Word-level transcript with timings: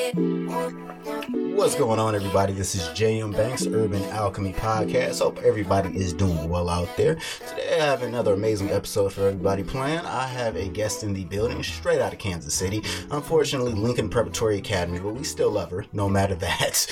Thank 0.00 1.06
you. 1.06 1.07
What's 1.58 1.74
going 1.74 1.98
on, 1.98 2.14
everybody? 2.14 2.52
This 2.52 2.76
is 2.76 2.82
JM 2.90 3.32
Banks 3.32 3.66
Urban 3.66 4.04
Alchemy 4.04 4.52
Podcast. 4.52 5.18
Hope 5.18 5.38
everybody 5.42 5.88
is 5.98 6.12
doing 6.12 6.48
well 6.48 6.68
out 6.70 6.88
there. 6.96 7.16
Today, 7.48 7.80
I 7.80 7.84
have 7.84 8.04
another 8.04 8.34
amazing 8.34 8.70
episode 8.70 9.12
for 9.12 9.26
everybody 9.26 9.64
planned. 9.64 10.06
I 10.06 10.28
have 10.28 10.54
a 10.54 10.68
guest 10.68 11.02
in 11.02 11.12
the 11.12 11.24
building 11.24 11.64
straight 11.64 12.00
out 12.00 12.12
of 12.12 12.20
Kansas 12.20 12.54
City. 12.54 12.84
Unfortunately, 13.10 13.72
Lincoln 13.72 14.08
Preparatory 14.08 14.58
Academy, 14.58 15.00
but 15.00 15.16
we 15.16 15.24
still 15.24 15.50
love 15.50 15.72
her 15.72 15.84
no 15.92 16.08
matter 16.08 16.36
that. 16.36 16.86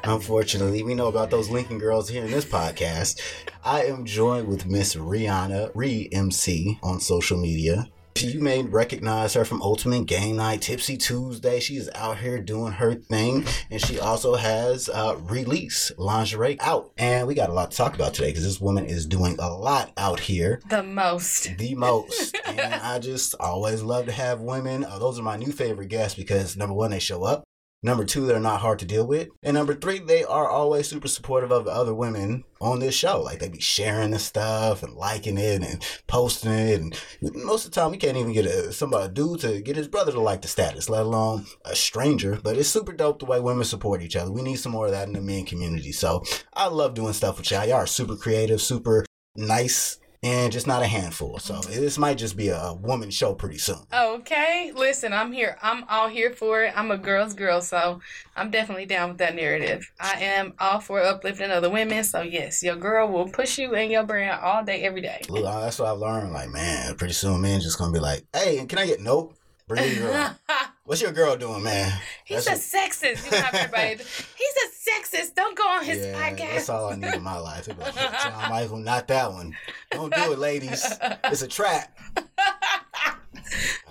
Unfortunately, 0.04 0.84
we 0.84 0.94
know 0.94 1.08
about 1.08 1.30
those 1.30 1.50
Lincoln 1.50 1.80
girls 1.80 2.08
here 2.08 2.24
in 2.24 2.30
this 2.30 2.44
podcast. 2.44 3.20
I 3.64 3.86
am 3.86 4.04
joined 4.04 4.46
with 4.46 4.66
Miss 4.66 4.94
Rihanna, 4.94 5.72
Re 5.74 6.08
MC 6.12 6.78
on 6.80 7.00
social 7.00 7.38
media. 7.40 7.88
You 8.16 8.40
may 8.40 8.62
recognize 8.62 9.34
her 9.34 9.44
from 9.44 9.62
Ultimate 9.62 10.06
Game 10.06 10.36
Night, 10.36 10.62
Tipsy 10.62 10.96
Tuesday. 10.96 11.58
She 11.58 11.76
is 11.76 11.90
out 11.94 12.18
here 12.18 12.40
doing 12.40 12.72
her 12.72 12.94
thing, 12.94 13.44
and 13.70 13.80
she 13.80 13.98
also 13.98 14.36
has 14.36 14.88
uh, 14.88 15.16
release 15.22 15.90
lingerie 15.96 16.60
out. 16.60 16.92
And 16.96 17.26
we 17.26 17.34
got 17.34 17.50
a 17.50 17.52
lot 17.52 17.72
to 17.72 17.76
talk 17.76 17.94
about 17.94 18.14
today 18.14 18.28
because 18.28 18.44
this 18.44 18.60
woman 18.60 18.86
is 18.86 19.06
doing 19.06 19.36
a 19.40 19.48
lot 19.48 19.92
out 19.96 20.20
here. 20.20 20.60
The 20.70 20.82
most. 20.82 21.56
The 21.58 21.74
most. 21.74 22.36
and 22.46 22.74
I 22.74 22.98
just 23.00 23.34
always 23.40 23.82
love 23.82 24.06
to 24.06 24.12
have 24.12 24.40
women. 24.40 24.84
Uh, 24.84 24.98
those 24.98 25.18
are 25.18 25.22
my 25.22 25.36
new 25.36 25.50
favorite 25.50 25.88
guests 25.88 26.16
because 26.16 26.56
number 26.56 26.74
one, 26.74 26.92
they 26.92 27.00
show 27.00 27.24
up. 27.24 27.44
Number 27.84 28.04
two, 28.04 28.26
they're 28.26 28.38
not 28.38 28.60
hard 28.60 28.78
to 28.78 28.84
deal 28.84 29.06
with. 29.06 29.28
And 29.42 29.54
number 29.54 29.74
three, 29.74 29.98
they 29.98 30.22
are 30.22 30.48
always 30.48 30.88
super 30.88 31.08
supportive 31.08 31.50
of 31.50 31.66
other 31.66 31.92
women 31.92 32.44
on 32.60 32.78
this 32.78 32.94
show. 32.94 33.20
Like 33.20 33.40
they 33.40 33.48
be 33.48 33.60
sharing 33.60 34.12
the 34.12 34.20
stuff 34.20 34.84
and 34.84 34.94
liking 34.94 35.36
it 35.36 35.62
and 35.62 35.84
posting 36.06 36.52
it. 36.52 36.80
And 36.80 37.00
most 37.34 37.64
of 37.64 37.72
the 37.72 37.80
time, 37.80 37.90
we 37.90 37.96
can't 37.96 38.16
even 38.16 38.32
get 38.32 38.46
a, 38.46 38.72
somebody, 38.72 39.06
a 39.06 39.08
dude 39.08 39.40
to 39.40 39.60
get 39.60 39.74
his 39.74 39.88
brother 39.88 40.12
to 40.12 40.20
like 40.20 40.42
the 40.42 40.48
status, 40.48 40.88
let 40.88 41.02
alone 41.02 41.46
a 41.64 41.74
stranger. 41.74 42.38
But 42.40 42.56
it's 42.56 42.68
super 42.68 42.92
dope 42.92 43.18
the 43.18 43.26
way 43.26 43.40
women 43.40 43.64
support 43.64 44.02
each 44.02 44.14
other. 44.14 44.30
We 44.30 44.42
need 44.42 44.56
some 44.56 44.72
more 44.72 44.86
of 44.86 44.92
that 44.92 45.08
in 45.08 45.14
the 45.14 45.20
men 45.20 45.44
community. 45.44 45.90
So 45.90 46.22
I 46.54 46.68
love 46.68 46.94
doing 46.94 47.14
stuff 47.14 47.38
with 47.38 47.50
y'all. 47.50 47.64
Y'all 47.64 47.78
are 47.78 47.86
super 47.86 48.14
creative, 48.14 48.62
super 48.62 49.04
nice 49.34 49.98
and 50.22 50.52
just 50.52 50.66
not 50.66 50.82
a 50.82 50.86
handful. 50.86 51.38
So 51.38 51.60
this 51.60 51.98
might 51.98 52.18
just 52.18 52.36
be 52.36 52.48
a 52.48 52.74
woman 52.74 53.10
show 53.10 53.34
pretty 53.34 53.58
soon. 53.58 53.80
Okay, 53.92 54.72
listen, 54.74 55.12
I'm 55.12 55.32
here. 55.32 55.56
I'm 55.60 55.84
all 55.88 56.08
here 56.08 56.32
for 56.32 56.64
it. 56.64 56.72
I'm 56.76 56.90
a 56.90 56.98
girl's 56.98 57.34
girl, 57.34 57.60
so 57.60 58.00
I'm 58.36 58.50
definitely 58.50 58.86
down 58.86 59.10
with 59.10 59.18
that 59.18 59.34
narrative. 59.34 59.90
I 59.98 60.20
am 60.20 60.54
all 60.58 60.80
for 60.80 61.02
uplifting 61.02 61.50
other 61.50 61.70
women. 61.70 62.04
So 62.04 62.22
yes, 62.22 62.62
your 62.62 62.76
girl 62.76 63.08
will 63.08 63.28
push 63.28 63.58
you 63.58 63.74
and 63.74 63.90
your 63.90 64.04
brand 64.04 64.40
all 64.40 64.64
day, 64.64 64.82
every 64.82 65.00
day. 65.00 65.22
Look, 65.28 65.44
that's 65.44 65.78
what 65.78 65.88
I've 65.88 65.98
learned. 65.98 66.32
Like, 66.32 66.50
man, 66.50 66.94
pretty 66.96 67.14
soon 67.14 67.40
men 67.40 67.60
just 67.60 67.78
gonna 67.78 67.92
be 67.92 67.98
like, 68.00 68.24
"Hey, 68.32 68.64
can 68.66 68.78
I 68.78 68.86
get 68.86 69.00
nope?" 69.00 69.36
Bring 69.66 69.92
your 69.96 70.10
girl. 70.10 70.36
What's 70.84 71.00
your 71.00 71.12
girl 71.12 71.36
doing, 71.36 71.62
man? 71.62 71.96
He's 72.24 72.44
that's 72.44 72.74
a 72.74 72.78
what... 72.78 72.90
sexist. 72.90 73.30
You 73.30 73.38
everybody. 73.38 73.96
He's 73.98 74.02
a 74.02 74.90
sexist. 74.90 75.34
Don't 75.36 75.56
go 75.56 75.62
on 75.62 75.84
his 75.84 76.04
yeah, 76.04 76.30
podcast. 76.30 76.54
That's 76.54 76.68
all 76.68 76.90
I 76.90 76.96
need 76.96 77.14
in 77.14 77.22
my 77.22 77.38
life. 77.38 77.68
Like, 77.68 77.94
John 77.94 78.50
Michael, 78.50 78.78
not 78.78 79.06
that 79.06 79.32
one. 79.32 79.56
Don't 79.92 80.12
do 80.12 80.32
it, 80.32 80.40
ladies. 80.40 80.84
It's 81.24 81.42
a 81.42 81.46
trap. 81.46 81.96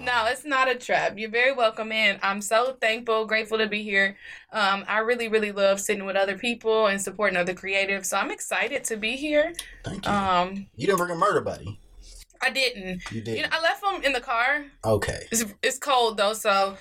no, 0.02 0.26
it's 0.26 0.44
not 0.44 0.70
a 0.70 0.76
trap. 0.76 1.18
You're 1.18 1.30
very 1.30 1.54
welcome 1.54 1.94
in. 1.94 2.20
I'm 2.22 2.42
so 2.42 2.76
thankful, 2.82 3.26
grateful 3.26 3.60
to 3.60 3.68
be 3.68 3.84
here. 3.84 4.18
Um, 4.52 4.84
I 4.86 5.00
really, 5.00 5.30
really 5.30 5.54
love 5.54 5.80
sitting 5.80 6.04
with 6.04 6.18
other 6.18 6.38
people 6.38 6.88
and 6.88 7.02
supporting 7.02 7.38
other 7.38 7.54
creatives. 7.54 8.08
So 8.08 8.18
I'm 8.18 8.32
excited 8.32 8.84
to 8.86 8.98
be 8.98 9.16
here. 9.16 9.54
Thank 9.86 10.06
you. 10.06 10.12
Um, 10.12 10.68
you 10.76 10.88
didn't 10.88 10.98
bring 10.98 11.12
a 11.12 11.16
murder 11.16 11.40
buddy. 11.40 11.80
I 12.42 12.50
didn't. 12.50 13.12
You 13.12 13.22
did. 13.22 13.38
You 13.38 13.44
know, 13.44 13.50
I 13.52 13.62
left 13.62 13.82
them 13.82 14.04
in 14.04 14.14
the 14.14 14.22
car. 14.22 14.66
Okay. 14.84 15.28
It's, 15.32 15.46
it's 15.62 15.78
cold 15.78 16.18
though, 16.18 16.34
so 16.34 16.78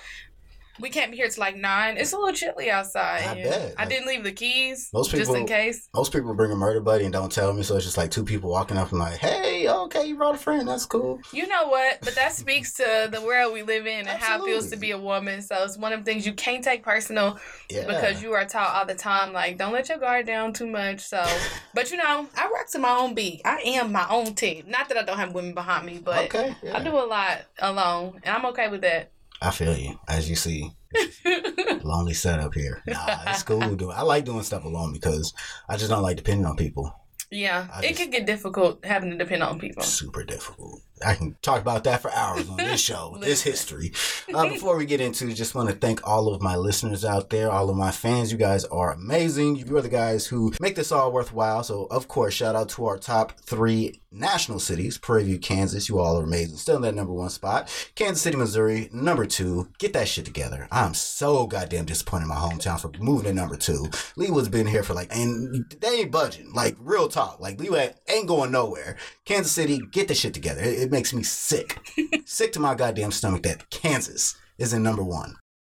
we 0.79 0.89
can't 0.89 1.11
be 1.11 1.17
here 1.17 1.27
till 1.27 1.41
like 1.41 1.55
nine. 1.55 1.97
It's 1.97 2.13
a 2.13 2.17
little 2.17 2.33
chilly 2.33 2.69
outside. 2.69 3.23
I 3.23 3.33
bet. 3.35 3.75
I 3.77 3.85
didn't 3.85 4.07
leave 4.07 4.23
the 4.23 4.31
keys. 4.31 4.89
Most 4.93 5.11
people, 5.11 5.25
just 5.25 5.37
in 5.37 5.45
case. 5.45 5.89
Most 5.93 6.13
people 6.13 6.33
bring 6.33 6.51
a 6.51 6.55
murder 6.55 6.79
buddy 6.79 7.05
and 7.05 7.13
don't 7.13 7.31
tell 7.31 7.53
me, 7.53 7.63
so 7.63 7.75
it's 7.75 7.85
just 7.85 7.97
like 7.97 8.11
two 8.11 8.23
people 8.23 8.49
walking 8.49 8.77
up 8.77 8.91
and 8.91 8.99
like, 8.99 9.17
"Hey, 9.17 9.67
okay, 9.67 10.05
you 10.05 10.15
brought 10.15 10.35
a 10.35 10.37
friend. 10.37 10.67
That's 10.67 10.85
cool." 10.85 11.19
You 11.33 11.47
know 11.47 11.67
what? 11.67 11.99
But 12.01 12.15
that 12.15 12.33
speaks 12.33 12.73
to 12.75 13.09
the 13.11 13.21
world 13.21 13.53
we 13.53 13.63
live 13.63 13.85
in 13.85 13.99
and 13.99 14.07
Absolutely. 14.07 14.27
how 14.27 14.43
it 14.43 14.49
feels 14.49 14.69
to 14.71 14.77
be 14.77 14.91
a 14.91 14.97
woman. 14.97 15.41
So 15.41 15.63
it's 15.63 15.77
one 15.77 15.93
of 15.93 16.03
the 16.03 16.05
things 16.05 16.25
you 16.25 16.33
can't 16.33 16.63
take 16.63 16.83
personal 16.83 17.39
yeah. 17.69 17.85
because 17.85 18.21
you 18.21 18.33
are 18.33 18.45
taught 18.45 18.75
all 18.75 18.85
the 18.85 18.95
time, 18.95 19.33
like, 19.33 19.57
don't 19.57 19.73
let 19.73 19.89
your 19.89 19.97
guard 19.97 20.25
down 20.25 20.53
too 20.53 20.67
much. 20.67 21.01
So, 21.01 21.23
but 21.73 21.91
you 21.91 21.97
know, 21.97 22.27
I 22.37 22.49
work 22.51 22.69
to 22.71 22.79
my 22.79 22.91
own 22.91 23.13
beat. 23.13 23.41
I 23.45 23.61
am 23.65 23.91
my 23.91 24.07
own 24.09 24.33
team. 24.35 24.65
Not 24.67 24.89
that 24.89 24.97
I 24.97 25.03
don't 25.03 25.17
have 25.17 25.33
women 25.33 25.53
behind 25.53 25.85
me, 25.85 25.99
but 26.03 26.25
okay, 26.25 26.55
yeah. 26.63 26.77
I 26.77 26.83
do 26.83 26.91
a 26.91 27.05
lot 27.05 27.41
alone, 27.59 28.19
and 28.23 28.35
I'm 28.35 28.45
okay 28.47 28.67
with 28.67 28.81
that. 28.81 29.11
I 29.41 29.51
feel 29.51 29.75
you. 29.75 29.99
As 30.07 30.29
you 30.29 30.35
see, 30.35 30.71
lonely 31.83 32.13
setup 32.13 32.53
here. 32.53 32.83
Nah, 32.85 33.23
it's 33.27 33.43
cool. 33.43 33.75
Doing. 33.75 33.95
I 33.95 34.03
like 34.03 34.25
doing 34.25 34.43
stuff 34.43 34.63
alone 34.63 34.93
because 34.93 35.33
I 35.67 35.77
just 35.77 35.89
don't 35.89 36.03
like 36.03 36.17
depending 36.17 36.45
on 36.45 36.55
people. 36.55 36.93
Yeah, 37.31 37.67
I 37.73 37.79
it 37.79 37.89
just, 37.89 38.01
could 38.01 38.11
get 38.11 38.25
difficult 38.25 38.83
having 38.85 39.09
to 39.11 39.17
depend 39.17 39.41
on 39.41 39.57
people. 39.59 39.83
Super 39.83 40.23
difficult. 40.23 40.81
I 41.05 41.15
can 41.15 41.35
talk 41.41 41.61
about 41.61 41.83
that 41.85 42.01
for 42.01 42.11
hours 42.11 42.49
on 42.49 42.57
this 42.57 42.81
show, 42.81 43.17
this 43.21 43.41
history. 43.41 43.91
Uh, 44.33 44.47
before 44.47 44.77
we 44.77 44.85
get 44.85 45.01
into 45.01 45.27
it, 45.27 45.33
just 45.33 45.55
want 45.55 45.69
to 45.69 45.75
thank 45.75 46.05
all 46.07 46.33
of 46.33 46.41
my 46.41 46.55
listeners 46.55 47.03
out 47.05 47.29
there, 47.29 47.51
all 47.51 47.69
of 47.69 47.75
my 47.75 47.91
fans. 47.91 48.31
You 48.31 48.37
guys 48.37 48.65
are 48.65 48.91
amazing. 48.91 49.57
You 49.57 49.77
are 49.77 49.81
the 49.81 49.89
guys 49.89 50.27
who 50.27 50.53
make 50.59 50.75
this 50.75 50.91
all 50.91 51.11
worthwhile. 51.11 51.63
So, 51.63 51.87
of 51.91 52.07
course, 52.07 52.33
shout 52.33 52.55
out 52.55 52.69
to 52.69 52.85
our 52.85 52.97
top 52.97 53.39
three 53.41 54.01
national 54.11 54.59
cities 54.59 54.97
Prairie 54.97 55.23
View, 55.23 55.39
Kansas. 55.39 55.87
You 55.87 55.99
all 55.99 56.19
are 56.19 56.23
amazing. 56.23 56.57
Still 56.57 56.77
in 56.77 56.81
that 56.83 56.95
number 56.95 57.13
one 57.13 57.29
spot. 57.29 57.69
Kansas 57.95 58.21
City, 58.21 58.37
Missouri, 58.37 58.89
number 58.91 59.25
two. 59.25 59.69
Get 59.79 59.93
that 59.93 60.07
shit 60.07 60.25
together. 60.25 60.67
I'm 60.71 60.93
so 60.93 61.47
goddamn 61.47 61.85
disappointed 61.85 62.23
in 62.23 62.29
my 62.29 62.35
hometown 62.35 62.79
for 62.79 62.91
moving 62.99 63.25
to 63.25 63.33
number 63.33 63.55
two. 63.55 63.85
Leawood's 64.17 64.49
been 64.49 64.67
here 64.67 64.83
for 64.83 64.93
like, 64.93 65.15
and 65.15 65.65
they 65.79 66.01
ain't 66.01 66.11
budging. 66.11 66.51
Like, 66.53 66.75
real 66.79 67.07
talk. 67.07 67.39
Like, 67.39 67.57
Leewood 67.57 67.93
ain't 68.09 68.27
going 68.27 68.51
nowhere. 68.51 68.97
Kansas 69.25 69.51
City, 69.51 69.79
get 69.91 70.07
the 70.07 70.15
shit 70.15 70.33
together. 70.33 70.61
It, 70.61 70.90
it 70.91 70.95
makes 70.95 71.13
me 71.13 71.23
sick. 71.23 71.79
sick 72.25 72.51
to 72.51 72.59
my 72.59 72.75
goddamn 72.75 73.11
stomach 73.11 73.43
that 73.43 73.69
Kansas 73.69 74.35
is 74.57 74.73
in 74.73 74.83
number 74.83 75.03
one. 75.03 75.35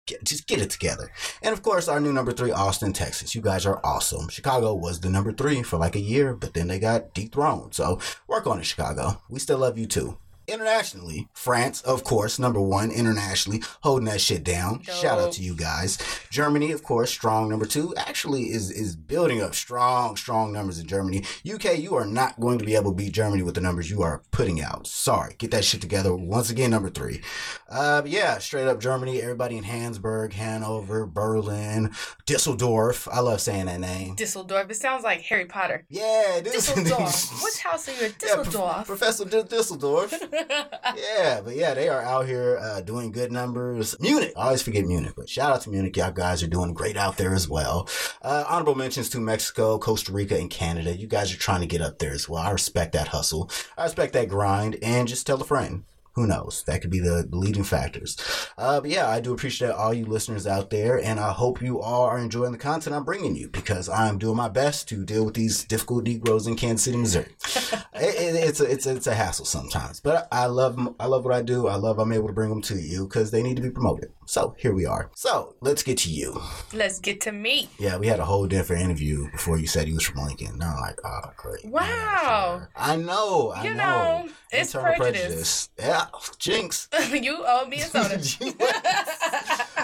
Get, 0.08 0.24
just 0.24 0.48
get 0.48 0.62
it 0.62 0.70
together. 0.70 1.12
And 1.44 1.52
of 1.52 1.62
course, 1.62 1.90
our 1.90 2.00
new 2.00 2.14
number 2.14 2.32
three, 2.32 2.52
Austin, 2.52 2.94
Texas. 2.94 3.36
You 3.36 3.42
guys 3.42 3.66
are 3.66 3.82
awesome. 3.84 4.30
Chicago 4.30 4.74
was 4.74 5.02
the 5.02 5.10
number 5.10 5.34
three 5.34 5.64
for 5.64 5.78
like 5.78 5.98
a 5.98 6.00
year, 6.00 6.34
but 6.34 6.54
then 6.54 6.68
they 6.68 6.80
got 6.80 7.14
dethroned. 7.14 7.74
So 7.74 8.00
work 8.28 8.48
on 8.48 8.60
it, 8.60 8.66
Chicago. 8.66 9.22
We 9.30 9.40
still 9.40 9.58
love 9.58 9.78
you 9.78 9.86
too 9.86 10.18
internationally. 10.52 11.28
France, 11.34 11.82
of 11.82 12.04
course, 12.04 12.38
number 12.40 12.62
one 12.62 12.92
internationally, 12.92 13.62
holding 13.82 14.06
that 14.06 14.22
shit 14.22 14.44
down. 14.44 14.82
Shout 14.84 15.20
out 15.20 15.32
to 15.34 15.44
you 15.44 15.56
guys. 15.56 15.98
Germany, 16.30 16.72
of 16.72 16.84
course, 16.84 17.10
strong 17.10 17.50
number 17.50 17.66
two. 17.66 17.94
Actually, 17.98 18.44
is 18.52 18.70
is 18.72 18.96
building 18.96 19.42
up 19.42 19.56
strong, 19.56 20.16
strong 20.16 20.52
numbers 20.54 20.80
in 20.80 20.88
Germany. 20.88 21.24
UK, 21.52 21.78
you 21.78 21.96
are 21.96 22.06
not 22.06 22.40
going 22.40 22.60
to 22.60 22.66
be 22.66 22.76
able 22.76 22.92
to 22.92 22.96
beat 22.98 23.14
Germany 23.14 23.44
with 23.44 23.56
the 23.56 23.62
numbers 23.62 23.90
you 23.90 24.02
are 24.02 24.22
putting 24.32 24.62
out. 24.62 24.88
Sorry, 24.88 25.36
get 25.38 25.52
that 25.52 25.64
shit 25.66 25.82
together. 25.82 26.14
Once 26.16 26.50
again, 26.50 26.72
number 26.72 26.90
three. 26.90 27.22
Uh, 27.70 28.02
yeah, 28.06 28.38
straight 28.40 28.68
up 28.68 28.80
Germany. 28.80 29.22
Everybody 29.22 29.58
in 29.58 29.64
Hamburg, 29.64 30.34
Hanover, 30.34 31.06
Berlin, 31.06 31.92
Düsseldorf. 32.26 33.08
I 33.12 33.20
love 33.20 33.42
saying 33.42 33.66
that 33.68 33.80
name. 33.80 34.16
Düsseldorf. 34.16 34.70
It 34.70 34.76
sounds 34.76 35.04
like 35.04 35.22
Harry 35.22 35.46
Potter. 35.46 35.86
Yeah, 35.90 36.40
Düsseldorf. 36.44 37.44
Which 37.44 37.60
house 37.60 37.88
are 37.88 37.94
you 37.94 38.06
at? 38.08 38.18
Düsseldorf. 38.20 38.54
Yeah, 38.54 38.74
Pro- 38.76 38.96
Professor 38.96 39.26
D- 39.26 39.44
Düsseldorf. 39.44 40.12
yeah, 40.50 41.42
but 41.44 41.56
yeah, 41.56 41.74
they 41.74 41.90
are 41.90 42.02
out 42.02 42.26
here 42.26 42.58
uh, 42.62 42.82
doing 42.82 43.12
good 43.12 43.32
numbers. 43.32 43.96
Munich, 44.00 44.34
I 44.36 44.46
always 44.46 44.62
forget 44.62 44.86
Munich, 44.86 45.14
but 45.16 45.30
shout 45.30 45.52
out 45.52 45.62
to 45.62 45.70
Munich. 45.70 45.96
Y'all 45.98 46.12
guys 46.12 46.44
are 46.44 46.48
doing 46.48 46.74
great 46.74 46.98
out 46.98 47.18
there 47.18 47.34
as 47.34 47.48
well. 47.48 47.88
Uh, 48.22 48.46
honorable 48.48 48.76
mentions 48.76 49.10
to 49.10 49.20
Mexico, 49.20 49.78
Costa 49.78 50.12
Rica, 50.12 50.38
and 50.38 50.50
Canada. 50.50 50.96
You 50.96 51.08
guys 51.08 51.34
are 51.34 51.38
trying 51.38 51.62
to 51.62 51.68
get 51.68 51.82
up 51.82 52.00
there 52.00 52.14
as 52.14 52.28
well. 52.28 52.42
I 52.42 52.52
respect 52.52 52.94
that 52.94 53.10
hustle. 53.10 53.50
I 53.78 53.84
respect 53.84 54.14
that 54.14 54.30
grind, 54.30 54.78
and 54.82 55.08
just 55.08 55.26
tell 55.26 55.42
a 55.42 55.46
friend 55.46 55.84
who 56.14 56.28
knows? 56.28 56.64
That 56.68 56.82
could 56.82 56.90
be 56.90 57.00
the 57.00 57.28
leading 57.32 57.64
factors. 57.64 58.18
Uh, 58.58 58.82
but 58.82 58.90
yeah, 58.90 59.08
I 59.08 59.22
do 59.22 59.34
appreciate 59.34 59.72
all 59.72 59.94
you 59.94 60.06
listeners 60.06 60.46
out 60.46 60.70
there, 60.70 61.02
and 61.02 61.20
I 61.20 61.32
hope 61.32 61.62
you 61.62 61.80
all 61.80 62.04
are 62.04 62.20
enjoying 62.20 62.52
the 62.52 62.58
content 62.58 62.96
I'm 62.96 63.06
bringing 63.06 63.36
you 63.36 63.48
because 63.48 63.88
I'm 63.88 64.18
doing 64.18 64.36
my 64.36 64.50
best 64.50 64.90
to 64.90 65.06
deal 65.06 65.26
with 65.26 65.36
these 65.36 65.64
difficult 65.64 66.04
Negroes 66.04 66.48
in 66.48 66.56
Kansas 66.56 66.84
City, 66.84 66.98
Missouri. 66.98 67.36
it, 67.94 68.36
it, 68.36 68.36
it's 68.36 68.60
a, 68.60 68.66
it's 68.66 68.86
a, 68.86 68.96
it's 68.96 69.08
a 69.08 69.16
hassle 69.16 69.46
sometimes, 69.46 70.00
but 70.00 70.28
I 70.32 70.48
love 70.48 70.96
I 71.00 71.06
love 71.06 71.24
what 71.24 71.34
I 71.34 71.42
do. 71.42 71.68
I 71.68 71.76
love 71.76 71.98
I'm 72.00 72.12
able 72.12 72.28
to 72.28 72.34
bring 72.34 72.50
them 72.50 72.62
to 72.64 72.76
you 72.76 73.06
because 73.06 73.32
they 73.32 73.44
need 73.44 73.56
to 73.56 73.62
be 73.62 73.72
promoted. 73.72 74.12
So 74.32 74.56
here 74.58 74.74
we 74.74 74.86
are. 74.86 75.12
So 75.14 75.56
let's 75.60 75.84
get 75.84 75.98
to 75.98 76.10
you. 76.10 76.42
Let's 76.72 77.00
get 77.00 77.20
to 77.22 77.34
me. 77.34 77.68
Yeah, 77.78 77.98
we 77.98 78.08
had 78.08 78.22
a 78.22 78.24
whole 78.24 78.48
different 78.48 78.82
interview 78.82 79.30
before 79.30 79.60
you 79.60 79.68
said 79.68 79.90
he 79.90 79.94
was 79.94 80.06
from 80.06 80.24
Lincoln. 80.24 80.54
And 80.54 80.64
I'm 80.64 80.80
like, 80.80 81.00
oh, 81.04 81.34
great. 81.36 81.66
Wow. 81.66 82.66
I 82.74 82.96
know. 82.96 83.52
I 83.54 83.66
you 83.66 83.74
know. 83.74 83.76
know 83.76 84.30
it's 84.50 84.72
prejudice. 84.72 84.98
prejudice. 84.98 85.70
Yeah, 85.78 86.06
jinx. 86.40 86.88
you 87.12 87.44
owe 87.46 87.66
me 87.68 87.82
a 87.82 87.82
soda. 87.82 88.22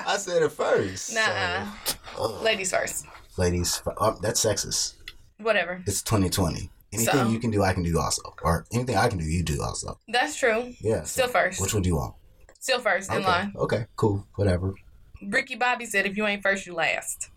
I 0.07 0.15
said 0.17 0.41
it 0.41 0.51
first. 0.53 1.13
Nah. 1.13 1.69
So. 2.15 2.41
Ladies 2.41 2.71
first. 2.71 3.05
Ladies, 3.35 3.81
oh, 3.97 4.17
that's 4.21 4.45
sexist. 4.45 4.93
Whatever. 5.41 5.83
It's 5.85 6.01
2020 6.03 6.71
Anything 6.93 7.13
so, 7.13 7.27
you 7.27 7.39
can 7.39 7.51
do, 7.51 7.63
I 7.63 7.73
can 7.73 7.83
do 7.83 7.99
also. 7.99 8.21
Or 8.41 8.65
anything 8.71 8.95
I 8.95 9.09
can 9.09 9.17
do, 9.17 9.25
you 9.25 9.43
do 9.43 9.61
also. 9.61 9.99
That's 10.07 10.37
true. 10.37 10.73
Yeah. 10.79 11.03
Still 11.03 11.27
so 11.27 11.33
first. 11.33 11.59
Which 11.59 11.73
one 11.73 11.83
do 11.83 11.89
you 11.89 11.97
want? 11.97 12.15
Still 12.67 12.81
first 12.81 13.09
in 13.09 13.19
okay. 13.19 13.25
line. 13.25 13.53
Okay, 13.55 13.85
cool. 13.95 14.27
Whatever. 14.35 14.75
Ricky 15.25 15.55
Bobby 15.55 15.85
said, 15.85 16.05
if 16.05 16.17
you 16.17 16.27
ain't 16.27 16.43
first, 16.43 16.65
you 16.65 16.73
last. 16.73 17.29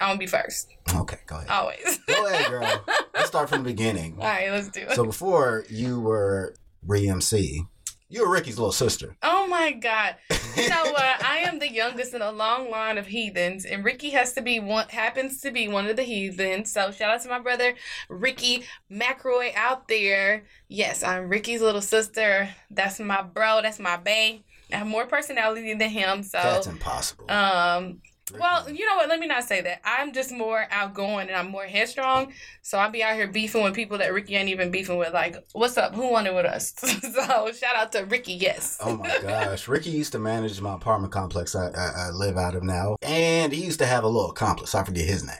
I 0.00 0.08
want 0.08 0.16
to 0.16 0.18
be 0.18 0.26
first. 0.26 0.70
Okay, 0.92 1.18
go 1.24 1.36
ahead. 1.36 1.48
Always. 1.48 2.00
go 2.08 2.26
ahead, 2.26 2.50
girl. 2.50 2.84
Let's 3.14 3.28
start 3.28 3.48
from 3.48 3.62
the 3.62 3.70
beginning. 3.70 4.16
All 4.18 4.26
right, 4.26 4.50
let's 4.50 4.70
do 4.70 4.80
it. 4.80 4.96
So 4.96 5.04
before 5.04 5.66
you 5.70 6.00
were 6.00 6.56
ReMC, 6.84 7.64
you 8.08 8.26
were 8.26 8.32
Ricky's 8.32 8.58
little 8.58 8.72
sister. 8.72 9.16
Oh 9.22 9.46
my 9.46 9.70
God. 9.70 10.16
You 10.56 10.68
know 10.68 10.82
what? 10.90 11.24
I 11.24 11.44
am 11.46 11.60
the 11.60 11.70
youngest 11.70 12.12
in 12.12 12.20
a 12.20 12.32
long 12.32 12.68
line 12.68 12.98
of 12.98 13.06
heathens, 13.06 13.64
and 13.64 13.84
Ricky 13.84 14.10
has 14.10 14.32
to 14.32 14.42
be 14.42 14.58
one 14.58 14.88
happens 14.88 15.40
to 15.42 15.52
be 15.52 15.68
one 15.68 15.86
of 15.86 15.94
the 15.94 16.02
heathens. 16.02 16.72
So 16.72 16.90
shout 16.90 17.14
out 17.14 17.22
to 17.22 17.28
my 17.28 17.38
brother 17.38 17.74
Ricky 18.08 18.64
McRoy 18.90 19.54
out 19.54 19.86
there. 19.86 20.42
Yes, 20.66 21.04
I'm 21.04 21.28
Ricky's 21.28 21.60
little 21.60 21.80
sister. 21.80 22.48
That's 22.68 22.98
my 22.98 23.22
bro, 23.22 23.62
that's 23.62 23.78
my 23.78 23.96
bae. 23.96 24.40
I 24.72 24.76
have 24.76 24.86
more 24.86 25.06
personality 25.06 25.74
than 25.74 25.90
him, 25.90 26.22
so 26.22 26.38
that's 26.38 26.66
impossible. 26.66 27.30
Um 27.30 28.00
well, 28.38 28.70
you 28.70 28.86
know 28.86 28.96
what? 28.96 29.08
Let 29.08 29.20
me 29.20 29.26
not 29.26 29.44
say 29.44 29.60
that. 29.62 29.80
I'm 29.84 30.12
just 30.12 30.32
more 30.32 30.66
outgoing 30.70 31.28
and 31.28 31.36
I'm 31.36 31.50
more 31.50 31.64
headstrong. 31.64 32.32
So 32.62 32.78
I'll 32.78 32.90
be 32.90 33.02
out 33.02 33.14
here 33.14 33.28
beefing 33.28 33.62
with 33.62 33.74
people 33.74 33.98
that 33.98 34.12
Ricky 34.12 34.36
ain't 34.36 34.48
even 34.48 34.70
beefing 34.70 34.96
with. 34.96 35.12
Like, 35.12 35.36
what's 35.52 35.76
up? 35.76 35.94
Who 35.94 36.10
wanted 36.10 36.34
with 36.34 36.46
us? 36.46 36.72
so 36.76 37.52
shout 37.52 37.76
out 37.76 37.92
to 37.92 38.04
Ricky. 38.04 38.34
Yes. 38.34 38.78
oh 38.82 38.96
my 38.96 39.18
gosh, 39.20 39.68
Ricky 39.68 39.90
used 39.90 40.12
to 40.12 40.18
manage 40.18 40.60
my 40.60 40.74
apartment 40.74 41.12
complex 41.12 41.54
I, 41.54 41.68
I, 41.68 41.92
I 41.96 42.10
live 42.10 42.36
out 42.36 42.54
of 42.54 42.62
now, 42.62 42.96
and 43.02 43.52
he 43.52 43.64
used 43.64 43.80
to 43.80 43.86
have 43.86 44.04
a 44.04 44.08
little 44.08 44.30
accomplice. 44.30 44.74
I 44.74 44.84
forget 44.84 45.04
his 45.06 45.24
name. 45.24 45.36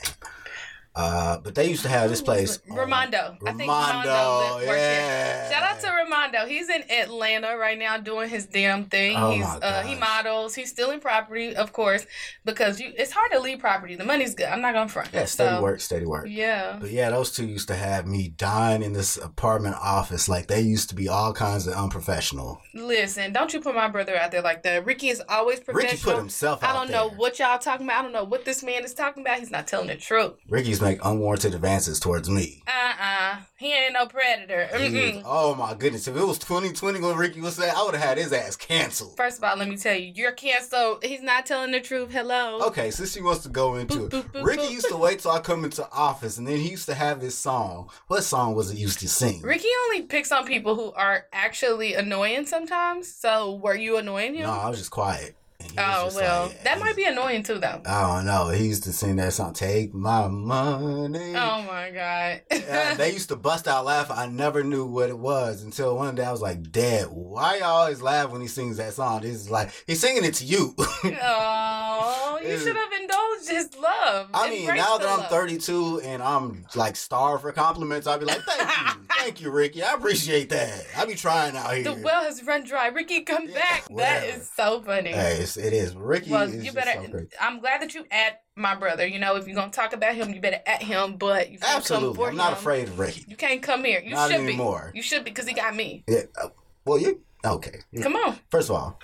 Uh, 0.94 1.38
but 1.38 1.54
they 1.54 1.68
used 1.68 1.82
to 1.82 1.88
have 1.88 2.10
this 2.10 2.20
place. 2.20 2.58
Ramondo. 2.68 3.38
I 3.46 3.52
think 3.54 3.70
Ramondo 3.70 4.56
lived, 4.56 4.68
yeah. 4.68 5.50
Shout 5.50 5.62
out 5.62 5.80
to 5.80 5.86
Ramondo. 5.86 6.46
He's 6.46 6.68
in 6.68 6.82
Atlanta 6.90 7.56
right 7.56 7.78
now 7.78 7.96
doing 7.96 8.28
his 8.28 8.44
damn 8.46 8.84
thing. 8.84 9.16
Oh 9.16 9.30
He's 9.30 9.44
uh, 9.44 9.82
he 9.86 9.94
models. 9.94 10.54
He's 10.54 10.70
still 10.70 10.90
in 10.90 11.00
property, 11.00 11.56
of 11.56 11.72
course, 11.72 12.06
because 12.44 12.78
you 12.78 12.92
it's 12.96 13.10
hard 13.10 13.32
to 13.32 13.40
leave 13.40 13.58
property. 13.58 13.96
The 13.96 14.04
money's 14.04 14.34
good. 14.34 14.46
I'm 14.46 14.60
not 14.60 14.74
gonna 14.74 14.90
front. 14.90 15.08
Yeah, 15.14 15.24
steady 15.24 15.56
so, 15.56 15.62
work, 15.62 15.80
steady 15.80 16.04
work. 16.04 16.26
Yeah. 16.28 16.76
But 16.78 16.90
yeah, 16.90 17.08
those 17.08 17.32
two 17.32 17.46
used 17.46 17.68
to 17.68 17.74
have 17.74 18.06
me 18.06 18.28
dying 18.28 18.82
in 18.82 18.92
this 18.92 19.16
apartment 19.16 19.76
office. 19.80 20.28
Like 20.28 20.46
they 20.48 20.60
used 20.60 20.90
to 20.90 20.94
be 20.94 21.08
all 21.08 21.32
kinds 21.32 21.66
of 21.66 21.72
unprofessional. 21.72 22.60
Listen, 22.74 23.32
don't 23.32 23.54
you 23.54 23.60
put 23.60 23.74
my 23.74 23.88
brother 23.88 24.14
out 24.14 24.30
there 24.30 24.42
like 24.42 24.62
that. 24.64 24.84
Ricky 24.84 25.08
is 25.08 25.22
always 25.26 25.58
professional. 25.60 25.92
Ricky 25.92 26.02
put 26.02 26.16
himself 26.16 26.62
I 26.62 26.74
don't 26.74 26.88
there. 26.88 26.98
know 26.98 27.08
what 27.16 27.38
y'all 27.38 27.58
talking 27.58 27.86
about. 27.86 28.00
I 28.00 28.02
don't 28.02 28.12
know 28.12 28.24
what 28.24 28.44
this 28.44 28.62
man 28.62 28.84
is 28.84 28.92
talking 28.92 29.22
about. 29.22 29.38
He's 29.38 29.50
not 29.50 29.66
telling 29.66 29.86
the 29.88 29.96
truth. 29.96 30.34
Ricky's 30.48 30.81
make 30.82 31.04
unwarranted 31.04 31.54
advances 31.54 31.98
towards 32.00 32.28
me. 32.28 32.62
Uh 32.66 32.92
uh 33.00 33.36
He 33.56 33.72
ain't 33.72 33.94
no 33.94 34.06
predator. 34.06 34.68
oh 35.24 35.54
my 35.54 35.74
goodness. 35.74 36.08
If 36.08 36.16
it 36.16 36.26
was 36.26 36.38
2020 36.38 37.00
when 37.00 37.16
Ricky 37.16 37.40
was 37.40 37.56
saying, 37.56 37.72
I 37.76 37.82
would 37.84 37.94
have 37.94 38.02
had 38.02 38.18
his 38.18 38.32
ass 38.32 38.56
canceled. 38.56 39.16
First 39.16 39.38
of 39.38 39.44
all, 39.44 39.56
let 39.56 39.68
me 39.68 39.76
tell 39.76 39.94
you, 39.94 40.12
you're 40.14 40.32
canceled. 40.32 41.04
He's 41.04 41.22
not 41.22 41.46
telling 41.46 41.70
the 41.70 41.80
truth. 41.80 42.10
Hello. 42.10 42.60
Okay, 42.66 42.90
since 42.90 43.12
she 43.12 43.22
wants 43.22 43.42
to 43.44 43.48
go 43.48 43.76
into 43.76 43.94
boop, 43.98 44.06
it. 44.06 44.10
Boop, 44.10 44.32
boop, 44.32 44.44
Ricky 44.44 44.72
used 44.72 44.88
to 44.88 44.96
wait 44.96 45.20
till 45.20 45.30
I 45.30 45.40
come 45.40 45.64
into 45.64 45.88
office 45.92 46.38
and 46.38 46.46
then 46.46 46.58
he 46.58 46.70
used 46.70 46.86
to 46.86 46.94
have 46.94 47.20
this 47.20 47.36
song. 47.36 47.88
What 48.08 48.22
song 48.24 48.54
was 48.54 48.70
it 48.70 48.78
used 48.78 49.00
to 49.00 49.08
sing? 49.08 49.42
Ricky 49.42 49.68
only 49.86 50.02
picks 50.02 50.32
on 50.32 50.44
people 50.46 50.74
who 50.74 50.92
are 50.92 51.26
actually 51.32 51.94
annoying 51.94 52.46
sometimes. 52.46 53.12
So 53.12 53.54
were 53.56 53.76
you 53.76 53.96
annoying 53.96 54.34
him? 54.34 54.42
No, 54.46 54.52
I 54.52 54.68
was 54.68 54.78
just 54.78 54.90
quiet. 54.90 55.36
Oh 55.78 56.10
well, 56.14 56.46
like, 56.46 56.64
that 56.64 56.80
might 56.80 56.96
be 56.96 57.04
annoying 57.04 57.42
too, 57.42 57.58
though. 57.58 57.80
I 57.86 58.16
don't 58.16 58.26
know. 58.26 58.48
He 58.48 58.66
used 58.66 58.84
to 58.84 58.92
sing 58.92 59.16
that 59.16 59.32
song, 59.32 59.52
"Take 59.54 59.94
My 59.94 60.28
Money." 60.28 61.34
Oh 61.34 61.62
my 61.62 61.90
god! 61.90 62.42
uh, 62.50 62.94
they 62.94 63.12
used 63.12 63.28
to 63.30 63.36
bust 63.36 63.66
out 63.66 63.84
laughing. 63.84 64.16
I 64.18 64.26
never 64.26 64.62
knew 64.62 64.86
what 64.86 65.08
it 65.08 65.18
was 65.18 65.62
until 65.62 65.96
one 65.96 66.14
day 66.14 66.24
I 66.24 66.32
was 66.32 66.42
like, 66.42 66.70
"Dad, 66.70 67.06
why 67.10 67.56
you 67.56 67.64
always 67.64 68.02
laugh 68.02 68.30
when 68.30 68.40
he 68.40 68.48
sings 68.48 68.76
that 68.76 68.94
song?" 68.94 69.22
This 69.22 69.36
is 69.36 69.50
like 69.50 69.70
he's 69.86 70.00
singing 70.00 70.24
it 70.24 70.34
to 70.34 70.44
you. 70.44 70.74
oh, 70.78 72.40
you 72.42 72.58
should 72.58 72.76
have 72.76 72.92
indulged 72.92 73.48
his 73.48 73.76
love. 73.76 74.28
I 74.34 74.50
mean, 74.50 74.66
now 74.66 74.98
that 74.98 75.08
I'm 75.08 75.28
32 75.28 76.00
and 76.04 76.22
I'm 76.22 76.66
like 76.74 76.96
starved 76.96 77.42
for 77.42 77.52
compliments, 77.52 78.06
I'll 78.06 78.18
be 78.18 78.26
like, 78.26 78.42
"Thank 78.42 78.96
you, 78.96 79.06
thank 79.18 79.40
you, 79.40 79.50
Ricky. 79.50 79.82
I 79.82 79.94
appreciate 79.94 80.50
that. 80.50 80.86
I 80.96 81.04
be 81.06 81.14
trying 81.14 81.56
out 81.56 81.74
here." 81.74 81.84
The 81.84 81.94
well 81.94 82.22
has 82.22 82.44
run 82.44 82.64
dry. 82.64 82.88
Ricky, 82.88 83.22
come 83.22 83.48
yeah, 83.48 83.54
back. 83.54 83.88
That 83.96 84.24
is 84.24 84.50
so 84.54 84.82
funny. 84.82 85.12
Hey, 85.12 85.44
it 85.56 85.72
is. 85.72 85.94
Ricky 85.94 86.30
well, 86.30 86.48
you 86.48 86.72
better. 86.72 86.92
So 87.10 87.26
I'm 87.40 87.60
glad 87.60 87.82
that 87.82 87.94
you 87.94 88.06
at 88.10 88.42
my 88.56 88.74
brother. 88.74 89.06
You 89.06 89.18
know, 89.18 89.36
if 89.36 89.46
you're 89.46 89.56
gonna 89.56 89.72
talk 89.72 89.92
about 89.92 90.14
him, 90.14 90.32
you 90.32 90.40
better 90.40 90.60
at 90.66 90.82
him. 90.82 91.16
But 91.16 91.50
you 91.50 91.58
absolutely, 91.62 92.24
I'm 92.24 92.30
him. 92.30 92.36
not 92.36 92.52
afraid 92.52 92.88
of 92.88 92.98
Ricky. 92.98 93.24
You 93.28 93.36
can't 93.36 93.62
come 93.62 93.84
here. 93.84 94.00
You 94.04 94.14
not 94.14 94.30
should 94.30 94.40
anymore. 94.40 94.90
be. 94.92 94.98
You 94.98 95.02
should 95.02 95.24
be 95.24 95.30
because 95.30 95.46
he 95.46 95.54
got 95.54 95.74
me. 95.74 96.04
Yeah. 96.08 96.22
Uh, 96.40 96.48
well, 96.84 96.98
you 96.98 97.20
okay? 97.44 97.80
Come 98.02 98.16
on. 98.16 98.38
First 98.50 98.70
of 98.70 98.76
all, 98.76 98.98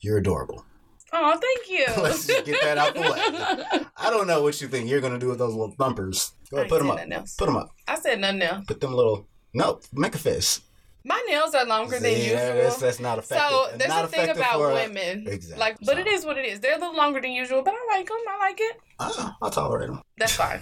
you're 0.00 0.18
adorable. 0.18 0.64
Oh, 1.12 1.38
thank 1.38 1.70
you. 1.70 1.86
Let's 2.02 2.26
just 2.26 2.44
get 2.44 2.60
that 2.62 2.78
out 2.78 2.94
the 2.94 3.00
way. 3.00 3.86
I 3.96 4.10
don't 4.10 4.26
know 4.26 4.42
what 4.42 4.60
you 4.60 4.68
think 4.68 4.88
you're 4.88 5.00
gonna 5.00 5.18
do 5.18 5.28
with 5.28 5.38
those 5.38 5.54
little 5.54 5.74
thumpers. 5.78 6.32
Go 6.50 6.58
ahead, 6.58 6.68
put 6.68 6.78
them 6.78 6.90
up. 6.90 6.98
Put 7.38 7.46
them 7.46 7.56
up. 7.56 7.70
I 7.86 7.98
said 7.98 8.20
nothing 8.20 8.42
else. 8.42 8.64
Put 8.66 8.80
them 8.80 8.92
little. 8.92 9.26
No, 9.54 9.80
make 9.92 10.14
a 10.14 10.18
fist. 10.18 10.62
My 11.04 11.22
nails 11.28 11.54
are 11.54 11.64
longer 11.64 11.98
than 11.98 12.12
usual. 12.12 12.36
That's, 12.36 12.76
that's 12.76 13.00
not 13.00 13.18
effective. 13.18 13.48
So 13.48 13.76
there's 13.76 13.88
not 13.88 14.04
a 14.04 14.08
thing 14.08 14.28
about 14.30 14.60
women. 14.60 15.26
Exactly. 15.28 15.58
Like, 15.58 15.76
but 15.80 15.94
so. 15.94 15.98
it 15.98 16.06
is 16.06 16.24
what 16.24 16.36
it 16.36 16.44
is. 16.44 16.60
They're 16.60 16.76
a 16.76 16.78
little 16.78 16.96
longer 16.96 17.20
than 17.20 17.32
usual, 17.32 17.62
but 17.62 17.74
I 17.74 17.96
like 17.96 18.08
them. 18.08 18.18
I 18.28 18.38
like 18.38 18.58
it. 18.60 18.76
Uh, 18.98 19.30
I'll 19.40 19.50
tolerate 19.50 19.88
them. 19.88 20.02
That's 20.18 20.34
fine. 20.34 20.60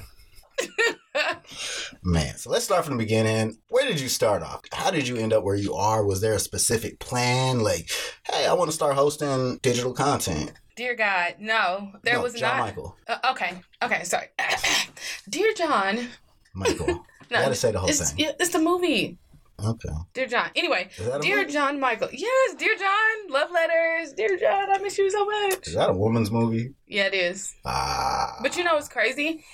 Man, 2.03 2.37
so 2.37 2.51
let's 2.51 2.65
start 2.65 2.85
from 2.85 2.97
the 2.97 3.03
beginning. 3.03 3.57
Where 3.71 3.87
did 3.87 4.01
you 4.01 4.09
start 4.09 4.43
off? 4.43 4.63
How 4.73 4.91
did 4.91 5.09
you 5.09 5.17
end 5.17 5.33
up 5.33 5.43
where 5.43 5.57
you 5.57 5.75
are? 5.75 6.05
Was 6.05 6.21
there 6.21 6.35
a 6.35 6.39
specific 6.39 6.99
plan? 6.99 7.61
Like, 7.61 7.91
hey, 8.25 8.47
I 8.47 8.53
want 8.53 8.71
to 8.71 8.75
start 8.75 8.95
hosting 8.95 9.59
digital 9.63 9.93
content. 9.93 10.53
Dear 10.77 10.95
God, 10.95 11.37
no, 11.41 11.93
there 12.03 12.17
no, 12.17 12.23
was 12.23 12.35
John 12.35 12.59
not. 12.59 12.67
Michael. 12.67 12.97
Uh, 13.09 13.17
okay, 13.31 13.61
okay, 13.83 14.05
sorry. 14.05 14.27
Dear 15.29 15.55
John. 15.55 16.09
Michael. 16.55 16.87
no, 17.31 17.39
you 17.39 17.45
gotta 17.45 17.55
say 17.55 17.73
the 17.73 17.79
whole 17.79 17.89
it's, 17.89 18.13
thing. 18.13 18.27
It's 18.39 18.51
the 18.51 18.59
movie. 18.59 19.19
Okay. 19.65 19.89
Dear 20.13 20.27
John. 20.27 20.51
Anyway, 20.55 20.89
Dear 21.21 21.39
movie? 21.39 21.53
John 21.53 21.81
Michael. 21.81 22.09
Yes, 22.13 22.55
Dear 22.59 22.77
John. 22.77 23.31
Love 23.31 23.51
letters. 23.51 24.13
Dear 24.13 24.37
John, 24.39 24.69
I 24.71 24.79
miss 24.79 24.99
you 24.99 25.11
so 25.11 25.25
much. 25.25 25.67
Is 25.67 25.75
that 25.75 25.91
a 25.91 25.95
woman's 25.95 26.31
movie? 26.31 26.75
Yeah, 26.87 27.07
it 27.07 27.15
is. 27.15 27.55
Ah. 27.65 28.37
But 28.43 28.57
you 28.57 28.65
know 28.65 28.75
what's 28.75 28.89
crazy? 28.89 29.45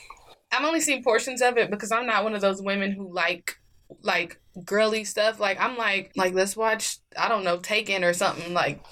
I've 0.50 0.64
only 0.64 0.80
seen 0.80 1.02
portions 1.02 1.40
of 1.40 1.56
it 1.56 1.70
because 1.70 1.92
I'm 1.92 2.06
not 2.06 2.24
one 2.24 2.34
of 2.34 2.40
those 2.40 2.60
women 2.60 2.92
who 2.92 3.12
like 3.12 3.56
like 4.02 4.40
girly 4.64 5.04
stuff. 5.04 5.38
Like 5.40 5.60
I'm 5.60 5.76
like 5.76 6.12
like 6.16 6.34
let's 6.34 6.56
watch 6.56 6.98
I 7.16 7.28
don't 7.28 7.44
know 7.44 7.58
Taken 7.58 8.04
or 8.04 8.12
something 8.12 8.52
like 8.52 8.84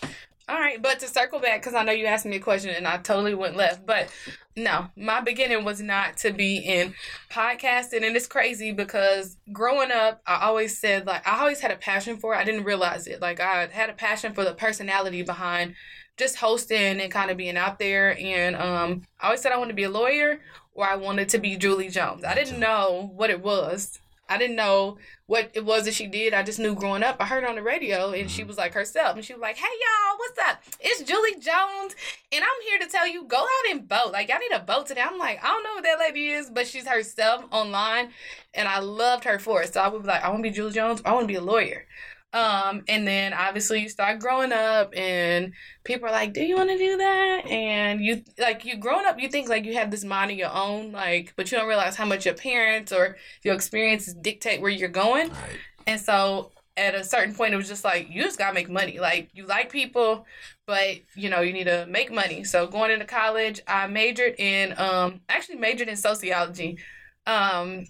all 0.49 0.59
right, 0.59 0.82
but 0.82 0.99
to 1.00 1.06
circle 1.06 1.38
back, 1.38 1.61
because 1.61 1.75
I 1.75 1.85
know 1.85 1.92
you 1.92 2.06
asked 2.06 2.26
me 2.26 2.37
a 2.37 2.40
question 2.40 2.70
and 2.70 2.87
I 2.87 2.97
totally 2.97 3.35
went 3.35 3.56
left. 3.56 3.87
But 3.87 4.11
no, 4.56 4.88
my 4.97 5.20
beginning 5.20 5.64
was 5.64 5.80
not 5.80 6.16
to 6.18 6.32
be 6.32 6.59
in 6.59 6.94
podcasting. 7.30 8.04
And 8.04 8.16
it's 8.16 8.26
crazy 8.26 8.73
because 8.73 9.37
growing 9.52 9.92
up, 9.92 10.20
I 10.26 10.47
always 10.47 10.76
said, 10.76 11.06
like, 11.06 11.26
I 11.26 11.40
always 11.40 11.61
had 11.61 11.70
a 11.70 11.76
passion 11.76 12.16
for 12.16 12.35
it. 12.35 12.38
I 12.38 12.44
didn't 12.44 12.64
realize 12.64 13.06
it. 13.06 13.20
Like, 13.20 13.38
I 13.38 13.66
had 13.66 13.90
a 13.90 13.94
passion 13.94 14.32
for 14.32 14.44
the 14.44 14.54
personality 14.54 15.23
behind 15.23 15.76
just 16.16 16.37
hosting 16.37 17.00
and 17.00 17.12
kind 17.12 17.30
of 17.30 17.37
being 17.37 17.56
out 17.56 17.78
there. 17.78 18.18
And 18.18 18.56
um, 18.56 19.02
I 19.20 19.26
always 19.26 19.40
said 19.40 19.52
I 19.52 19.56
wanted 19.56 19.70
to 19.73 19.76
be 19.76 19.85
a 19.85 19.90
lawyer 19.90 20.40
or 20.75 20.87
I 20.87 20.97
wanted 20.97 21.28
to 21.30 21.38
be 21.38 21.56
Julie 21.56 21.88
Jones. 21.88 22.25
I 22.25 22.35
didn't 22.35 22.59
know 22.59 23.11
what 23.14 23.30
it 23.30 23.40
was 23.40 24.00
I 24.30 24.38
didn't 24.38 24.56
know 24.56 24.96
what 25.26 25.50
it 25.54 25.64
was 25.64 25.84
that 25.84 25.94
she 25.94 26.06
did. 26.06 26.32
I 26.32 26.44
just 26.44 26.60
knew 26.60 26.75
growing 26.75 27.02
up. 27.02 27.16
I 27.18 27.26
heard 27.26 27.44
on 27.44 27.56
the 27.56 27.62
radio 27.62 28.12
and 28.12 28.30
she 28.30 28.42
mm-hmm. 28.42 28.49
was 28.49 28.56
like 28.56 28.75
herself. 28.75 29.16
And 29.16 29.25
she 29.25 29.32
was 29.32 29.42
like, 29.42 29.56
hey, 29.56 29.62
y'all, 29.62 30.18
what's 30.18 30.38
up? 30.49 30.62
It's 30.80 31.02
Julie 31.02 31.34
Jones. 31.34 31.96
And 32.32 32.44
I'm 32.44 32.68
here 32.68 32.78
to 32.78 32.87
tell 32.87 33.08
you, 33.08 33.25
go 33.25 33.38
out 33.38 33.70
and 33.70 33.88
vote. 33.88 34.12
Like, 34.12 34.28
y'all 34.28 34.38
need 34.38 34.56
a 34.56 34.64
vote 34.64 34.87
today. 34.87 35.02
I'm 35.02 35.18
like, 35.18 35.42
I 35.44 35.49
don't 35.49 35.64
know 35.64 35.75
what 35.75 35.84
that 35.84 35.99
lady 35.99 36.28
is, 36.28 36.49
but 36.49 36.66
she's 36.66 36.87
herself 36.87 37.44
online. 37.50 38.10
And 38.54 38.68
I 38.68 38.78
loved 38.78 39.25
her 39.25 39.38
for 39.40 39.62
it. 39.62 39.75
So 39.75 39.80
I 39.80 39.88
would 39.88 40.02
be 40.02 40.08
like, 40.08 40.22
I 40.22 40.28
want 40.28 40.44
to 40.44 40.49
be 40.49 40.54
Julie 40.54 40.72
Jones. 40.72 41.02
I 41.04 41.12
want 41.12 41.25
to 41.25 41.28
be 41.28 41.34
a 41.34 41.42
lawyer. 41.42 41.87
Um, 42.32 42.84
and 42.87 43.06
then 43.08 43.32
obviously 43.32 43.80
you 43.80 43.88
start 43.88 44.20
growing 44.20 44.52
up 44.52 44.94
and 44.96 45.52
people 45.82 46.08
are 46.08 46.12
like, 46.12 46.32
Do 46.32 46.42
you 46.42 46.56
want 46.56 46.70
to 46.70 46.78
do 46.78 46.96
that? 46.96 47.46
And 47.46 48.00
you 48.00 48.22
like 48.38 48.64
you 48.64 48.76
growing 48.76 49.06
up, 49.06 49.18
you 49.18 49.28
think 49.28 49.49
like 49.49 49.64
you 49.64 49.75
have 49.75 49.90
this 49.90 50.04
mind 50.04 50.30
of 50.30 50.37
your 50.37 50.52
own, 50.52 50.92
like, 50.92 51.32
but 51.37 51.50
you 51.50 51.58
don't 51.58 51.66
realize 51.66 51.96
how 51.96 52.04
much 52.04 52.26
your 52.26 52.34
parents 52.34 52.92
or 52.92 53.16
your 53.42 53.54
experiences 53.54 54.14
dictate 54.14 54.60
where 54.60 54.70
you're 54.70 54.88
going. 54.88 55.30
Right. 55.30 55.58
And 55.88 56.00
so 56.00 56.52
at 56.76 56.94
a 56.94 57.04
certain 57.04 57.34
point 57.34 57.52
it 57.52 57.56
was 57.56 57.68
just 57.68 57.84
like 57.84 58.08
you 58.10 58.22
just 58.22 58.38
gotta 58.38 58.54
make 58.54 58.70
money. 58.70 59.00
Like 59.00 59.30
you 59.34 59.44
like 59.46 59.70
people, 59.70 60.25
but 60.66 60.96
you 61.16 61.30
know, 61.30 61.40
you 61.40 61.52
need 61.52 61.64
to 61.64 61.87
make 61.87 62.12
money. 62.12 62.44
So 62.44 62.66
going 62.68 62.92
into 62.92 63.06
college, 63.06 63.60
I 63.66 63.87
majored 63.88 64.37
in 64.38 64.75
um 64.78 65.20
actually 65.28 65.56
majored 65.56 65.88
in 65.88 65.96
sociology. 65.96 66.78
Um 67.26 67.87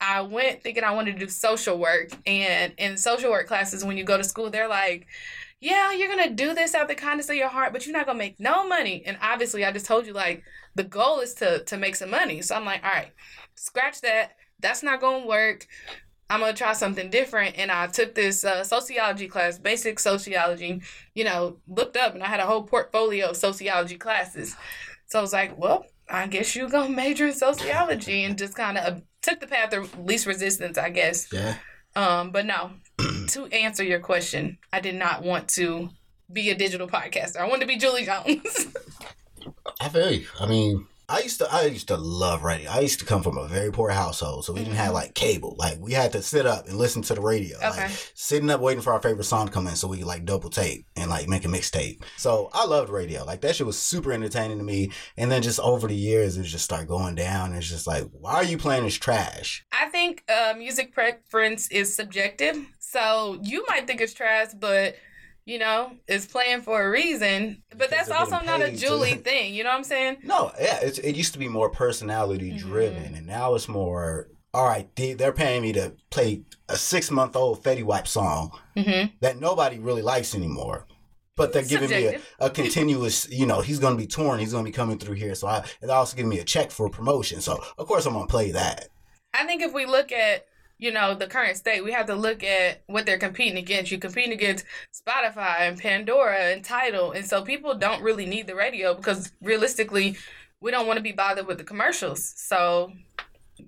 I 0.00 0.22
went 0.22 0.62
thinking 0.62 0.84
I 0.84 0.92
wanted 0.92 1.12
to 1.14 1.18
do 1.18 1.28
social 1.28 1.78
work. 1.78 2.10
And 2.26 2.72
in 2.78 2.96
social 2.96 3.30
work 3.30 3.46
classes, 3.46 3.84
when 3.84 3.96
you 3.96 4.04
go 4.04 4.16
to 4.16 4.24
school, 4.24 4.50
they're 4.50 4.68
like, 4.68 5.06
yeah, 5.60 5.92
you're 5.92 6.08
going 6.08 6.28
to 6.28 6.34
do 6.34 6.54
this 6.54 6.74
out 6.74 6.82
of 6.82 6.88
the 6.88 6.94
kindness 6.94 7.28
of 7.28 7.36
your 7.36 7.48
heart, 7.48 7.72
but 7.72 7.84
you're 7.84 7.96
not 7.96 8.06
going 8.06 8.16
to 8.16 8.24
make 8.24 8.40
no 8.40 8.66
money. 8.66 9.02
And 9.04 9.18
obviously, 9.20 9.64
I 9.64 9.72
just 9.72 9.86
told 9.86 10.06
you, 10.06 10.14
like, 10.14 10.42
the 10.74 10.84
goal 10.84 11.20
is 11.20 11.34
to, 11.34 11.62
to 11.64 11.76
make 11.76 11.96
some 11.96 12.10
money. 12.10 12.40
So 12.40 12.54
I'm 12.54 12.64
like, 12.64 12.82
all 12.82 12.90
right, 12.90 13.12
scratch 13.56 14.00
that. 14.00 14.36
That's 14.58 14.82
not 14.82 15.00
going 15.00 15.22
to 15.22 15.28
work. 15.28 15.66
I'm 16.30 16.38
gonna 16.38 16.52
try 16.52 16.74
something 16.74 17.10
different. 17.10 17.58
And 17.58 17.72
I 17.72 17.88
took 17.88 18.14
this 18.14 18.44
uh, 18.44 18.62
sociology 18.62 19.26
class, 19.26 19.58
basic 19.58 19.98
sociology. 19.98 20.80
You 21.12 21.24
know, 21.24 21.56
looked 21.66 21.96
up 21.96 22.14
and 22.14 22.22
I 22.22 22.26
had 22.26 22.38
a 22.38 22.46
whole 22.46 22.62
portfolio 22.62 23.30
of 23.30 23.36
sociology 23.36 23.96
classes. 23.96 24.56
So 25.08 25.18
I 25.18 25.22
was 25.22 25.32
like, 25.32 25.58
well, 25.58 25.86
I 26.10 26.26
guess 26.26 26.54
you 26.56 26.68
gonna 26.68 26.88
major 26.94 27.28
in 27.28 27.34
sociology 27.34 28.24
and 28.24 28.36
just 28.36 28.54
kind 28.54 28.78
of 28.78 29.02
took 29.22 29.40
the 29.40 29.46
path 29.46 29.72
of 29.72 29.98
least 29.98 30.26
resistance, 30.26 30.78
I 30.78 30.90
guess. 30.90 31.32
Yeah. 31.32 31.56
Um, 31.96 32.30
but 32.30 32.46
no, 32.46 32.72
to 33.28 33.46
answer 33.46 33.82
your 33.82 34.00
question, 34.00 34.58
I 34.72 34.80
did 34.80 34.94
not 34.94 35.22
want 35.22 35.48
to 35.50 35.90
be 36.32 36.50
a 36.50 36.54
digital 36.54 36.88
podcaster. 36.88 37.38
I 37.38 37.48
wanted 37.48 37.62
to 37.62 37.66
be 37.66 37.76
Julie 37.76 38.04
Jones. 38.04 38.66
I 39.80 39.88
feel 39.88 40.10
you. 40.10 40.26
I 40.38 40.46
mean, 40.46 40.86
I 41.10 41.22
used 41.22 41.40
to 41.40 41.52
I 41.52 41.64
used 41.64 41.88
to 41.88 41.96
love 41.96 42.44
radio. 42.44 42.70
I 42.70 42.80
used 42.80 43.00
to 43.00 43.04
come 43.04 43.22
from 43.22 43.36
a 43.36 43.48
very 43.48 43.72
poor 43.72 43.90
household, 43.90 44.44
so 44.44 44.52
we 44.52 44.60
didn't 44.60 44.76
have 44.76 44.86
mm-hmm. 44.86 44.94
like 44.94 45.14
cable. 45.14 45.56
Like 45.58 45.80
we 45.80 45.92
had 45.92 46.12
to 46.12 46.22
sit 46.22 46.46
up 46.46 46.68
and 46.68 46.78
listen 46.78 47.02
to 47.02 47.14
the 47.14 47.20
radio. 47.20 47.56
Okay. 47.56 47.82
Like 47.82 47.90
sitting 48.14 48.48
up 48.48 48.60
waiting 48.60 48.80
for 48.80 48.92
our 48.92 49.02
favorite 49.02 49.24
song 49.24 49.46
to 49.46 49.52
come 49.52 49.66
in 49.66 49.74
so 49.74 49.88
we 49.88 49.98
could 49.98 50.06
like 50.06 50.24
double 50.24 50.50
tape 50.50 50.86
and 50.94 51.10
like 51.10 51.26
make 51.26 51.44
a 51.44 51.48
mixtape. 51.48 52.02
So 52.16 52.48
I 52.52 52.64
loved 52.64 52.90
radio. 52.90 53.24
Like 53.24 53.40
that 53.40 53.56
shit 53.56 53.66
was 53.66 53.76
super 53.76 54.12
entertaining 54.12 54.58
to 54.58 54.64
me. 54.64 54.92
And 55.16 55.32
then 55.32 55.42
just 55.42 55.58
over 55.58 55.88
the 55.88 55.96
years 55.96 56.36
it 56.36 56.44
just 56.44 56.64
started 56.64 56.86
going 56.86 57.16
down. 57.16 57.54
It's 57.54 57.68
just 57.68 57.88
like, 57.88 58.04
why 58.12 58.34
are 58.34 58.44
you 58.44 58.56
playing 58.56 58.84
this 58.84 58.94
trash? 58.94 59.64
I 59.72 59.86
think 59.86 60.22
uh, 60.28 60.54
music 60.56 60.94
preference 60.94 61.66
is 61.72 61.92
subjective. 61.92 62.56
So 62.78 63.40
you 63.42 63.64
might 63.68 63.88
think 63.88 64.00
it's 64.00 64.14
trash, 64.14 64.48
but 64.58 64.94
you 65.50 65.58
know, 65.58 65.90
is 66.06 66.26
playing 66.26 66.62
for 66.62 66.80
a 66.80 66.88
reason. 66.88 67.60
But 67.76 67.90
that's 67.90 68.08
also 68.08 68.40
not 68.40 68.62
a 68.62 68.70
Julie 68.70 69.14
to... 69.14 69.18
thing. 69.18 69.52
You 69.52 69.64
know 69.64 69.70
what 69.70 69.78
I'm 69.78 69.84
saying? 69.84 70.18
No, 70.22 70.52
yeah, 70.60 70.78
it 70.80 71.16
used 71.16 71.32
to 71.32 71.40
be 71.40 71.48
more 71.48 71.70
personality 71.70 72.52
mm-hmm. 72.52 72.68
driven, 72.68 73.14
and 73.16 73.26
now 73.26 73.54
it's 73.54 73.68
more. 73.68 74.28
All 74.54 74.66
right, 74.66 74.88
they're 74.96 75.32
paying 75.32 75.62
me 75.62 75.72
to 75.74 75.94
play 76.10 76.42
a 76.68 76.76
six 76.76 77.10
month 77.10 77.36
old 77.36 77.62
Fetty 77.62 77.82
Wap 77.82 78.06
song 78.06 78.50
mm-hmm. 78.76 79.14
that 79.20 79.38
nobody 79.38 79.78
really 79.78 80.02
likes 80.02 80.34
anymore. 80.34 80.86
But 81.36 81.52
they're 81.52 81.62
giving 81.62 81.88
Subjective. 81.88 82.20
me 82.20 82.26
a, 82.40 82.46
a 82.46 82.50
continuous, 82.50 83.30
you 83.30 83.46
know, 83.46 83.60
he's 83.60 83.78
going 83.78 83.94
to 83.94 83.98
be 83.98 84.06
touring, 84.06 84.40
he's 84.40 84.52
going 84.52 84.64
to 84.64 84.68
be 84.68 84.74
coming 84.74 84.98
through 84.98 85.14
here. 85.14 85.34
So 85.34 85.46
I, 85.46 85.64
they're 85.80 85.90
also 85.90 86.16
giving 86.16 86.28
me 86.28 86.40
a 86.40 86.44
check 86.44 86.70
for 86.70 86.90
promotion. 86.90 87.40
So, 87.40 87.62
of 87.78 87.86
course, 87.86 88.06
I'm 88.06 88.12
going 88.12 88.26
to 88.26 88.30
play 88.30 88.50
that. 88.50 88.88
I 89.32 89.46
think 89.46 89.62
if 89.62 89.72
we 89.72 89.86
look 89.86 90.12
at 90.12 90.44
you 90.80 90.90
know, 90.90 91.14
the 91.14 91.26
current 91.26 91.58
state, 91.58 91.84
we 91.84 91.92
have 91.92 92.06
to 92.06 92.14
look 92.14 92.42
at 92.42 92.82
what 92.86 93.04
they're 93.04 93.18
competing 93.18 93.58
against. 93.58 93.90
You're 93.90 94.00
competing 94.00 94.32
against 94.32 94.64
Spotify 94.94 95.60
and 95.60 95.78
Pandora 95.78 96.38
and 96.38 96.64
Tidal. 96.64 97.12
And 97.12 97.26
so 97.26 97.42
people 97.42 97.74
don't 97.74 98.02
really 98.02 98.24
need 98.24 98.46
the 98.46 98.54
radio 98.54 98.94
because 98.94 99.30
realistically, 99.42 100.16
we 100.60 100.70
don't 100.70 100.86
want 100.86 100.96
to 100.96 101.02
be 101.02 101.12
bothered 101.12 101.46
with 101.46 101.58
the 101.58 101.64
commercials. 101.64 102.32
So 102.34 102.92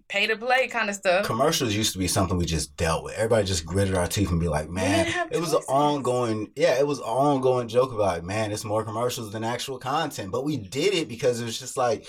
pay 0.08 0.26
to 0.26 0.36
play 0.36 0.68
kind 0.68 0.88
of 0.88 0.96
stuff. 0.96 1.26
Commercials 1.26 1.74
used 1.74 1.92
to 1.92 1.98
be 1.98 2.08
something 2.08 2.38
we 2.38 2.46
just 2.46 2.76
dealt 2.78 3.04
with. 3.04 3.14
Everybody 3.14 3.46
just 3.46 3.66
gritted 3.66 3.94
our 3.94 4.06
teeth 4.06 4.30
and 4.30 4.40
be 4.40 4.48
like, 4.48 4.70
man, 4.70 5.28
it 5.30 5.38
was 5.40 5.52
an 5.52 5.62
ongoing, 5.68 6.50
yeah, 6.56 6.78
it 6.78 6.86
was 6.86 6.98
an 6.98 7.04
ongoing 7.04 7.68
joke 7.68 7.92
about, 7.92 8.18
it. 8.18 8.24
man, 8.24 8.52
it's 8.52 8.64
more 8.64 8.84
commercials 8.84 9.32
than 9.32 9.44
actual 9.44 9.78
content. 9.78 10.32
But 10.32 10.44
we 10.44 10.56
did 10.56 10.94
it 10.94 11.08
because 11.08 11.40
it 11.40 11.44
was 11.44 11.58
just 11.58 11.76
like, 11.76 12.06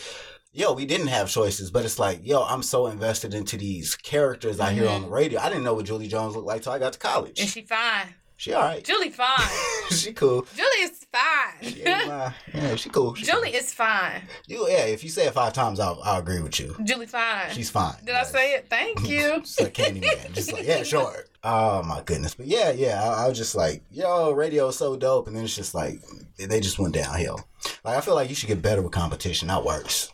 yo, 0.53 0.71
we 0.73 0.85
didn't 0.85 1.07
have 1.07 1.29
choices, 1.29 1.71
but 1.71 1.83
it's 1.83 1.99
like, 1.99 2.25
yo, 2.25 2.43
I'm 2.43 2.63
so 2.63 2.87
invested 2.87 3.33
into 3.33 3.57
these 3.57 3.95
characters. 3.95 4.59
I 4.59 4.71
hear 4.71 4.87
on 4.87 5.01
the 5.01 5.07
mm-hmm. 5.07 5.15
radio. 5.15 5.39
I 5.41 5.49
didn't 5.49 5.63
know 5.63 5.73
what 5.73 5.85
Julie 5.85 6.07
Jones 6.07 6.35
looked 6.35 6.47
like 6.47 6.61
till 6.61 6.71
I 6.71 6.79
got 6.79 6.93
to 6.93 6.99
college. 6.99 7.39
And 7.39 7.49
she 7.49 7.63
fine. 7.63 8.07
She 8.37 8.53
all 8.53 8.61
right. 8.63 8.83
Julie 8.83 9.09
fine. 9.09 9.47
she 9.91 10.11
cool. 10.11 10.45
Julie 10.55 10.67
is 10.81 11.05
fine. 11.11 11.71
She 11.71 11.81
yeah, 11.81 12.33
she 12.75 12.89
cool. 12.89 13.13
She 13.15 13.25
Julie 13.25 13.51
cool. 13.51 13.59
is 13.59 13.73
fine. 13.73 14.21
You 14.47 14.67
yeah, 14.67 14.85
if 14.85 15.03
you 15.03 15.09
say 15.09 15.27
it 15.27 15.33
five 15.33 15.53
times, 15.53 15.79
I'll 15.79 16.01
I'll 16.03 16.19
agree 16.19 16.41
with 16.41 16.59
you. 16.59 16.75
Julie 16.83 17.05
fine. 17.05 17.51
She's 17.51 17.69
fine. 17.69 17.95
Did 17.99 18.09
yes. 18.09 18.33
I 18.33 18.37
say 18.37 18.53
it? 18.55 18.67
Thank 18.69 18.99
you. 19.07 19.39
just 19.39 19.61
like 19.61 19.73
Candyman. 19.73 20.33
just 20.33 20.51
like 20.51 20.65
yeah, 20.65 20.83
sure. 20.83 21.25
Oh 21.43 21.83
my 21.83 22.01
goodness, 22.03 22.33
but 22.35 22.47
yeah, 22.47 22.71
yeah. 22.71 23.01
I, 23.01 23.25
I 23.25 23.27
was 23.29 23.37
just 23.37 23.55
like, 23.55 23.83
yo, 23.91 24.31
radio 24.31 24.67
is 24.67 24.77
so 24.77 24.97
dope, 24.97 25.27
and 25.27 25.35
then 25.35 25.43
it's 25.43 25.55
just 25.55 25.73
like 25.73 26.01
they 26.37 26.59
just 26.59 26.79
went 26.79 26.95
downhill. 26.95 27.39
Like 27.85 27.97
I 27.97 28.01
feel 28.01 28.15
like 28.15 28.27
you 28.27 28.35
should 28.35 28.49
get 28.49 28.61
better 28.61 28.81
with 28.81 28.91
competition, 28.91 29.47
not 29.47 29.63
worse. 29.63 30.11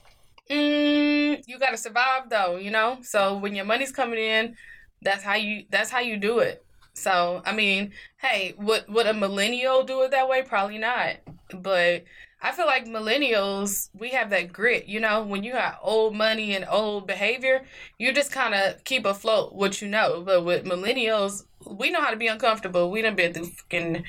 You 1.50 1.58
gotta 1.58 1.78
survive 1.78 2.30
though, 2.30 2.58
you 2.58 2.70
know. 2.70 3.00
So 3.02 3.36
when 3.36 3.56
your 3.56 3.66
money's 3.66 3.92
coming 3.92 4.20
in, 4.20 4.56
that's 5.02 5.24
how 5.24 5.34
you 5.34 5.66
that's 5.72 5.90
how 5.90 5.98
you 5.98 6.16
do 6.16 6.38
it. 6.38 6.64
So 6.94 7.42
I 7.44 7.54
mean, 7.54 7.92
hey, 8.18 8.54
would 8.60 8.88
would 8.88 9.08
a 9.08 9.16
millennial 9.16 9.82
do 9.82 10.04
it 10.04 10.12
that 10.12 10.30
way? 10.30 10.44
Probably 10.44 10.78
not. 10.78 11.16
But 11.52 12.04
I 12.40 12.52
feel 12.52 12.68
like 12.68 12.86
millennials, 12.86 13.90
we 13.98 14.10
have 14.10 14.30
that 14.30 14.54
grit, 14.54 14.86
you 14.86 15.00
know, 15.00 15.24
when 15.24 15.44
you 15.44 15.54
got 15.54 15.80
old 15.82 16.16
money 16.16 16.56
and 16.56 16.68
old 16.70 17.08
behavior, 17.08 17.66
you 17.98 18.14
just 18.14 18.32
kind 18.32 18.54
of 18.54 18.84
keep 18.84 19.08
afloat 19.08 19.56
what 19.56 19.82
you 19.82 19.88
know. 19.88 20.22
But 20.24 20.46
with 20.46 20.66
millennials, 20.66 21.46
we 21.66 21.92
know 21.92 22.02
how 22.02 22.12
to 22.12 22.18
be 22.18 22.28
uncomfortable. 22.28 22.90
We 22.92 23.02
done 23.02 23.16
been 23.16 23.34
through 23.34 23.48
fucking 23.48 24.04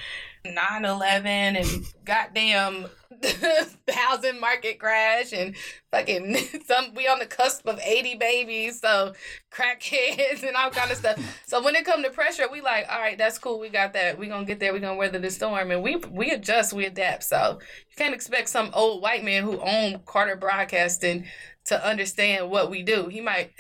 9 0.44 0.84
11 0.84 1.56
and 1.56 1.84
goddamn 2.04 2.86
housing 3.92 4.40
market 4.40 4.78
crash 4.78 5.32
and 5.32 5.54
fucking 5.90 6.36
some 6.66 6.94
we 6.94 7.06
on 7.06 7.18
the 7.18 7.26
cusp 7.26 7.66
of 7.66 7.78
80 7.84 8.14
babies 8.14 8.80
so 8.80 9.12
crackheads 9.52 10.42
and 10.42 10.56
all 10.56 10.70
kind 10.70 10.90
of 10.90 10.96
stuff. 10.96 11.18
So 11.46 11.62
when 11.62 11.74
it 11.74 11.84
come 11.84 12.02
to 12.02 12.10
pressure 12.10 12.46
we 12.50 12.60
like 12.62 12.86
all 12.90 12.98
right 12.98 13.18
that's 13.18 13.38
cool. 13.38 13.58
We 13.58 13.68
got 13.68 13.92
that. 13.92 14.18
We 14.18 14.28
gonna 14.28 14.46
get 14.46 14.60
there. 14.60 14.72
We 14.72 14.80
gonna 14.80 14.96
weather 14.96 15.18
the 15.18 15.30
storm. 15.30 15.70
And 15.70 15.82
we 15.82 15.96
we 15.96 16.30
adjust. 16.30 16.72
We 16.72 16.86
adapt. 16.86 17.24
So 17.24 17.58
you 17.90 17.96
can't 17.96 18.14
expect 18.14 18.48
some 18.48 18.70
old 18.72 19.02
white 19.02 19.24
man 19.24 19.42
who 19.42 19.58
owned 19.60 20.06
carter 20.06 20.36
broadcasting 20.36 21.26
to 21.66 21.86
understand 21.86 22.50
what 22.50 22.70
we 22.70 22.82
do. 22.82 23.08
He 23.08 23.20
might 23.20 23.52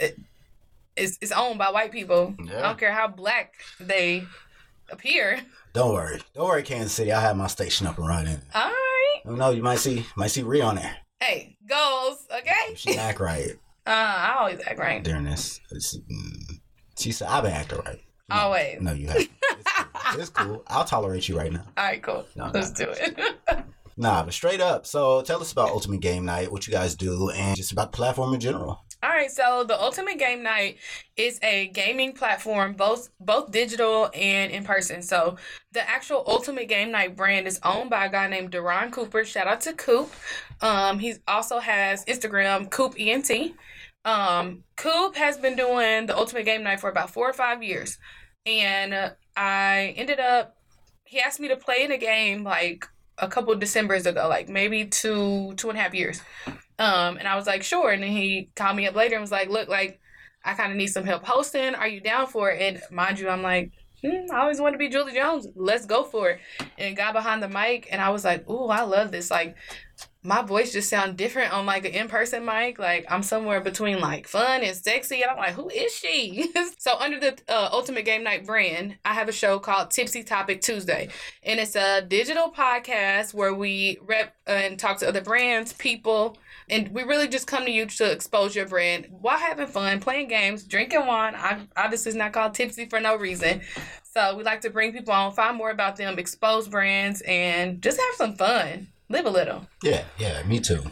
it's, 0.96 1.18
it's 1.20 1.32
owned 1.32 1.58
by 1.58 1.70
white 1.70 1.92
people 1.92 2.34
yeah. 2.44 2.58
i 2.58 2.62
don't 2.62 2.78
care 2.78 2.92
how 2.92 3.08
black 3.08 3.54
they 3.78 4.24
appear 4.90 5.40
don't 5.72 5.92
worry. 5.92 6.20
Don't 6.34 6.48
worry, 6.48 6.62
Kansas 6.64 6.92
City. 6.92 7.12
I 7.12 7.20
have 7.20 7.36
my 7.36 7.46
station 7.46 7.86
up 7.86 7.96
and 7.98 8.08
running. 8.08 8.40
All 8.54 8.62
right. 8.62 9.20
You 9.24 9.36
know, 9.36 9.50
you 9.50 9.62
might 9.62 9.78
see 9.78 10.04
might 10.16 10.28
see 10.28 10.42
Ree 10.42 10.60
on 10.60 10.76
there. 10.76 10.96
Hey, 11.20 11.56
goals, 11.66 12.26
okay? 12.34 12.74
She 12.74 12.96
act 12.96 13.20
right. 13.20 13.52
Uh, 13.86 13.92
I 13.92 14.36
always 14.38 14.60
act 14.66 14.78
right. 14.78 15.02
During 15.02 15.24
this. 15.24 15.58
Mm, 15.72 16.60
she 16.98 17.10
said, 17.10 17.28
I've 17.28 17.42
been 17.42 17.52
acting 17.52 17.78
right. 17.78 17.98
No, 18.28 18.36
always. 18.36 18.80
No, 18.80 18.92
you 18.92 19.08
haven't. 19.08 19.30
It's 19.42 19.72
cool. 19.72 20.20
it's 20.20 20.30
cool. 20.34 20.62
I'll 20.66 20.84
tolerate 20.84 21.28
you 21.28 21.36
right 21.36 21.50
now. 21.50 21.64
All 21.78 21.84
right, 21.84 22.00
cool. 22.00 22.26
No, 22.36 22.50
Let's 22.52 22.70
do 22.70 22.84
it. 22.88 23.18
nah, 23.96 24.22
but 24.22 24.34
straight 24.34 24.60
up. 24.60 24.86
So 24.86 25.22
tell 25.22 25.40
us 25.40 25.50
about 25.50 25.70
Ultimate 25.70 26.02
Game 26.02 26.26
Night, 26.26 26.52
what 26.52 26.68
you 26.68 26.72
guys 26.74 26.94
do, 26.94 27.30
and 27.30 27.56
just 27.56 27.72
about 27.72 27.90
the 27.90 27.96
platform 27.96 28.34
in 28.34 28.38
general. 28.38 28.84
All 29.02 29.08
right, 29.08 29.30
so 29.30 29.64
the 29.64 29.80
Ultimate 29.80 30.18
Game 30.18 30.42
Night 30.42 30.76
is 31.16 31.38
a 31.42 31.68
gaming 31.68 32.12
platform, 32.12 32.74
both 32.74 33.08
both 33.18 33.50
digital 33.50 34.10
and 34.12 34.52
in 34.52 34.62
person. 34.62 35.00
So 35.00 35.36
the 35.72 35.88
actual 35.88 36.22
Ultimate 36.26 36.68
Game 36.68 36.90
Night 36.90 37.16
brand 37.16 37.46
is 37.46 37.58
owned 37.62 37.88
by 37.88 38.06
a 38.06 38.10
guy 38.10 38.28
named 38.28 38.52
Duron 38.52 38.92
Cooper. 38.92 39.24
Shout 39.24 39.46
out 39.46 39.62
to 39.62 39.72
Coop. 39.72 40.12
Um, 40.60 40.98
he 40.98 41.14
also 41.26 41.60
has 41.60 42.04
Instagram 42.04 42.70
Coop 42.70 42.94
ENT. 42.98 43.54
Um, 44.04 44.64
Coop 44.76 45.16
has 45.16 45.38
been 45.38 45.56
doing 45.56 46.04
the 46.04 46.16
Ultimate 46.16 46.44
Game 46.44 46.62
Night 46.62 46.80
for 46.80 46.90
about 46.90 47.08
four 47.08 47.28
or 47.28 47.32
five 47.32 47.62
years, 47.62 47.98
and 48.44 49.14
I 49.34 49.94
ended 49.96 50.20
up. 50.20 50.56
He 51.04 51.20
asked 51.20 51.40
me 51.40 51.48
to 51.48 51.56
play 51.56 51.84
in 51.84 51.90
a 51.90 51.98
game 51.98 52.44
like 52.44 52.86
a 53.16 53.28
couple 53.28 53.52
of 53.54 53.60
December's 53.60 54.04
ago, 54.04 54.28
like 54.28 54.50
maybe 54.50 54.84
two 54.84 55.54
two 55.56 55.70
and 55.70 55.78
a 55.78 55.80
half 55.80 55.94
years. 55.94 56.20
Um, 56.80 57.18
and 57.18 57.28
I 57.28 57.36
was 57.36 57.46
like, 57.46 57.62
sure. 57.62 57.92
And 57.92 58.02
then 58.02 58.10
he 58.10 58.48
called 58.56 58.74
me 58.74 58.86
up 58.86 58.94
later 58.94 59.14
and 59.14 59.20
was 59.20 59.30
like, 59.30 59.50
look, 59.50 59.68
like, 59.68 60.00
I 60.42 60.54
kind 60.54 60.72
of 60.72 60.78
need 60.78 60.86
some 60.86 61.04
help 61.04 61.24
hosting. 61.24 61.74
Are 61.74 61.86
you 61.86 62.00
down 62.00 62.26
for 62.26 62.50
it? 62.50 62.60
And 62.62 62.82
mind 62.90 63.18
you, 63.18 63.28
I'm 63.28 63.42
like, 63.42 63.72
hmm, 64.02 64.32
I 64.32 64.40
always 64.40 64.62
wanted 64.62 64.72
to 64.72 64.78
be 64.78 64.88
Julie 64.88 65.12
Jones. 65.12 65.46
Let's 65.54 65.84
go 65.84 66.04
for 66.04 66.30
it. 66.30 66.40
And 66.78 66.96
got 66.96 67.12
behind 67.12 67.42
the 67.42 67.48
mic 67.48 67.88
and 67.92 68.00
I 68.00 68.08
was 68.08 68.24
like, 68.24 68.48
ooh, 68.48 68.68
I 68.68 68.80
love 68.82 69.12
this. 69.12 69.30
Like, 69.30 69.56
my 70.22 70.42
voice 70.42 70.72
just 70.72 70.90
sound 70.90 71.16
different 71.16 71.52
on 71.52 71.64
like 71.64 71.86
an 71.86 71.92
in-person 71.92 72.44
mic. 72.44 72.78
Like 72.78 73.06
I'm 73.08 73.22
somewhere 73.22 73.60
between 73.60 74.00
like 74.00 74.28
fun 74.28 74.62
and 74.62 74.76
sexy, 74.76 75.22
and 75.22 75.30
I'm 75.30 75.38
like, 75.38 75.54
who 75.54 75.68
is 75.70 75.94
she? 75.94 76.52
so 76.78 76.98
under 76.98 77.18
the 77.18 77.38
uh, 77.48 77.70
Ultimate 77.72 78.04
Game 78.04 78.22
Night 78.22 78.44
brand, 78.44 78.96
I 79.04 79.14
have 79.14 79.28
a 79.28 79.32
show 79.32 79.58
called 79.58 79.90
Tipsy 79.90 80.22
Topic 80.22 80.60
Tuesday, 80.60 81.08
and 81.42 81.58
it's 81.58 81.74
a 81.74 82.02
digital 82.02 82.50
podcast 82.50 83.32
where 83.32 83.54
we 83.54 83.98
rep 84.02 84.34
and 84.46 84.78
talk 84.78 84.98
to 84.98 85.08
other 85.08 85.22
brands, 85.22 85.72
people, 85.72 86.36
and 86.70 86.88
we 86.88 87.02
really 87.02 87.28
just 87.28 87.46
come 87.46 87.64
to 87.64 87.70
you 87.70 87.86
to 87.86 88.10
expose 88.10 88.54
your 88.54 88.66
brand 88.66 89.06
while 89.10 89.38
having 89.38 89.66
fun, 89.66 90.00
playing 90.00 90.28
games, 90.28 90.64
drinking 90.64 91.06
wine. 91.06 91.34
I 91.34 91.66
obviously 91.76 92.10
it's 92.10 92.16
not 92.16 92.32
called 92.32 92.54
Tipsy 92.54 92.86
for 92.86 93.00
no 93.00 93.16
reason. 93.16 93.60
So 94.12 94.36
we 94.36 94.42
like 94.42 94.60
to 94.62 94.70
bring 94.70 94.92
people 94.92 95.12
on, 95.12 95.32
find 95.32 95.56
more 95.56 95.70
about 95.70 95.96
them, 95.96 96.18
expose 96.18 96.66
brands, 96.68 97.20
and 97.22 97.80
just 97.82 97.98
have 98.00 98.14
some 98.16 98.34
fun. 98.36 98.88
Live 99.08 99.26
a 99.26 99.30
little. 99.30 99.66
Yeah, 99.82 100.04
yeah, 100.18 100.42
me 100.44 100.60
too. 100.60 100.82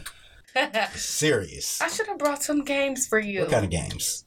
Serious. 0.93 1.81
I 1.81 1.87
should 1.89 2.07
have 2.07 2.17
brought 2.17 2.43
some 2.43 2.63
games 2.63 3.07
for 3.07 3.19
you. 3.19 3.41
What 3.41 3.51
kind 3.51 3.65
of 3.65 3.71
games? 3.71 4.25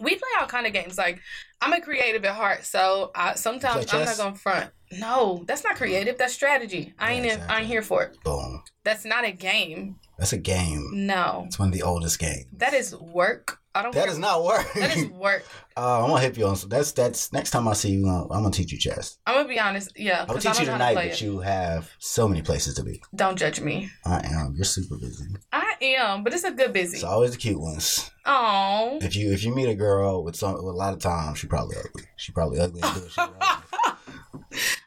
We 0.00 0.16
play 0.16 0.28
all 0.40 0.46
kind 0.46 0.66
of 0.66 0.72
games. 0.72 0.98
Like 0.98 1.20
I'm 1.60 1.72
a 1.72 1.80
creative 1.80 2.24
at 2.24 2.34
heart, 2.34 2.64
so 2.64 3.10
I, 3.14 3.34
sometimes 3.34 3.92
I'm 3.92 4.04
not 4.04 4.16
gonna 4.16 4.34
front. 4.34 4.70
No, 4.98 5.44
that's 5.46 5.62
not 5.62 5.76
creative. 5.76 6.18
That's 6.18 6.34
strategy. 6.34 6.94
I 6.98 7.12
ain't. 7.12 7.24
Yeah, 7.24 7.32
exactly. 7.34 7.54
I 7.54 7.58
ain't 7.60 7.68
here 7.68 7.82
for 7.82 8.02
it. 8.04 8.16
Boom. 8.24 8.59
That's 8.84 9.04
not 9.04 9.24
a 9.24 9.32
game. 9.32 9.96
That's 10.18 10.32
a 10.32 10.38
game. 10.38 10.90
No. 10.92 11.44
It's 11.46 11.58
one 11.58 11.68
of 11.68 11.74
the 11.74 11.82
oldest 11.82 12.18
games. 12.18 12.46
That 12.52 12.74
is 12.74 12.94
work 12.94 13.60
I 13.72 13.82
don't. 13.82 13.94
That 13.94 14.06
does 14.06 14.18
not 14.18 14.42
work. 14.42 14.66
That 14.74 14.96
is 14.96 15.06
work. 15.10 15.44
Uh, 15.76 16.02
I'm 16.02 16.10
gonna 16.10 16.20
hit 16.20 16.36
you 16.36 16.46
on. 16.46 16.56
That's 16.68 16.90
that's 16.90 17.32
next 17.32 17.50
time 17.50 17.68
I 17.68 17.74
see 17.74 17.90
you. 17.90 18.08
I'm 18.08 18.26
gonna 18.28 18.50
teach 18.50 18.72
you 18.72 18.78
chess. 18.78 19.18
I'm 19.26 19.36
gonna 19.36 19.48
be 19.48 19.60
honest. 19.60 19.92
Yeah, 19.96 20.22
I'm 20.22 20.26
gonna 20.26 20.40
teach 20.40 20.58
you 20.58 20.66
tonight, 20.66 20.94
but 20.94 21.06
it. 21.06 21.20
you 21.20 21.38
have 21.38 21.88
so 22.00 22.26
many 22.26 22.42
places 22.42 22.74
to 22.74 22.82
be. 22.82 23.00
Don't 23.14 23.38
judge 23.38 23.60
me. 23.60 23.88
I 24.04 24.26
am. 24.26 24.54
You're 24.56 24.64
super 24.64 24.96
busy. 24.96 25.24
I 25.52 25.74
am, 25.82 26.24
but 26.24 26.34
it's 26.34 26.42
a 26.42 26.50
good 26.50 26.72
busy. 26.72 26.96
It's 26.96 27.04
always 27.04 27.30
the 27.30 27.36
cute 27.36 27.60
ones. 27.60 28.10
Oh. 28.26 28.98
If 29.02 29.14
you 29.14 29.32
if 29.32 29.44
you 29.44 29.54
meet 29.54 29.68
a 29.68 29.74
girl 29.76 30.24
with 30.24 30.34
some 30.34 30.54
with 30.54 30.64
a 30.64 30.76
lot 30.76 30.92
of 30.92 30.98
time, 30.98 31.36
she 31.36 31.46
probably 31.46 31.76
ugly. 31.76 32.02
She 32.16 32.32
probably 32.32 32.58
ugly. 32.58 32.82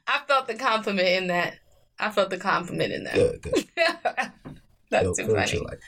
I 0.05 0.19
felt 0.27 0.47
the 0.47 0.55
compliment 0.55 1.07
in 1.07 1.27
that. 1.27 1.55
I 1.99 2.11
felt 2.11 2.29
the 2.29 2.37
compliment 2.37 2.93
in 2.93 3.03
that. 3.05 3.15
Good, 3.15 3.41
good. 3.41 3.67
That's 4.89 5.05
feel, 5.05 5.27
too 5.27 5.33
funny. 5.33 5.59
Like. 5.59 5.79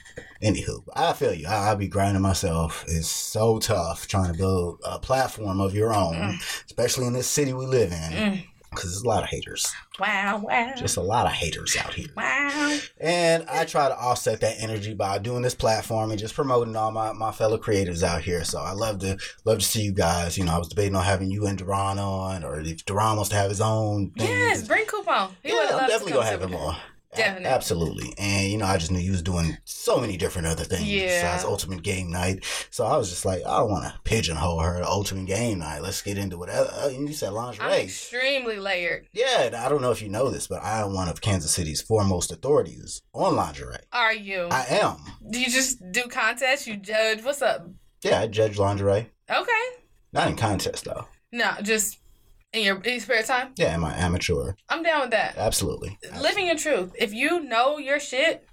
Anywho, 0.42 0.82
I 0.94 1.12
feel 1.12 1.32
you. 1.32 1.46
I, 1.46 1.70
will 1.70 1.78
be 1.78 1.88
grinding 1.88 2.22
myself. 2.22 2.84
It's 2.88 3.08
so 3.08 3.58
tough 3.58 4.08
trying 4.08 4.32
to 4.32 4.38
build 4.38 4.80
a 4.84 4.98
platform 4.98 5.60
of 5.60 5.74
your 5.74 5.94
own, 5.94 6.14
mm. 6.14 6.64
especially 6.66 7.06
in 7.06 7.12
this 7.12 7.28
city 7.28 7.52
we 7.52 7.66
live 7.66 7.92
in. 7.92 7.98
Mm 7.98 8.44
because 8.76 8.92
there's 8.92 9.02
a 9.02 9.08
lot 9.08 9.22
of 9.22 9.28
haters. 9.28 9.72
Wow, 9.98 10.42
wow. 10.44 10.74
Just 10.76 10.96
a 10.96 11.02
lot 11.02 11.26
of 11.26 11.32
haters 11.32 11.76
out 11.76 11.94
here. 11.94 12.08
Wow. 12.16 12.78
And 13.00 13.44
I 13.48 13.64
try 13.64 13.88
to 13.88 13.98
offset 13.98 14.40
that 14.40 14.56
energy 14.58 14.94
by 14.94 15.18
doing 15.18 15.42
this 15.42 15.54
platform 15.54 16.10
and 16.10 16.20
just 16.20 16.34
promoting 16.34 16.76
all 16.76 16.92
my, 16.92 17.12
my 17.12 17.32
fellow 17.32 17.58
creators 17.58 18.02
out 18.02 18.22
here. 18.22 18.44
So 18.44 18.60
I 18.60 18.72
love 18.72 19.00
to 19.00 19.18
love 19.44 19.58
to 19.58 19.64
see 19.64 19.82
you 19.82 19.92
guys. 19.92 20.38
You 20.38 20.44
know, 20.44 20.52
I 20.54 20.58
was 20.58 20.68
debating 20.68 20.94
on 20.94 21.04
having 21.04 21.30
you 21.30 21.46
and 21.46 21.58
Duran 21.58 21.98
on, 21.98 22.44
or 22.44 22.60
if 22.60 22.84
Duran 22.84 23.16
wants 23.16 23.30
to 23.30 23.36
have 23.36 23.48
his 23.48 23.60
own. 23.60 24.10
Thing. 24.10 24.28
Yes, 24.28 24.66
bring 24.66 24.84
Coupon. 24.86 25.30
He 25.42 25.48
yeah, 25.48 25.70
I'm 25.72 25.88
definitely 25.88 26.12
gonna 26.12 26.26
have 26.26 26.42
him 26.42 26.54
on. 26.54 26.76
Definitely. 27.16 27.48
Absolutely. 27.48 28.14
And, 28.18 28.50
you 28.50 28.58
know, 28.58 28.66
I 28.66 28.76
just 28.76 28.90
knew 28.90 28.98
he 28.98 29.10
was 29.10 29.22
doing 29.22 29.56
so 29.64 30.00
many 30.00 30.16
different 30.16 30.46
other 30.48 30.64
things 30.64 30.84
yeah. 30.84 31.06
besides 31.06 31.44
Ultimate 31.44 31.82
Game 31.82 32.10
Night. 32.10 32.44
So 32.70 32.84
I 32.84 32.96
was 32.96 33.10
just 33.10 33.24
like, 33.24 33.40
I 33.46 33.58
don't 33.58 33.70
want 33.70 33.84
to 33.84 34.00
pigeonhole 34.04 34.60
her 34.60 34.78
to 34.78 34.86
Ultimate 34.86 35.26
Game 35.26 35.58
Night. 35.60 35.82
Let's 35.82 36.02
get 36.02 36.18
into 36.18 36.38
whatever. 36.38 36.70
Uh, 36.72 36.88
you 36.88 37.12
said 37.12 37.32
lingerie. 37.32 37.66
I'm 37.66 37.80
extremely 37.80 38.58
layered. 38.58 39.08
Yeah. 39.12 39.50
I 39.56 39.68
don't 39.68 39.82
know 39.82 39.90
if 39.90 40.02
you 40.02 40.08
know 40.08 40.30
this, 40.30 40.46
but 40.46 40.62
I 40.62 40.80
am 40.80 40.94
one 40.94 41.08
of 41.08 41.20
Kansas 41.20 41.52
City's 41.52 41.80
foremost 41.80 42.32
authorities 42.32 43.02
on 43.12 43.36
lingerie. 43.36 43.76
Are 43.92 44.14
you? 44.14 44.48
I 44.50 44.66
am. 44.68 44.98
Do 45.30 45.40
you 45.40 45.50
just 45.50 45.78
do 45.92 46.04
contests? 46.04 46.66
You 46.66 46.76
judge? 46.76 47.22
What's 47.22 47.42
up? 47.42 47.68
Yeah, 48.02 48.20
I 48.20 48.26
judge 48.26 48.58
lingerie. 48.58 49.10
Okay. 49.30 49.52
Not 50.12 50.28
in 50.28 50.36
contest, 50.36 50.84
though. 50.84 51.08
No, 51.32 51.52
just 51.62 51.98
in 52.56 52.64
your, 52.64 52.76
in 52.82 52.92
your 52.92 53.00
spare 53.00 53.22
time? 53.22 53.52
Yeah, 53.56 53.74
am 53.74 53.80
my 53.80 53.94
amateur. 53.94 54.54
I'm 54.68 54.82
down 54.82 55.02
with 55.02 55.10
that. 55.10 55.36
Absolutely. 55.36 55.98
Absolutely. 56.02 56.28
Living 56.28 56.46
your 56.46 56.56
truth. 56.56 56.92
If 56.98 57.12
you 57.12 57.40
know 57.40 57.78
your 57.78 58.00
shit, 58.00 58.46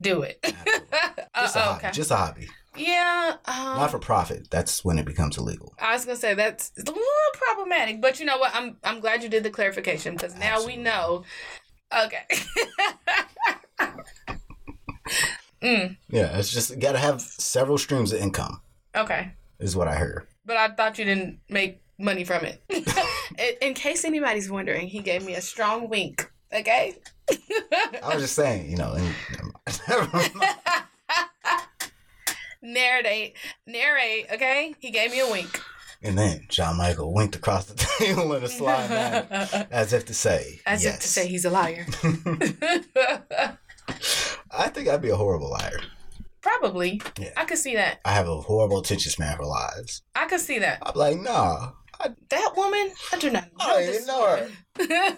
do 0.00 0.22
it. 0.22 0.38
just, 0.42 0.56
a 1.56 1.60
uh, 1.60 1.74
hobby. 1.74 1.88
just 1.92 2.10
a 2.10 2.16
hobby. 2.16 2.48
Yeah. 2.76 3.36
Um, 3.44 3.76
Not 3.76 3.90
for 3.90 3.98
profit. 3.98 4.48
That's 4.50 4.84
when 4.84 4.98
it 4.98 5.04
becomes 5.04 5.36
illegal. 5.36 5.74
I 5.78 5.92
was 5.92 6.04
gonna 6.06 6.16
say 6.16 6.34
that's 6.34 6.72
a 6.78 6.80
little 6.80 7.02
problematic, 7.34 8.00
but 8.00 8.18
you 8.18 8.24
know 8.24 8.38
what? 8.38 8.54
I'm 8.54 8.78
I'm 8.82 9.00
glad 9.00 9.22
you 9.22 9.28
did 9.28 9.42
the 9.42 9.50
clarification 9.50 10.14
because 10.14 10.34
now 10.34 10.54
Absolutely. 10.54 10.78
we 10.78 10.82
know. 10.82 11.24
Okay. 11.94 12.24
mm. 15.62 15.96
Yeah, 16.08 16.38
it's 16.38 16.50
just 16.50 16.78
got 16.78 16.92
to 16.92 16.98
have 16.98 17.20
several 17.20 17.76
streams 17.76 18.12
of 18.12 18.20
income. 18.20 18.62
Okay. 18.96 19.32
Is 19.58 19.76
what 19.76 19.88
I 19.88 19.96
heard. 19.96 20.26
But 20.46 20.56
I 20.56 20.68
thought 20.68 20.98
you 20.98 21.04
didn't 21.04 21.40
make 21.50 21.81
money 21.98 22.24
from 22.24 22.44
it. 22.44 22.62
In 23.62 23.74
case 23.74 24.04
anybody's 24.04 24.50
wondering, 24.50 24.88
he 24.88 25.00
gave 25.00 25.24
me 25.24 25.34
a 25.34 25.40
strong 25.40 25.88
wink. 25.88 26.30
Okay. 26.52 26.96
I 27.30 28.14
was 28.14 28.22
just 28.22 28.34
saying, 28.34 28.70
you 28.70 28.76
know. 28.76 28.96
narrate, 32.62 33.36
narrate. 33.66 34.26
Okay, 34.32 34.74
he 34.78 34.90
gave 34.90 35.10
me 35.10 35.20
a 35.20 35.30
wink. 35.30 35.60
And 36.04 36.18
then 36.18 36.46
John 36.48 36.76
Michael 36.78 37.14
winked 37.14 37.36
across 37.36 37.66
the 37.66 37.74
table 37.98 38.34
in 38.34 38.42
a 38.42 38.48
sly 38.48 38.88
manner, 38.88 39.26
as 39.70 39.92
if 39.92 40.04
to 40.06 40.14
say, 40.14 40.60
as 40.66 40.82
yes. 40.82 40.96
if 40.96 41.00
to 41.00 41.08
say 41.08 41.28
he's 41.28 41.44
a 41.44 41.50
liar. 41.50 41.86
I 44.50 44.68
think 44.68 44.88
I'd 44.88 45.00
be 45.00 45.10
a 45.10 45.16
horrible 45.16 45.50
liar. 45.50 45.80
Probably. 46.40 47.00
Yeah. 47.18 47.30
I 47.36 47.44
could 47.44 47.58
see 47.58 47.76
that. 47.76 48.00
I 48.04 48.12
have 48.12 48.28
a 48.28 48.40
horrible 48.40 48.80
attention 48.80 49.12
span 49.12 49.36
for 49.36 49.44
lies. 49.44 50.02
I 50.16 50.26
could 50.26 50.40
see 50.40 50.58
that. 50.58 50.78
I'm 50.82 50.94
like, 50.96 51.18
nah, 51.18 51.70
I, 52.02 52.10
that 52.30 52.52
woman? 52.56 52.90
I 53.12 53.18
do 53.18 53.30
not 53.30 53.44
know. 53.44 53.64
I 53.66 53.82
didn't 53.82 54.06
know 54.06 54.26
her. 54.26 55.16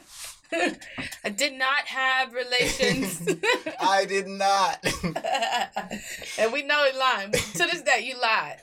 I 1.25 1.31
did 1.31 1.55
not 1.55 1.87
have 1.87 2.33
relations. 2.33 3.27
I 3.81 4.05
did 4.05 4.27
not. 4.27 4.85
and 6.39 6.53
we 6.53 6.63
know 6.63 6.85
it 6.85 6.97
lying. 6.97 7.33
To 7.33 7.59
this 7.59 7.83
day, 7.83 8.01
you 8.05 8.21
lied. 8.21 8.59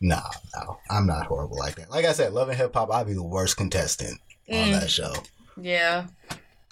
No, 0.00 0.20
no, 0.56 0.78
I'm 0.90 1.06
not 1.06 1.26
horrible 1.26 1.56
like 1.56 1.76
that. 1.76 1.90
Like 1.90 2.04
I 2.04 2.12
said, 2.12 2.32
Love 2.32 2.48
& 2.48 2.54
Hip 2.54 2.74
Hop, 2.74 2.92
I'd 2.92 3.06
be 3.06 3.14
the 3.14 3.22
worst 3.22 3.56
contestant 3.56 4.20
mm. 4.50 4.64
on 4.64 4.72
that 4.72 4.90
show. 4.90 5.14
Yeah. 5.56 6.06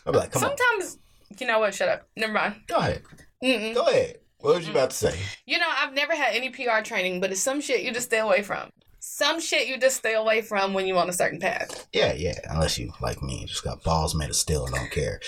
I'd 0.04 0.12
be 0.12 0.18
like, 0.18 0.32
come 0.32 0.42
on. 0.42 0.50
Sometimes, 0.50 0.98
on. 1.30 1.36
you 1.38 1.46
know 1.46 1.60
what? 1.60 1.74
Shut 1.74 1.88
up. 1.88 2.08
Never 2.16 2.32
mind. 2.32 2.56
Go 2.66 2.76
ahead. 2.76 3.02
Mm-mm. 3.42 3.74
Go 3.74 3.86
ahead. 3.86 4.18
What 4.40 4.56
was 4.56 4.66
you 4.66 4.72
about 4.72 4.90
to 4.90 4.96
say? 4.96 5.18
You 5.46 5.58
know, 5.58 5.68
I've 5.68 5.94
never 5.94 6.14
had 6.14 6.34
any 6.34 6.50
PR 6.50 6.82
training, 6.82 7.20
but 7.20 7.30
it's 7.30 7.40
some 7.40 7.60
shit 7.60 7.82
you 7.82 7.92
just 7.92 8.06
stay 8.06 8.18
away 8.18 8.42
from 8.42 8.70
some 9.00 9.40
shit 9.40 9.66
you 9.66 9.78
just 9.78 9.96
stay 9.96 10.14
away 10.14 10.42
from 10.42 10.74
when 10.74 10.86
you 10.86 10.96
on 10.98 11.08
a 11.08 11.12
certain 11.12 11.40
path. 11.40 11.88
Yeah, 11.92 12.12
yeah. 12.12 12.38
Unless 12.48 12.78
you 12.78 12.92
like 13.00 13.22
me, 13.22 13.46
just 13.46 13.64
got 13.64 13.82
balls 13.82 14.14
made 14.14 14.30
of 14.30 14.36
steel 14.36 14.66
and 14.66 14.74
don't 14.74 14.90
care. 14.90 15.20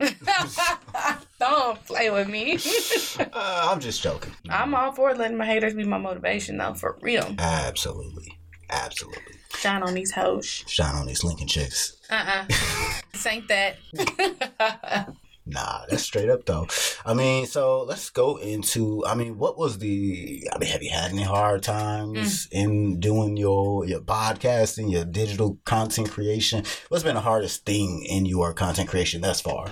don't 1.38 1.84
play 1.84 2.10
with 2.10 2.28
me. 2.28 2.54
uh, 3.32 3.68
I'm 3.70 3.80
just 3.80 4.02
joking. 4.02 4.32
I'm 4.48 4.74
all 4.74 4.92
for 4.92 5.14
letting 5.14 5.36
my 5.36 5.46
haters 5.46 5.74
be 5.74 5.84
my 5.84 5.98
motivation, 5.98 6.56
though, 6.56 6.74
for 6.74 6.98
real. 7.02 7.34
Absolutely, 7.38 8.38
absolutely. 8.70 9.34
Shine 9.56 9.82
on 9.82 9.94
these 9.94 10.12
hoes. 10.12 10.64
Shine 10.66 10.94
on 10.94 11.06
these 11.06 11.22
Lincoln 11.22 11.48
chicks. 11.48 11.96
Uh 12.10 12.14
uh-uh. 12.14 12.46
uh. 13.26 13.28
ain't 13.28 13.48
that. 13.48 15.14
Nah, 15.46 15.84
that's 15.88 16.02
straight 16.02 16.28
up 16.28 16.44
though. 16.44 16.66
I 17.04 17.14
mean, 17.14 17.46
so 17.46 17.82
let's 17.82 18.10
go 18.10 18.36
into. 18.36 19.04
I 19.06 19.14
mean, 19.14 19.38
what 19.38 19.58
was 19.58 19.78
the? 19.78 20.48
I 20.52 20.58
mean, 20.58 20.70
have 20.70 20.82
you 20.82 20.90
had 20.90 21.10
any 21.10 21.22
hard 21.22 21.62
times 21.62 22.46
mm. 22.46 22.52
in 22.52 23.00
doing 23.00 23.36
your 23.36 23.84
your 23.86 24.00
podcasting, 24.00 24.92
your 24.92 25.04
digital 25.04 25.58
content 25.64 26.10
creation? 26.10 26.64
What's 26.88 27.04
been 27.04 27.14
the 27.14 27.22
hardest 27.22 27.64
thing 27.64 28.04
in 28.08 28.26
your 28.26 28.52
content 28.52 28.88
creation 28.88 29.22
thus 29.22 29.40
far? 29.40 29.70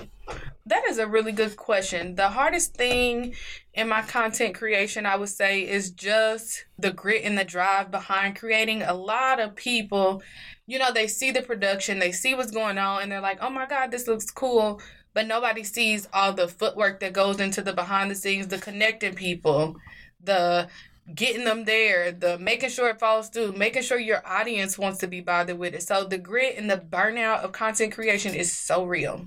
That 0.65 0.85
is 0.85 0.99
a 0.99 1.07
really 1.07 1.31
good 1.31 1.55
question. 1.55 2.13
The 2.15 2.29
hardest 2.29 2.75
thing 2.75 3.33
in 3.73 3.87
my 3.87 4.01
content 4.01 4.53
creation, 4.53 5.05
I 5.05 5.15
would 5.15 5.29
say, 5.29 5.67
is 5.67 5.89
just 5.91 6.65
the 6.77 6.91
grit 6.91 7.23
and 7.23 7.37
the 7.37 7.43
drive 7.43 7.89
behind 7.89 8.35
creating. 8.35 8.83
A 8.83 8.93
lot 8.93 9.39
of 9.39 9.55
people, 9.55 10.21
you 10.67 10.77
know, 10.77 10.91
they 10.91 11.07
see 11.07 11.31
the 11.31 11.41
production, 11.41 11.97
they 11.97 12.11
see 12.11 12.35
what's 12.35 12.51
going 12.51 12.77
on, 12.77 13.01
and 13.01 13.11
they're 13.11 13.21
like, 13.21 13.39
oh 13.41 13.49
my 13.49 13.65
God, 13.65 13.89
this 13.89 14.07
looks 14.07 14.29
cool 14.29 14.79
but 15.19 15.27
nobody 15.27 15.65
sees 15.65 16.07
all 16.13 16.31
the 16.31 16.47
footwork 16.47 17.01
that 17.01 17.11
goes 17.11 17.41
into 17.41 17.61
the 17.61 17.73
behind 17.73 18.09
the 18.09 18.15
scenes, 18.15 18.47
the 18.47 18.57
connecting 18.57 19.15
people, 19.15 19.75
the 20.23 20.69
getting 21.13 21.43
them 21.43 21.65
there, 21.65 22.13
the 22.13 22.39
making 22.39 22.69
sure 22.69 22.87
it 22.87 22.99
falls 22.99 23.27
through, 23.27 23.51
making 23.51 23.81
sure 23.81 23.99
your 23.99 24.25
audience 24.25 24.77
wants 24.77 24.99
to 24.99 25.07
be 25.07 25.19
bothered 25.19 25.59
with 25.59 25.73
it. 25.73 25.83
So 25.83 26.05
the 26.05 26.17
grit 26.17 26.55
and 26.57 26.71
the 26.71 26.77
burnout 26.77 27.43
of 27.43 27.51
content 27.51 27.91
creation 27.91 28.33
is 28.33 28.57
so 28.57 28.85
real. 28.85 29.25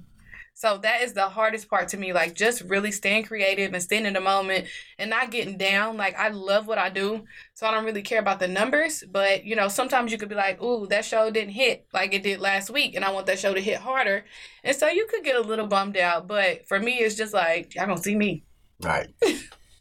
So 0.54 0.78
that 0.78 1.02
is 1.02 1.12
the 1.12 1.28
hardest 1.28 1.68
part 1.68 1.88
to 1.88 1.96
me. 1.96 2.12
Like 2.12 2.34
just 2.34 2.62
really 2.62 2.92
staying 2.92 3.24
creative 3.24 3.72
and 3.72 3.82
staying 3.82 4.06
in 4.06 4.12
the 4.12 4.20
moment 4.20 4.68
and 4.98 5.10
not 5.10 5.30
getting 5.30 5.56
down. 5.56 5.96
Like 5.96 6.16
I 6.16 6.28
love 6.28 6.66
what 6.66 6.78
I 6.78 6.88
do. 6.88 7.24
So 7.54 7.66
I 7.66 7.72
don't 7.72 7.84
really 7.84 8.02
care 8.02 8.20
about 8.20 8.38
the 8.38 8.48
numbers. 8.48 9.02
But 9.10 9.44
you 9.44 9.56
know, 9.56 9.68
sometimes 9.68 10.12
you 10.12 10.18
could 10.18 10.28
be 10.28 10.34
like, 10.34 10.62
ooh, 10.62 10.86
that 10.88 11.04
show 11.04 11.30
didn't 11.30 11.54
hit 11.54 11.86
like 11.92 12.14
it 12.14 12.22
did 12.22 12.40
last 12.40 12.70
week 12.70 12.94
and 12.94 13.04
I 13.04 13.10
want 13.10 13.26
that 13.26 13.38
show 13.38 13.54
to 13.54 13.60
hit 13.60 13.78
harder. 13.78 14.24
And 14.62 14.76
so 14.76 14.88
you 14.88 15.06
could 15.06 15.24
get 15.24 15.36
a 15.36 15.40
little 15.40 15.66
bummed 15.66 15.96
out. 15.96 16.28
But 16.28 16.68
for 16.68 16.78
me 16.78 16.98
it's 16.98 17.16
just 17.16 17.34
like, 17.34 17.74
y'all 17.74 17.86
don't 17.86 18.02
see 18.02 18.14
me. 18.14 18.44
Right. 18.80 19.08
you, 19.22 19.40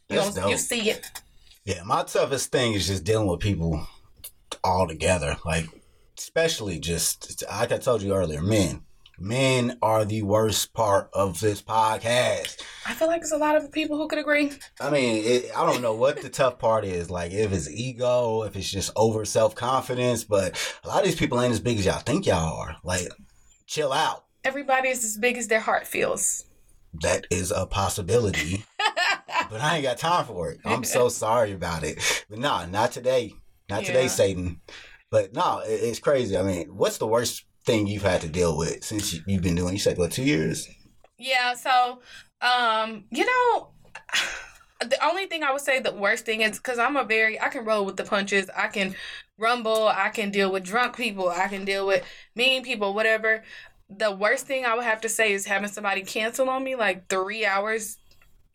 you 0.09 0.57
see 0.57 0.89
it. 0.89 1.05
Yeah, 1.63 1.83
my 1.83 2.03
toughest 2.03 2.51
thing 2.51 2.73
is 2.73 2.87
just 2.87 3.03
dealing 3.03 3.27
with 3.27 3.39
people 3.39 3.85
all 4.63 4.87
together. 4.87 5.37
Like 5.45 5.65
especially 6.17 6.79
just 6.79 7.43
like 7.51 7.71
I 7.71 7.77
told 7.77 8.01
you 8.01 8.13
earlier, 8.13 8.41
men 8.41 8.83
men 9.21 9.77
are 9.81 10.03
the 10.03 10.23
worst 10.23 10.73
part 10.73 11.09
of 11.13 11.39
this 11.39 11.61
podcast. 11.61 12.61
I 12.85 12.93
feel 12.93 13.07
like 13.07 13.21
there's 13.21 13.31
a 13.31 13.37
lot 13.37 13.55
of 13.55 13.71
people 13.71 13.97
who 13.97 14.07
could 14.07 14.19
agree. 14.19 14.51
I 14.79 14.89
mean, 14.89 15.23
it, 15.23 15.51
I 15.55 15.65
don't 15.65 15.81
know 15.81 15.93
what 15.93 16.21
the 16.21 16.29
tough 16.29 16.57
part 16.57 16.83
is. 16.83 17.09
Like, 17.09 17.31
if 17.31 17.53
it's 17.53 17.69
ego, 17.69 18.43
if 18.43 18.55
it's 18.55 18.69
just 18.69 18.91
over 18.95 19.23
self 19.23 19.55
confidence, 19.55 20.23
but 20.23 20.57
a 20.83 20.87
lot 20.87 20.99
of 20.99 21.05
these 21.05 21.15
people 21.15 21.39
ain't 21.39 21.53
as 21.53 21.59
big 21.59 21.77
as 21.77 21.85
y'all 21.85 21.99
think 21.99 22.25
y'all 22.25 22.57
are. 22.57 22.77
Like, 22.83 23.07
chill 23.67 23.93
out. 23.93 24.25
Everybody 24.43 24.89
is 24.89 25.03
as 25.03 25.17
big 25.17 25.37
as 25.37 25.47
their 25.47 25.59
heart 25.59 25.85
feels. 25.85 26.45
That 27.01 27.27
is 27.29 27.51
a 27.51 27.67
possibility. 27.67 28.65
but 29.49 29.61
I 29.61 29.75
ain't 29.75 29.83
got 29.83 29.97
time 29.97 30.25
for 30.25 30.49
it. 30.49 30.59
I'm 30.65 30.83
so 30.83 31.09
sorry 31.09 31.51
about 31.51 31.83
it. 31.83 32.25
But 32.29 32.39
nah, 32.39 32.65
not 32.65 32.91
today. 32.91 33.33
Not 33.69 33.83
yeah. 33.83 33.87
today, 33.87 34.07
Satan. 34.07 34.61
But 35.11 35.33
no, 35.33 35.59
it, 35.59 35.71
it's 35.71 35.99
crazy. 35.99 36.35
I 36.35 36.41
mean, 36.41 36.75
what's 36.75 36.97
the 36.97 37.07
worst 37.07 37.45
thing 37.65 37.87
you've 37.87 38.03
had 38.03 38.21
to 38.21 38.27
deal 38.27 38.57
with 38.57 38.83
since 38.83 39.13
you've 39.25 39.41
been 39.41 39.55
doing? 39.55 39.73
You 39.73 39.79
said 39.79 39.97
what 39.97 40.11
two 40.11 40.23
years? 40.23 40.67
Yeah. 41.17 41.53
So, 41.53 41.99
um, 42.41 43.05
you 43.11 43.25
know, 43.25 43.69
the 44.81 45.03
only 45.05 45.27
thing 45.27 45.43
I 45.43 45.51
would 45.51 45.61
say 45.61 45.79
the 45.79 45.93
worst 45.93 46.25
thing 46.25 46.41
is 46.41 46.57
because 46.57 46.79
I'm 46.79 46.97
a 46.97 47.03
very 47.03 47.39
I 47.39 47.49
can 47.49 47.65
roll 47.65 47.85
with 47.85 47.97
the 47.97 48.03
punches. 48.03 48.49
I 48.55 48.67
can 48.67 48.95
rumble. 49.37 49.87
I 49.87 50.09
can 50.09 50.31
deal 50.31 50.51
with 50.51 50.63
drunk 50.63 50.95
people. 50.95 51.29
I 51.29 51.47
can 51.47 51.65
deal 51.65 51.85
with 51.87 52.03
mean 52.35 52.63
people. 52.63 52.93
Whatever. 52.93 53.43
The 53.89 54.11
worst 54.11 54.47
thing 54.47 54.65
I 54.65 54.75
would 54.75 54.85
have 54.85 55.01
to 55.01 55.09
say 55.09 55.33
is 55.33 55.45
having 55.45 55.69
somebody 55.69 56.03
cancel 56.03 56.49
on 56.49 56.63
me 56.63 56.75
like 56.75 57.09
three 57.09 57.45
hours 57.45 57.97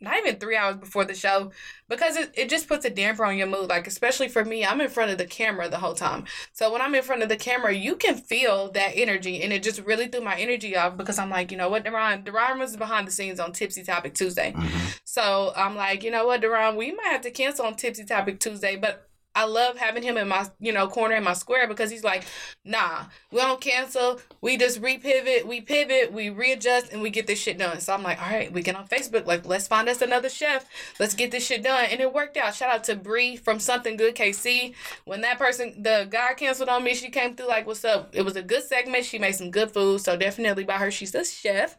not 0.00 0.18
even 0.18 0.36
three 0.36 0.56
hours 0.56 0.76
before 0.76 1.04
the 1.04 1.14
show 1.14 1.50
because 1.88 2.16
it, 2.16 2.32
it 2.34 2.50
just 2.50 2.68
puts 2.68 2.84
a 2.84 2.90
damper 2.90 3.24
on 3.24 3.38
your 3.38 3.46
mood. 3.46 3.68
Like 3.68 3.86
especially 3.86 4.28
for 4.28 4.44
me 4.44 4.64
i'm 4.64 4.80
in 4.80 4.90
front 4.90 5.10
of 5.10 5.18
the 5.18 5.26
camera 5.26 5.68
the 5.68 5.78
whole 5.78 5.94
time. 5.94 6.24
So 6.52 6.72
when 6.72 6.82
i'm 6.82 6.94
in 6.94 7.02
front 7.02 7.22
of 7.22 7.28
the 7.28 7.36
camera 7.36 7.72
you 7.72 7.96
can 7.96 8.16
feel 8.16 8.70
that 8.72 8.92
energy 8.94 9.42
and 9.42 9.52
it 9.52 9.62
just 9.62 9.80
really 9.80 10.08
threw 10.08 10.20
my 10.20 10.36
energy 10.36 10.76
off 10.76 10.96
because 10.96 11.18
i'm 11.18 11.30
like 11.30 11.50
you 11.50 11.56
know 11.56 11.68
what 11.68 11.84
Deron? 11.84 12.24
Deron 12.24 12.58
was 12.58 12.76
behind 12.76 13.06
the 13.06 13.12
scenes 13.12 13.40
on 13.40 13.52
tipsy 13.52 13.82
topic 13.82 14.14
tuesday. 14.14 14.52
Mm-hmm. 14.52 14.86
so 15.04 15.52
i'm 15.56 15.76
like 15.76 16.02
you 16.02 16.10
know 16.10 16.26
what 16.26 16.42
Deron? 16.42 16.76
We 16.76 16.92
might 16.92 17.08
have 17.08 17.22
to 17.22 17.30
cancel 17.30 17.66
on 17.66 17.76
tipsy 17.76 18.04
topic 18.04 18.40
tuesday 18.40 18.76
but 18.76 19.05
I 19.36 19.44
love 19.44 19.76
having 19.76 20.02
him 20.02 20.16
in 20.16 20.28
my, 20.28 20.48
you 20.58 20.72
know, 20.72 20.88
corner 20.88 21.14
in 21.14 21.22
my 21.22 21.34
square 21.34 21.68
because 21.68 21.90
he's 21.90 22.02
like, 22.02 22.24
nah, 22.64 23.04
we 23.30 23.38
don't 23.38 23.60
cancel. 23.60 24.18
We 24.40 24.56
just 24.56 24.80
repivot, 24.80 25.44
we 25.44 25.60
pivot, 25.60 26.10
we 26.10 26.30
readjust, 26.30 26.90
and 26.90 27.02
we 27.02 27.10
get 27.10 27.26
this 27.26 27.38
shit 27.38 27.58
done. 27.58 27.80
So 27.80 27.92
I'm 27.92 28.02
like, 28.02 28.18
all 28.18 28.32
right, 28.32 28.50
we 28.50 28.62
get 28.62 28.76
on 28.76 28.88
Facebook, 28.88 29.26
like, 29.26 29.46
let's 29.46 29.68
find 29.68 29.90
us 29.90 30.00
another 30.00 30.30
chef. 30.30 30.64
Let's 30.98 31.12
get 31.12 31.32
this 31.32 31.46
shit 31.46 31.62
done. 31.62 31.84
And 31.90 32.00
it 32.00 32.14
worked 32.14 32.38
out. 32.38 32.54
Shout 32.54 32.70
out 32.70 32.84
to 32.84 32.96
Bree 32.96 33.36
from 33.36 33.60
Something 33.60 33.98
Good 33.98 34.16
KC. 34.16 34.74
When 35.04 35.20
that 35.20 35.38
person, 35.38 35.82
the 35.82 36.08
guy 36.10 36.32
canceled 36.32 36.70
on 36.70 36.82
me, 36.82 36.94
she 36.94 37.10
came 37.10 37.36
through 37.36 37.48
like, 37.48 37.66
what's 37.66 37.84
up? 37.84 38.08
It 38.14 38.22
was 38.22 38.36
a 38.36 38.42
good 38.42 38.62
segment. 38.62 39.04
She 39.04 39.18
made 39.18 39.34
some 39.34 39.50
good 39.50 39.70
food. 39.70 40.00
So 40.00 40.16
definitely 40.16 40.64
by 40.64 40.78
her, 40.78 40.90
she's 40.90 41.14
a 41.14 41.26
chef. 41.26 41.76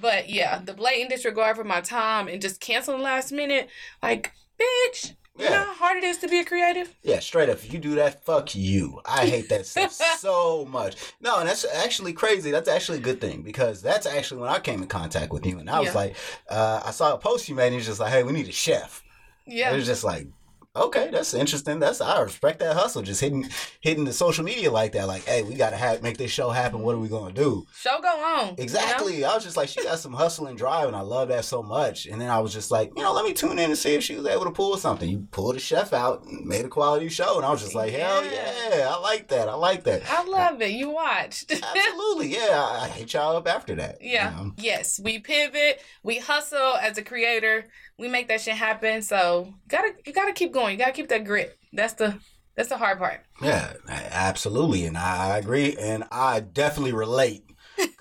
But 0.00 0.30
yeah, 0.30 0.58
the 0.58 0.72
blatant 0.72 1.10
disregard 1.10 1.56
for 1.56 1.64
my 1.64 1.82
time 1.82 2.28
and 2.28 2.40
just 2.40 2.62
canceling 2.62 3.02
last 3.02 3.30
minute, 3.30 3.68
like, 4.02 4.32
bitch 4.58 5.14
yeah. 5.36 5.44
You 5.44 5.50
know 5.50 5.64
how 5.64 5.74
hard 5.74 5.96
it 5.98 6.04
is 6.04 6.18
to 6.18 6.28
be 6.28 6.38
a 6.38 6.44
creative? 6.44 6.94
Yeah, 7.02 7.18
straight 7.18 7.48
up. 7.48 7.56
If 7.56 7.72
you 7.72 7.80
do 7.80 7.96
that, 7.96 8.24
fuck 8.24 8.54
you. 8.54 9.00
I 9.04 9.26
hate 9.26 9.48
that 9.48 9.66
stuff 9.66 9.92
so 10.18 10.64
much. 10.66 10.96
No, 11.20 11.40
and 11.40 11.48
that's 11.48 11.64
actually 11.64 12.12
crazy. 12.12 12.52
That's 12.52 12.68
actually 12.68 12.98
a 12.98 13.02
good 13.02 13.20
thing 13.20 13.42
because 13.42 13.82
that's 13.82 14.06
actually 14.06 14.40
when 14.40 14.50
I 14.50 14.60
came 14.60 14.80
in 14.80 14.88
contact 14.88 15.32
with 15.32 15.44
you. 15.44 15.58
And 15.58 15.68
I 15.68 15.80
was 15.80 15.88
yeah. 15.88 15.94
like, 15.94 16.16
uh, 16.48 16.82
I 16.84 16.92
saw 16.92 17.14
a 17.14 17.18
post 17.18 17.48
you 17.48 17.56
made 17.56 17.66
and 17.66 17.74
you're 17.74 17.84
just 17.84 18.00
like, 18.00 18.12
hey, 18.12 18.22
we 18.22 18.32
need 18.32 18.48
a 18.48 18.52
chef. 18.52 19.02
Yeah. 19.46 19.72
It 19.72 19.76
was 19.76 19.86
just 19.86 20.04
like, 20.04 20.28
Okay, 20.76 21.08
that's 21.12 21.34
interesting. 21.34 21.78
That's 21.78 22.00
I 22.00 22.20
respect 22.20 22.58
that 22.58 22.74
hustle. 22.74 23.02
Just 23.02 23.20
hitting 23.20 23.48
hitting 23.80 24.04
the 24.04 24.12
social 24.12 24.44
media 24.44 24.72
like 24.72 24.90
that. 24.92 25.06
Like, 25.06 25.22
hey, 25.24 25.44
we 25.44 25.54
gotta 25.54 25.76
have 25.76 26.02
make 26.02 26.16
this 26.16 26.32
show 26.32 26.50
happen. 26.50 26.80
What 26.80 26.96
are 26.96 26.98
we 26.98 27.06
gonna 27.06 27.32
do? 27.32 27.64
Show 27.76 28.00
go 28.02 28.08
on. 28.08 28.56
Exactly. 28.58 29.14
You 29.14 29.20
know? 29.20 29.30
I 29.30 29.34
was 29.36 29.44
just 29.44 29.56
like, 29.56 29.68
she 29.68 29.84
got 29.84 30.00
some 30.00 30.12
hustle 30.12 30.48
and 30.48 30.58
drive, 30.58 30.88
and 30.88 30.96
I 30.96 31.02
love 31.02 31.28
that 31.28 31.44
so 31.44 31.62
much. 31.62 32.06
And 32.06 32.20
then 32.20 32.28
I 32.28 32.40
was 32.40 32.52
just 32.52 32.72
like, 32.72 32.90
you 32.96 33.04
know, 33.04 33.12
let 33.12 33.24
me 33.24 33.32
tune 33.32 33.60
in 33.60 33.70
and 33.70 33.78
see 33.78 33.94
if 33.94 34.02
she 34.02 34.16
was 34.16 34.26
able 34.26 34.46
to 34.46 34.50
pull 34.50 34.76
something. 34.76 35.08
You 35.08 35.28
pulled 35.30 35.54
a 35.54 35.60
chef 35.60 35.92
out, 35.92 36.24
and 36.24 36.44
made 36.44 36.64
a 36.64 36.68
quality 36.68 37.08
show, 37.08 37.36
and 37.36 37.46
I 37.46 37.50
was 37.50 37.62
just 37.62 37.76
like, 37.76 37.92
yeah. 37.92 38.08
hell 38.08 38.24
yeah, 38.24 38.90
I 38.90 38.98
like 38.98 39.28
that. 39.28 39.48
I 39.48 39.54
like 39.54 39.84
that. 39.84 40.02
I 40.10 40.24
love 40.24 40.60
it. 40.60 40.72
You 40.72 40.90
watched. 40.90 41.52
absolutely, 41.76 42.34
yeah. 42.34 42.48
I, 42.50 42.80
I 42.86 42.88
hit 42.88 43.14
y'all 43.14 43.36
up 43.36 43.46
after 43.46 43.76
that. 43.76 43.98
Yeah. 44.00 44.30
You 44.38 44.44
know? 44.46 44.52
Yes, 44.56 44.98
we 44.98 45.20
pivot. 45.20 45.80
We 46.02 46.18
hustle 46.18 46.74
as 46.74 46.98
a 46.98 47.02
creator 47.02 47.66
we 47.98 48.08
make 48.08 48.28
that 48.28 48.40
shit 48.40 48.54
happen. 48.54 49.02
So 49.02 49.54
gotta 49.68 49.92
you 50.04 50.12
gotta 50.12 50.32
keep 50.32 50.52
going. 50.52 50.63
You 50.68 50.76
gotta 50.76 50.92
keep 50.92 51.08
that 51.08 51.24
grit. 51.24 51.56
That's 51.72 51.94
the 51.94 52.18
that's 52.56 52.68
the 52.68 52.76
hard 52.76 52.98
part. 52.98 53.20
Yeah, 53.42 53.74
absolutely, 53.88 54.86
and 54.86 54.96
I 54.96 55.38
agree, 55.38 55.76
and 55.78 56.04
I 56.10 56.40
definitely 56.40 56.92
relate 56.92 57.44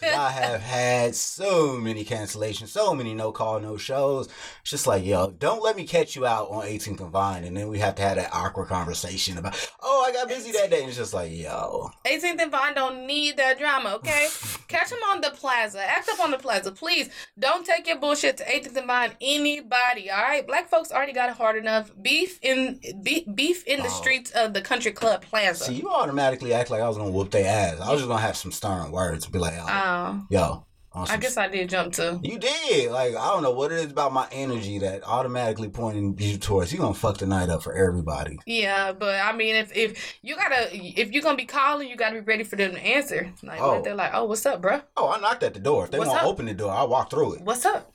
I 0.03 0.29
have 0.31 0.61
had 0.61 1.15
so 1.15 1.77
many 1.77 2.03
cancellations, 2.03 2.67
so 2.69 2.93
many 2.93 3.13
no 3.13 3.31
call, 3.31 3.59
no 3.59 3.77
shows. 3.77 4.27
It's 4.61 4.69
just 4.69 4.87
like, 4.87 5.05
yo, 5.05 5.31
don't 5.31 5.63
let 5.63 5.75
me 5.75 5.85
catch 5.85 6.15
you 6.15 6.25
out 6.25 6.49
on 6.49 6.65
18th 6.65 7.01
and 7.01 7.09
Vine. 7.09 7.43
And 7.43 7.55
then 7.55 7.67
we 7.69 7.79
have 7.79 7.95
to 7.95 8.01
have 8.01 8.17
that 8.17 8.33
awkward 8.33 8.67
conversation 8.67 9.37
about, 9.37 9.55
oh, 9.81 10.05
I 10.07 10.11
got 10.11 10.27
busy 10.27 10.51
that 10.51 10.69
day. 10.69 10.81
And 10.81 10.89
it's 10.89 10.97
just 10.97 11.13
like, 11.13 11.31
yo. 11.31 11.89
18th 12.05 12.41
and 12.41 12.51
Vine 12.51 12.75
don't 12.75 13.07
need 13.07 13.37
that 13.37 13.57
drama, 13.57 13.93
okay? 13.95 14.27
catch 14.67 14.89
them 14.89 14.99
on 15.09 15.21
the 15.21 15.31
plaza. 15.31 15.81
Act 15.81 16.09
up 16.09 16.19
on 16.19 16.31
the 16.31 16.37
plaza. 16.37 16.71
Please 16.71 17.09
don't 17.39 17.65
take 17.65 17.87
your 17.87 17.97
bullshit 17.97 18.37
to 18.37 18.43
18th 18.43 18.75
and 18.75 18.87
Vine 18.87 19.11
anybody, 19.21 20.11
all 20.11 20.21
right? 20.21 20.45
Black 20.45 20.69
folks 20.69 20.91
already 20.91 21.13
got 21.13 21.29
it 21.29 21.35
hard 21.35 21.55
enough. 21.55 21.91
Beef 22.01 22.39
in 22.41 22.79
beef, 23.01 23.23
beef 23.33 23.65
in 23.65 23.79
the 23.79 23.87
oh. 23.87 24.01
streets 24.01 24.31
of 24.31 24.53
the 24.53 24.61
country 24.61 24.91
club 24.91 25.21
plaza. 25.23 25.65
See, 25.65 25.75
you 25.75 25.89
automatically 25.89 26.53
act 26.53 26.69
like 26.69 26.81
I 26.81 26.87
was 26.87 26.97
going 26.97 27.09
to 27.09 27.13
whoop 27.17 27.31
their 27.31 27.47
ass. 27.47 27.79
I 27.79 27.89
was 27.91 28.01
just 28.01 28.07
going 28.07 28.19
to 28.19 28.25
have 28.25 28.37
some 28.37 28.51
stern 28.51 28.91
words 28.91 29.25
and 29.25 29.33
be 29.33 29.39
like, 29.39 29.62
Oh. 29.69 30.25
Yo. 30.29 30.65
I 30.95 31.17
guess 31.17 31.37
I 31.37 31.47
did 31.47 31.69
jump 31.69 31.93
too. 31.93 32.19
You 32.23 32.37
did. 32.37 32.91
Like, 32.91 33.15
I 33.15 33.27
don't 33.31 33.41
know 33.41 33.51
what 33.51 33.71
it 33.71 33.79
is 33.79 33.91
about 33.91 34.13
my 34.13 34.27
energy 34.31 34.77
that 34.79 35.03
automatically 35.03 35.69
pointing 35.69 36.15
you 36.19 36.37
towards 36.37 36.71
you 36.71 36.77
gonna 36.77 36.93
fuck 36.93 37.17
the 37.17 37.25
night 37.25 37.49
up 37.49 37.63
for 37.63 37.73
everybody. 37.73 38.37
Yeah, 38.45 38.91
but 38.91 39.19
I 39.19 39.33
mean 39.33 39.55
if 39.55 39.75
if 39.75 40.17
you 40.21 40.35
gotta 40.35 40.69
if 40.71 41.11
you're 41.11 41.23
gonna 41.23 41.37
be 41.37 41.45
calling, 41.45 41.89
you 41.89 41.95
gotta 41.95 42.15
be 42.15 42.21
ready 42.21 42.43
for 42.43 42.57
them 42.57 42.73
to 42.73 42.79
answer. 42.79 43.33
Like 43.41 43.59
oh. 43.59 43.81
they're 43.81 43.95
like, 43.95 44.11
Oh, 44.13 44.25
what's 44.25 44.45
up, 44.45 44.61
bro? 44.61 44.81
Oh, 44.95 45.09
I 45.09 45.19
knocked 45.19 45.41
at 45.41 45.55
the 45.55 45.59
door. 45.59 45.85
If 45.85 45.91
they 45.91 45.97
what's 45.97 46.09
won't 46.09 46.21
up? 46.21 46.27
open 46.27 46.45
the 46.45 46.53
door, 46.53 46.71
I 46.71 46.83
walk 46.83 47.09
through 47.09 47.35
it. 47.35 47.41
What's 47.41 47.65
up? 47.65 47.91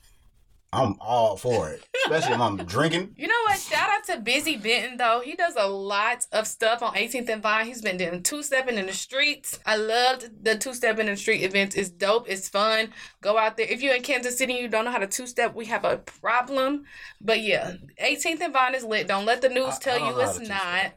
I'm 0.71 0.95
all 0.99 1.35
for 1.35 1.69
it, 1.69 1.83
especially 2.05 2.35
if 2.35 2.39
I'm 2.39 2.57
drinking. 2.65 3.15
You 3.17 3.27
know 3.27 3.33
what? 3.47 3.59
Shout 3.59 3.89
out 3.89 4.03
to 4.05 4.19
Busy 4.19 4.55
Benton 4.55 4.97
though. 4.97 5.21
He 5.23 5.35
does 5.35 5.55
a 5.57 5.67
lot 5.67 6.27
of 6.31 6.45
stuff 6.45 6.83
on 6.83 6.93
18th 6.93 7.29
and 7.29 7.41
Vine. 7.41 7.65
He's 7.65 7.81
been 7.81 7.97
doing 7.97 8.21
two 8.21 8.43
stepping 8.43 8.77
in 8.77 8.85
the 8.85 8.93
streets. 8.93 9.59
I 9.65 9.77
loved 9.77 10.43
the 10.43 10.55
two 10.55 10.75
stepping 10.75 11.07
in 11.07 11.13
the 11.13 11.17
street 11.17 11.43
events. 11.43 11.75
It's 11.75 11.89
dope. 11.89 12.29
It's 12.29 12.47
fun. 12.47 12.89
Go 13.21 13.37
out 13.37 13.57
there. 13.57 13.65
If 13.67 13.81
you're 13.81 13.95
in 13.95 14.03
Kansas 14.03 14.37
City 14.37 14.53
and 14.53 14.61
you 14.61 14.67
don't 14.67 14.85
know 14.85 14.91
how 14.91 14.99
to 14.99 15.07
two 15.07 15.25
step, 15.25 15.55
we 15.55 15.65
have 15.65 15.85
a 15.85 15.97
problem. 15.97 16.85
But 17.19 17.41
yeah, 17.41 17.73
18th 18.01 18.41
and 18.41 18.53
Vine 18.53 18.75
is 18.75 18.83
lit. 18.83 19.07
Don't 19.07 19.25
let 19.25 19.41
the 19.41 19.49
news 19.49 19.75
I, 19.75 19.79
tell 19.79 20.03
I 20.03 20.09
you 20.09 20.19
it's 20.21 20.47
not. 20.47 20.93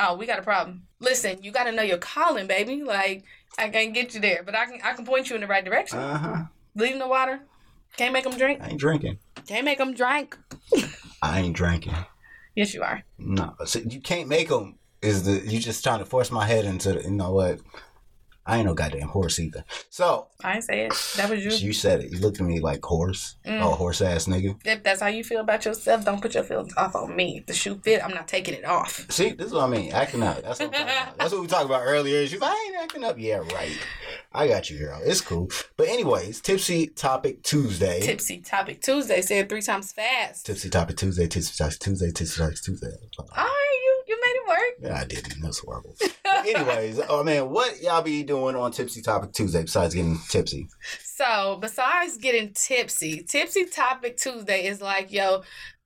Oh, 0.00 0.16
we 0.16 0.26
got 0.26 0.40
a 0.40 0.42
problem. 0.42 0.82
Listen, 0.98 1.42
you 1.42 1.52
got 1.52 1.64
to 1.64 1.72
know 1.72 1.82
your 1.82 1.98
calling, 1.98 2.48
baby. 2.48 2.82
Like 2.82 3.24
I 3.56 3.68
can't 3.68 3.94
get 3.94 4.14
you 4.14 4.20
there, 4.20 4.42
but 4.42 4.56
I 4.56 4.66
can. 4.66 4.80
I 4.82 4.94
can 4.94 5.04
point 5.04 5.30
you 5.30 5.36
in 5.36 5.42
the 5.42 5.46
right 5.46 5.64
direction. 5.64 5.98
Uh 5.98 6.18
huh. 6.18 6.42
Leave 6.74 6.98
the 6.98 7.06
water. 7.06 7.42
Can't 7.96 8.12
make 8.12 8.24
them 8.24 8.36
drink. 8.36 8.60
I 8.62 8.68
ain't 8.68 8.80
drinking. 8.80 9.18
Can't 9.46 9.64
make 9.64 9.78
them 9.78 9.94
drink. 9.94 10.38
I 11.22 11.40
ain't 11.40 11.54
drinking. 11.54 11.94
Yes, 12.54 12.74
you 12.74 12.82
are. 12.82 13.04
No, 13.18 13.54
so 13.64 13.78
you 13.80 14.00
can't 14.00 14.28
make 14.28 14.48
them. 14.48 14.78
Is 15.00 15.24
the 15.24 15.40
you 15.44 15.58
just 15.58 15.82
trying 15.82 15.98
to 15.98 16.04
force 16.04 16.30
my 16.30 16.46
head 16.46 16.64
into 16.64 16.92
the, 16.92 17.02
you 17.02 17.10
know 17.10 17.32
what? 17.32 17.60
I 18.44 18.56
ain't 18.56 18.66
no 18.66 18.74
goddamn 18.74 19.08
horse 19.08 19.38
either. 19.38 19.64
So 19.88 20.26
I 20.42 20.54
ain't 20.54 20.64
say 20.64 20.86
it. 20.86 21.14
That 21.16 21.30
was 21.30 21.44
you. 21.44 21.52
You 21.52 21.72
said 21.72 22.00
it. 22.00 22.10
You 22.10 22.18
looked 22.18 22.40
at 22.40 22.46
me 22.46 22.58
like 22.58 22.84
horse. 22.84 23.36
Mm. 23.46 23.60
Oh, 23.62 23.70
horse 23.70 24.00
ass 24.00 24.26
nigga. 24.26 24.58
If 24.64 24.82
that's 24.82 25.00
how 25.00 25.06
you 25.06 25.22
feel 25.22 25.40
about 25.40 25.64
yourself, 25.64 26.04
don't 26.04 26.20
put 26.20 26.34
your 26.34 26.42
feelings 26.42 26.74
off 26.76 26.96
on 26.96 27.14
me. 27.14 27.38
If 27.38 27.46
the 27.46 27.54
shoe 27.54 27.76
fit, 27.84 28.04
I'm 28.04 28.12
not 28.12 28.26
taking 28.26 28.54
it 28.54 28.64
off. 28.64 29.10
See, 29.10 29.30
this 29.30 29.46
is 29.48 29.52
what 29.52 29.64
I 29.64 29.68
mean. 29.68 29.92
Acting 29.92 30.22
up. 30.24 30.42
That's 30.42 30.58
what, 30.58 30.72
that's 30.72 31.32
what 31.32 31.40
we 31.40 31.46
talked 31.46 31.66
about 31.66 31.82
earlier. 31.84 32.26
She's 32.26 32.40
like, 32.40 32.50
I 32.50 32.66
ain't 32.66 32.82
acting 32.82 33.04
up. 33.04 33.16
Yeah, 33.18 33.38
right. 33.38 33.78
I 34.32 34.48
got 34.48 34.70
you, 34.70 34.78
girl. 34.78 35.00
It's 35.04 35.20
cool. 35.20 35.50
But 35.76 35.88
anyways, 35.88 36.40
Tipsy 36.40 36.88
Topic 36.88 37.42
Tuesday. 37.42 38.00
Tipsy 38.00 38.40
Topic 38.40 38.80
Tuesday. 38.80 39.20
Say 39.20 39.38
it 39.40 39.48
three 39.48 39.62
times 39.62 39.92
fast. 39.92 40.46
Tipsy 40.46 40.68
Topic 40.68 40.96
Tuesday. 40.96 41.28
Tipsy 41.28 41.54
Topic 41.56 41.78
Tuesday. 41.78 42.10
Tipsy 42.10 42.42
Topic 42.42 42.60
Tuesday. 42.60 42.86
Right, 43.36 43.80
you 43.84 43.91
it 44.34 44.48
work. 44.48 44.90
Yeah, 44.90 45.00
I 45.00 45.04
didn't. 45.04 45.40
That's 45.42 45.58
horrible. 45.58 45.94
anyways, 46.46 47.00
oh 47.08 47.22
man, 47.22 47.50
what 47.50 47.80
y'all 47.82 48.02
be 48.02 48.22
doing 48.22 48.56
on 48.56 48.72
Tipsy 48.72 49.02
Topic 49.02 49.32
Tuesday 49.32 49.62
besides 49.62 49.94
getting 49.94 50.18
tipsy? 50.28 50.68
So 51.02 51.58
besides 51.60 52.16
getting 52.18 52.52
tipsy, 52.52 53.22
Tipsy 53.22 53.66
Topic 53.66 54.16
Tuesday 54.16 54.66
is 54.66 54.80
like, 54.80 55.12
yo, 55.12 55.42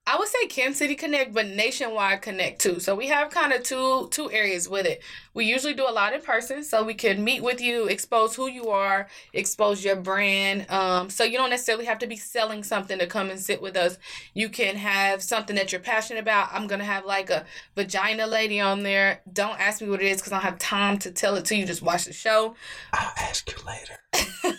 I 0.09 0.17
would 0.17 0.29
say 0.29 0.47
Kansas 0.47 0.79
City 0.79 0.95
Connect, 0.95 1.35
but 1.35 1.49
nationwide 1.49 2.23
connect 2.23 2.61
too. 2.61 2.79
So 2.79 2.95
we 2.95 3.09
have 3.09 3.31
kind 3.31 3.53
of 3.53 3.65
two 3.65 4.07
two 4.13 4.31
areas 4.31 4.69
with 4.69 4.87
it. 4.87 5.03
We 5.35 5.47
usually 5.47 5.75
do 5.75 5.85
a 5.89 5.91
lot 5.91 6.13
in 6.13 6.21
person, 6.21 6.63
so 6.63 6.85
we 6.85 6.95
can 6.95 7.25
meet 7.25 7.43
with 7.43 7.61
you, 7.61 7.87
expose 7.87 8.37
who 8.37 8.49
you 8.49 8.69
are, 8.69 9.09
expose 9.33 9.85
your 9.85 9.97
brand. 9.97 10.71
Um, 10.71 11.11
so 11.11 11.25
you 11.25 11.37
don't 11.37 11.51
necessarily 11.51 11.87
have 11.87 11.99
to 11.99 12.07
be 12.07 12.17
selling 12.17 12.63
something 12.63 13.01
to 13.01 13.07
come 13.09 13.31
and 13.31 13.41
sit 13.41 13.61
with 13.61 13.77
us. 13.77 13.99
You 14.33 14.49
can 14.49 14.77
have 14.77 15.25
something 15.25 15.57
that 15.57 15.73
you're 15.73 15.81
passionate 15.81 16.21
about. 16.21 16.51
I'm 16.53 16.69
gonna 16.69 16.85
have 16.85 17.05
like 17.05 17.29
a 17.29 17.45
vagina 17.75 18.29
lady 18.29 18.61
on 18.61 18.85
there. 18.85 19.23
Don't 19.33 19.59
ask 19.59 19.83
me 19.83 19.89
what 19.89 20.01
it 20.01 20.07
is 20.07 20.19
because 20.19 20.33
I 20.33 20.37
don't 20.37 20.45
have 20.45 20.59
time 20.59 20.99
to 21.01 21.11
tell 21.11 21.35
it 21.35 21.47
to 21.47 21.57
you. 21.57 21.67
Just 21.67 21.83
watch 21.83 22.05
the 22.05 22.13
show. 22.13 22.55
I'll 22.93 23.13
ask 23.19 23.51
you 23.51 23.57
later. 23.67 24.55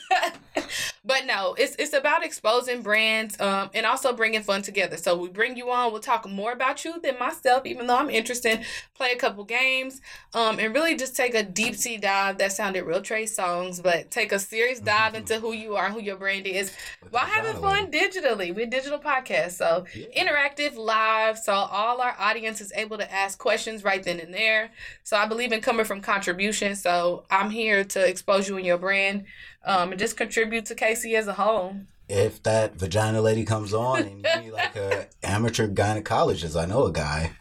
but 1.08 1.26
no, 1.26 1.56
it's 1.58 1.76
it's 1.80 1.94
about 1.94 2.24
exposing 2.24 2.82
brands 2.82 3.40
um, 3.40 3.70
and 3.74 3.86
also 3.86 4.12
bringing 4.12 4.44
fun 4.44 4.62
together. 4.62 4.98
So 4.98 5.18
we 5.18 5.30
bring 5.30 5.56
you 5.56 5.72
on. 5.72 5.94
We'll 5.94 6.02
talk 6.02 6.30
more 6.30 6.52
about 6.52 6.84
you 6.84 7.00
than 7.00 7.18
myself, 7.18 7.66
even 7.66 7.88
though 7.88 7.98
I'm 7.98 8.10
interested. 8.10 8.66
Play 8.94 9.14
a 9.14 9.16
couple 9.16 9.46
games 9.46 10.02
um, 10.34 10.60
and 10.60 10.76
really 10.76 10.96
just 10.98 11.16
take 11.16 11.34
a 11.34 11.44
deep 11.44 11.76
sea 11.76 11.98
dive. 11.98 12.38
That 12.40 12.52
sounded 12.52 12.84
real 12.84 13.02
Trey 13.02 13.24
Songz, 13.24 13.82
but 13.82 14.12
take 14.12 14.34
a 14.34 14.40
serious 14.40 14.82
dive 14.82 15.16
into 15.16 15.40
who 15.40 15.54
you 15.54 15.78
are, 15.78 15.90
who 15.90 16.02
your 16.02 16.18
brand 16.18 16.46
is, 16.46 16.74
while 17.10 17.26
having 17.26 17.62
fun 17.62 17.90
digitally. 17.90 18.54
We're 18.54 18.66
digital 18.66 19.00
podcast, 19.00 19.52
so 19.52 19.86
interactive, 20.16 20.76
live. 20.76 21.38
So 21.38 21.54
all 21.54 22.02
our 22.02 22.16
audience 22.20 22.60
is 22.60 22.74
able 22.76 22.98
to 22.98 23.14
ask 23.14 23.40
questions 23.40 23.86
right 23.86 24.04
then 24.04 24.20
and 24.20 24.34
there. 24.34 24.72
So 25.04 25.16
I 25.16 25.26
believe 25.26 25.54
in 25.54 25.62
coming 25.62 25.86
from 25.86 26.02
contribution. 26.02 26.76
So 26.76 27.24
I'm 27.32 27.50
here 27.50 27.86
to 27.86 28.06
expose 28.06 28.50
you 28.50 28.58
and 28.58 28.66
your 28.66 28.78
brand 28.78 29.24
um, 29.68 29.92
and 29.92 30.00
just 30.00 30.18
contribute 30.18 30.66
to 30.68 30.76
KC 30.76 31.14
as 31.14 31.28
a 31.28 31.34
whole. 31.34 31.76
if 32.10 32.42
that 32.44 32.76
vagina 32.76 33.22
lady 33.22 33.44
comes 33.46 33.74
on 33.74 34.00
and 34.02 34.26
you 34.26 34.42
need 34.42 34.52
like 34.52 34.76
a 34.76 35.08
amateur 35.24 35.68
gynecologist, 35.68 36.60
I 36.60 36.66
know 36.66 36.86
a 36.86 36.92
guy. 36.92 37.32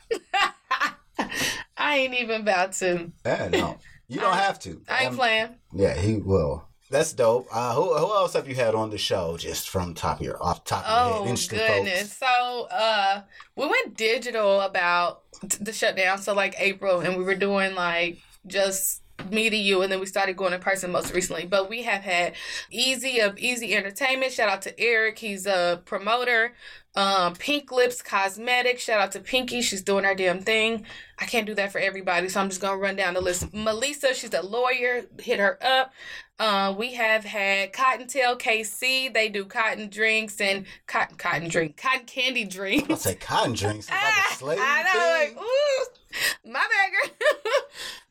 I 1.78 1.98
ain't 1.98 2.14
even 2.14 2.42
about 2.42 2.72
to. 2.74 3.12
Yeah, 3.24 3.48
no. 3.48 3.78
You 4.08 4.20
don't 4.20 4.34
I, 4.34 4.42
have 4.42 4.58
to. 4.60 4.82
I 4.88 5.02
ain't 5.02 5.10
um, 5.10 5.16
playing. 5.16 5.48
Yeah, 5.72 5.94
he 5.94 6.16
will. 6.16 6.64
That's 6.90 7.12
dope. 7.12 7.48
Uh, 7.52 7.74
who, 7.74 7.96
who 7.96 8.14
else 8.14 8.34
have 8.34 8.48
you 8.48 8.54
had 8.54 8.74
on 8.74 8.90
the 8.90 8.98
show? 8.98 9.36
Just 9.36 9.68
from 9.68 9.94
top 9.94 10.20
of 10.20 10.24
your 10.26 10.40
off 10.42 10.62
top 10.64 10.84
of 10.84 10.90
your 10.90 11.14
Oh 11.16 11.22
head. 11.22 11.30
Interesting 11.30 11.58
goodness! 11.58 12.12
folks. 12.12 12.18
So 12.18 12.68
uh, 12.70 13.22
we 13.56 13.66
went 13.66 13.96
digital 13.96 14.60
about 14.60 15.22
the 15.60 15.72
shutdown. 15.72 16.18
So 16.18 16.34
like 16.34 16.54
April, 16.58 17.00
and 17.00 17.16
we 17.16 17.24
were 17.24 17.34
doing 17.34 17.74
like 17.74 18.18
just 18.46 19.02
me 19.32 19.50
to 19.50 19.56
you, 19.56 19.82
and 19.82 19.90
then 19.92 20.00
we 20.00 20.06
started 20.06 20.36
going 20.36 20.52
in 20.52 20.60
person 20.60 20.92
most 20.92 21.12
recently. 21.14 21.46
But 21.46 21.68
we 21.68 21.82
have 21.84 22.02
had 22.02 22.34
Easy 22.70 23.20
of 23.20 23.38
Easy 23.38 23.74
Entertainment. 23.74 24.32
Shout 24.32 24.48
out 24.48 24.62
to 24.62 24.80
Eric. 24.80 25.18
He's 25.18 25.46
a 25.46 25.82
promoter. 25.84 26.52
Um, 26.94 27.34
Pink 27.34 27.70
Lips 27.70 28.00
Cosmetics. 28.00 28.82
Shout 28.82 29.00
out 29.00 29.12
to 29.12 29.20
Pinky. 29.20 29.60
She's 29.60 29.82
doing 29.82 30.04
her 30.04 30.14
damn 30.14 30.40
thing. 30.40 30.86
I 31.18 31.26
can't 31.26 31.46
do 31.46 31.54
that 31.54 31.70
for 31.70 31.78
everybody, 31.78 32.28
so 32.30 32.40
I'm 32.40 32.48
just 32.48 32.60
gonna 32.60 32.78
run 32.78 32.96
down 32.96 33.12
the 33.14 33.20
list. 33.20 33.52
Melissa, 33.52 34.14
she's 34.14 34.32
a 34.32 34.40
lawyer. 34.42 35.04
Hit 35.18 35.38
her 35.38 35.58
up. 35.62 35.92
Uh, 36.38 36.74
we 36.76 36.92
have 36.94 37.24
had 37.24 37.72
Cottontail 37.72 38.36
KC. 38.36 39.12
They 39.12 39.28
do 39.30 39.44
cotton 39.46 39.88
drinks 39.88 40.38
and 40.40 40.66
cotton 40.86 41.16
cotton 41.16 41.48
drink, 41.48 41.76
cotton 41.78 42.04
candy 42.06 42.44
drinks. 42.44 42.88
I'll 42.90 42.96
say 42.96 43.14
cotton 43.14 43.54
drinks. 43.54 43.88
It's 43.90 43.94
like 44.38 44.38
slave 44.38 44.58
I 44.60 44.82
know, 44.82 45.26
thing. 45.26 45.36
like, 45.36 45.44
ooh, 45.44 46.50
my 46.52 46.60
bad, 46.60 46.92
girl. 46.92 47.15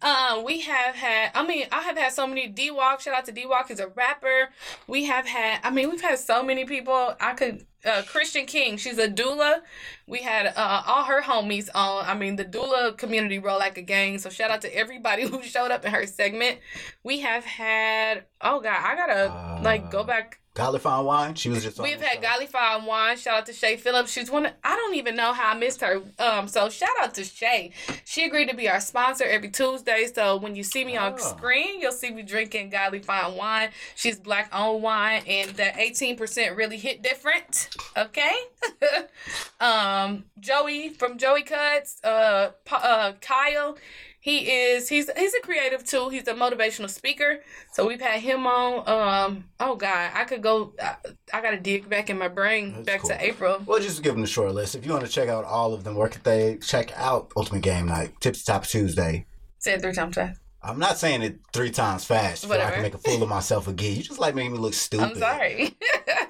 Um, 0.02 0.44
we 0.44 0.62
have 0.62 0.96
had. 0.96 1.32
I 1.34 1.46
mean, 1.46 1.66
I 1.72 1.82
have 1.82 1.98
had 1.98 2.12
so 2.12 2.28
many. 2.28 2.48
D 2.48 2.70
Walk. 2.70 3.02
Shout 3.02 3.16
out 3.16 3.26
to 3.26 3.32
D 3.32 3.46
Walk. 3.46 3.70
He's 3.70 3.80
a 3.80 3.88
rapper. 3.88 4.50
We 4.88 5.06
have 5.06 5.26
had. 5.26 5.60
I 5.64 5.70
mean, 5.72 5.90
we've 5.90 6.02
had 6.02 6.20
so 6.20 6.44
many 6.44 6.66
people. 6.66 7.16
I 7.20 7.34
could. 7.34 7.66
Uh, 7.84 8.02
Christian 8.02 8.46
King. 8.48 8.78
She's 8.78 8.98
a 8.98 9.08
doula. 9.08 9.62
We 10.08 10.20
had 10.24 10.48
uh, 10.48 10.84
all 10.88 11.04
her 11.04 11.22
homies 11.22 11.70
on. 11.76 12.06
I 12.06 12.16
mean, 12.16 12.36
the 12.36 12.44
doula 12.46 12.98
community 12.98 13.38
roll 13.40 13.60
like 13.60 13.78
a 13.78 13.84
gang. 13.84 14.18
So 14.18 14.30
shout 14.30 14.50
out 14.52 14.62
to 14.62 14.76
everybody 14.76 15.24
who 15.30 15.42
showed 15.44 15.72
up 15.72 15.86
in 15.86 15.92
her 15.92 16.06
segment. 16.08 16.60
We 17.04 17.20
have 17.22 17.46
had. 17.46 18.26
Oh 18.42 18.60
God, 18.60 18.78
I 18.84 18.96
gotta 18.96 19.62
like 19.64 19.92
go 19.92 20.00
Uh, 20.00 20.04
back. 20.04 20.40
Godly 20.56 20.80
Fine 20.80 21.04
Wine. 21.04 21.36
She 21.36 21.50
was 21.50 21.64
just. 21.64 21.80
We've 21.82 22.00
had 22.00 22.16
show. 22.16 22.22
Golly 22.22 22.46
Fine 22.48 22.86
Wine. 22.86 23.18
Shout 23.18 23.40
out 23.40 23.46
to 23.48 23.54
Shay 23.54 23.76
Phillips. 23.76 24.10
She's 24.10 24.32
one. 24.32 24.46
Of, 24.46 24.54
I 24.64 24.78
don't 24.78 24.96
even 24.96 25.16
know 25.18 25.34
how 25.34 25.52
I 25.52 25.54
missed 25.54 25.82
her. 25.82 26.02
Um. 26.18 26.48
So 26.48 26.70
shout 26.70 26.90
out 27.02 27.14
to 27.16 27.26
Shay. 27.26 27.72
She 28.06 28.24
agreed 28.26 28.48
to 28.50 28.56
be 28.56 28.70
our 28.70 28.80
sponsor 28.80 29.26
every 29.26 29.50
Tuesday. 29.50 30.08
So 30.14 30.38
when 30.38 30.56
you 30.56 30.64
see 30.64 30.86
me 30.86 30.96
on 30.96 31.14
Oh. 31.14 31.18
screen, 31.18 31.82
you'll 31.82 31.92
see 31.92 32.10
me 32.10 32.24
drinking 32.24 32.70
Golly 32.70 33.00
Fine 33.00 33.36
Wine. 33.36 33.70
She's 33.96 34.18
black 34.18 34.50
owned 34.54 34.82
wine, 34.82 35.24
and 35.28 35.52
that 35.58 35.78
eighteen 35.78 36.16
percent 36.16 36.56
really 36.56 36.78
hit 36.78 37.02
different. 37.04 37.68
Okay. 37.98 38.34
um. 39.60 40.24
Joey 40.40 40.88
from 40.90 41.18
Joey 41.18 41.44
Cuts. 41.44 42.00
Uh. 42.02 42.52
Uh. 42.72 43.12
Kyle. 43.20 43.78
He 44.26 44.50
is 44.50 44.90
he's 44.90 45.08
he's 45.16 45.36
a 45.36 45.40
creative 45.42 45.84
too. 45.84 46.10
He's 46.10 46.28
a 46.28 46.34
motivational 46.34 46.90
speaker. 46.90 47.42
So 47.74 47.88
we've 47.88 48.02
had 48.02 48.22
him 48.22 48.48
on. 48.48 48.90
Um 48.90 49.44
oh 49.60 49.76
god, 49.76 50.14
I 50.16 50.24
could 50.24 50.42
go 50.42 50.74
I, 50.82 50.96
I 51.32 51.42
gotta 51.42 51.60
dig 51.60 51.88
back 51.88 52.10
in 52.10 52.18
my 52.18 52.28
brain 52.28 52.74
That's 52.74 52.86
back 52.88 53.02
cool. 53.02 53.10
to 53.12 53.24
April. 53.24 53.62
Well, 53.68 53.80
just 53.80 54.02
give 54.02 54.16
them 54.16 54.24
a 54.24 54.28
short 54.28 54.56
list. 54.56 54.74
If 54.74 54.84
you 54.84 54.94
want 54.94 55.06
to 55.06 55.12
check 55.12 55.30
out 55.30 55.46
all 55.46 55.76
of 55.76 55.84
them, 55.84 55.94
where 55.94 56.08
could 56.08 56.24
they 56.24 56.58
check 56.58 56.92
out 56.98 57.34
Ultimate 57.38 57.62
Game 57.62 57.86
Night, 57.86 58.14
Tipsy 58.20 58.44
Top 58.44 58.66
Tuesday? 58.66 59.28
Say 59.60 59.76
it 59.76 59.84
three 59.84 59.94
times 59.94 60.16
fast. 60.16 60.42
I'm 60.64 60.80
not 60.80 60.98
saying 60.98 61.22
it 61.22 61.38
three 61.54 61.70
times 61.70 62.04
fast. 62.04 62.42
So 62.42 62.52
I 62.52 62.72
can 62.72 62.82
make 62.82 62.96
a 62.96 62.98
fool 62.98 63.22
of 63.22 63.30
myself 63.30 63.68
again. 63.68 63.96
You 63.96 64.02
just 64.02 64.20
like 64.20 64.34
making 64.34 64.54
me 64.54 64.58
look 64.58 64.74
stupid. 64.88 65.06
I'm 65.06 65.16
sorry. 65.18 65.78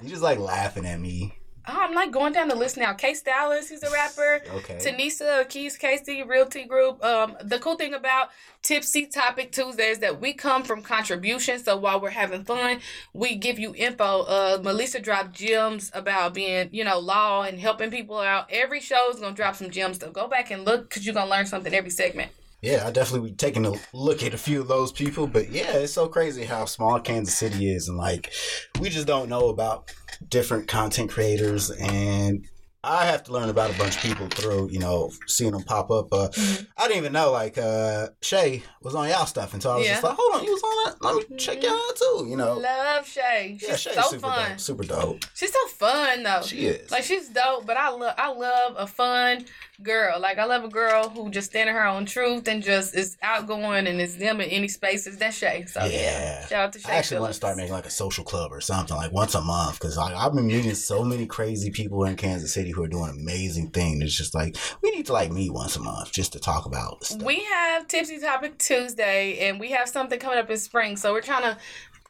You 0.02 0.08
just 0.10 0.20
like 0.20 0.38
laughing 0.38 0.84
at 0.84 1.00
me. 1.00 1.38
Oh, 1.68 1.76
I'm 1.78 1.94
like 1.94 2.12
going 2.12 2.32
down 2.32 2.48
the 2.48 2.54
list 2.54 2.76
now. 2.76 2.92
K 2.92 3.14
Stylist, 3.14 3.70
he's 3.70 3.82
a 3.82 3.90
rapper. 3.90 4.42
Okay. 4.56 4.76
Tanisa 4.76 5.48
Keys 5.48 5.76
Casey 5.76 6.22
Realty 6.22 6.64
Group. 6.64 7.02
Um, 7.04 7.36
the 7.42 7.58
cool 7.58 7.76
thing 7.76 7.94
about 7.94 8.30
Tipsy 8.62 9.06
Topic 9.06 9.52
Tuesday 9.52 9.88
is 9.88 9.98
that 10.00 10.20
we 10.20 10.32
come 10.32 10.62
from 10.62 10.82
contributions. 10.82 11.64
So 11.64 11.76
while 11.76 12.00
we're 12.00 12.10
having 12.10 12.44
fun, 12.44 12.80
we 13.12 13.36
give 13.36 13.58
you 13.58 13.74
info. 13.74 14.22
Uh, 14.22 14.58
Melissa 14.62 15.00
dropped 15.00 15.32
gems 15.32 15.90
about 15.94 16.34
being, 16.34 16.68
you 16.72 16.84
know, 16.84 16.98
law 16.98 17.42
and 17.42 17.60
helping 17.60 17.90
people 17.90 18.18
out. 18.18 18.46
Every 18.50 18.80
show 18.80 19.10
is 19.10 19.20
gonna 19.20 19.34
drop 19.34 19.56
some 19.56 19.70
gems. 19.70 19.98
So 19.98 20.10
go 20.10 20.28
back 20.28 20.50
and 20.50 20.64
look 20.64 20.88
because 20.88 21.04
you're 21.04 21.14
gonna 21.14 21.30
learn 21.30 21.46
something 21.46 21.72
every 21.72 21.90
segment. 21.90 22.32
Yeah, 22.62 22.86
I 22.86 22.90
definitely 22.90 23.30
be 23.30 23.36
taking 23.36 23.66
a 23.66 23.74
look 23.92 24.22
at 24.22 24.34
a 24.34 24.38
few 24.38 24.60
of 24.60 24.68
those 24.68 24.90
people. 24.90 25.26
But 25.26 25.50
yeah, 25.50 25.72
it's 25.76 25.92
so 25.92 26.08
crazy 26.08 26.44
how 26.44 26.64
small 26.64 26.98
Kansas 26.98 27.36
City 27.36 27.70
is, 27.70 27.88
and 27.88 27.98
like 27.98 28.32
we 28.80 28.88
just 28.88 29.06
don't 29.06 29.28
know 29.28 29.50
about 29.50 29.92
different 30.28 30.68
content 30.68 31.10
creators 31.10 31.70
and. 31.70 32.46
I 32.86 33.04
have 33.06 33.24
to 33.24 33.32
learn 33.32 33.48
about 33.48 33.74
a 33.74 33.78
bunch 33.78 33.96
of 33.96 34.02
people 34.02 34.28
through, 34.28 34.70
you 34.70 34.78
know, 34.78 35.10
seeing 35.26 35.50
them 35.52 35.62
pop 35.64 35.90
up. 35.90 36.12
Uh, 36.12 36.28
Mhm. 36.28 36.66
I 36.76 36.82
didn't 36.86 36.98
even 36.98 37.12
know, 37.12 37.32
like, 37.32 37.58
uh, 37.58 38.08
Shay 38.22 38.62
was 38.82 38.94
on 38.94 39.08
y'all 39.08 39.26
stuff 39.26 39.54
until 39.54 39.72
I 39.72 39.76
was 39.78 39.86
Yeah. 39.86 39.92
just 39.94 40.04
like, 40.04 40.14
hold 40.16 40.34
on, 40.36 40.44
you 40.44 40.52
was 40.52 40.62
on 40.62 40.84
that? 40.84 41.02
Let 41.02 41.30
me 41.30 41.36
check 41.36 41.62
y'all 41.62 41.74
out 41.74 41.96
too, 41.96 42.26
you 42.28 42.36
know. 42.36 42.54
Love 42.54 43.06
Shay. 43.06 43.58
She's 43.60 43.80
Shay's 43.80 43.94
so 43.94 44.02
super 44.02 44.20
fun. 44.20 44.50
dope. 44.50 44.60
Super 44.60 44.84
dope. 44.84 45.24
She's 45.34 45.52
so 45.52 45.66
fun 45.68 46.22
though. 46.22 46.42
She 46.42 46.66
is. 46.66 46.90
Like 46.90 47.02
she's 47.04 47.28
dope, 47.28 47.66
but 47.66 47.76
I 47.76 47.88
love 47.90 48.14
I 48.16 48.28
love 48.32 48.74
a 48.78 48.86
fun 48.86 49.46
girl. 49.82 50.18
Like 50.20 50.38
I 50.38 50.44
love 50.44 50.64
a 50.64 50.68
girl 50.68 51.08
who 51.08 51.30
just 51.30 51.50
standing 51.50 51.74
her 51.74 51.86
own 51.86 52.06
truth 52.06 52.46
and 52.48 52.62
just 52.62 52.94
is 52.94 53.16
outgoing 53.22 53.86
and 53.86 54.00
is 54.00 54.16
them 54.16 54.40
in 54.40 54.48
any 54.50 54.68
spaces. 54.68 55.16
That's 55.18 55.36
Shay. 55.36 55.64
So 55.66 55.80
yeah. 55.84 55.90
Yeah. 55.90 56.46
Shout 56.46 56.64
out 56.66 56.72
to 56.74 56.78
Shay. 56.78 56.92
I 56.92 56.96
actually 56.96 57.20
want 57.20 57.30
to 57.30 57.36
start 57.36 57.56
making 57.56 57.72
like 57.72 57.86
a 57.86 57.90
social 57.90 58.24
club 58.24 58.52
or 58.52 58.60
something, 58.60 58.96
like 58.96 59.12
once 59.12 59.34
a 59.34 59.40
month, 59.40 59.78
because 59.80 59.96
like, 59.96 60.14
I've 60.14 60.34
been 60.34 60.46
meeting 60.46 60.74
so 60.74 61.02
many 61.02 61.26
crazy 61.26 61.70
people 61.70 62.04
in 62.04 62.14
Kansas 62.16 62.52
City 62.54 62.70
who 62.76 62.84
are 62.84 62.88
doing 62.88 63.10
amazing 63.10 63.70
things. 63.70 64.02
It's 64.02 64.14
just 64.14 64.34
like 64.34 64.56
we 64.82 64.90
need 64.90 65.06
to 65.06 65.12
like 65.12 65.32
meet 65.32 65.52
once 65.52 65.76
a 65.76 65.80
month 65.80 66.12
just 66.12 66.32
to 66.34 66.38
talk 66.38 66.66
about 66.66 67.04
stuff. 67.04 67.22
We 67.22 67.42
have 67.44 67.88
Tipsy 67.88 68.20
Topic 68.20 68.58
Tuesday 68.58 69.48
and 69.48 69.58
we 69.58 69.70
have 69.72 69.88
something 69.88 70.18
coming 70.18 70.38
up 70.38 70.50
in 70.50 70.58
spring. 70.58 70.96
So 70.96 71.12
we're 71.12 71.22
trying 71.22 71.42
to 71.42 71.58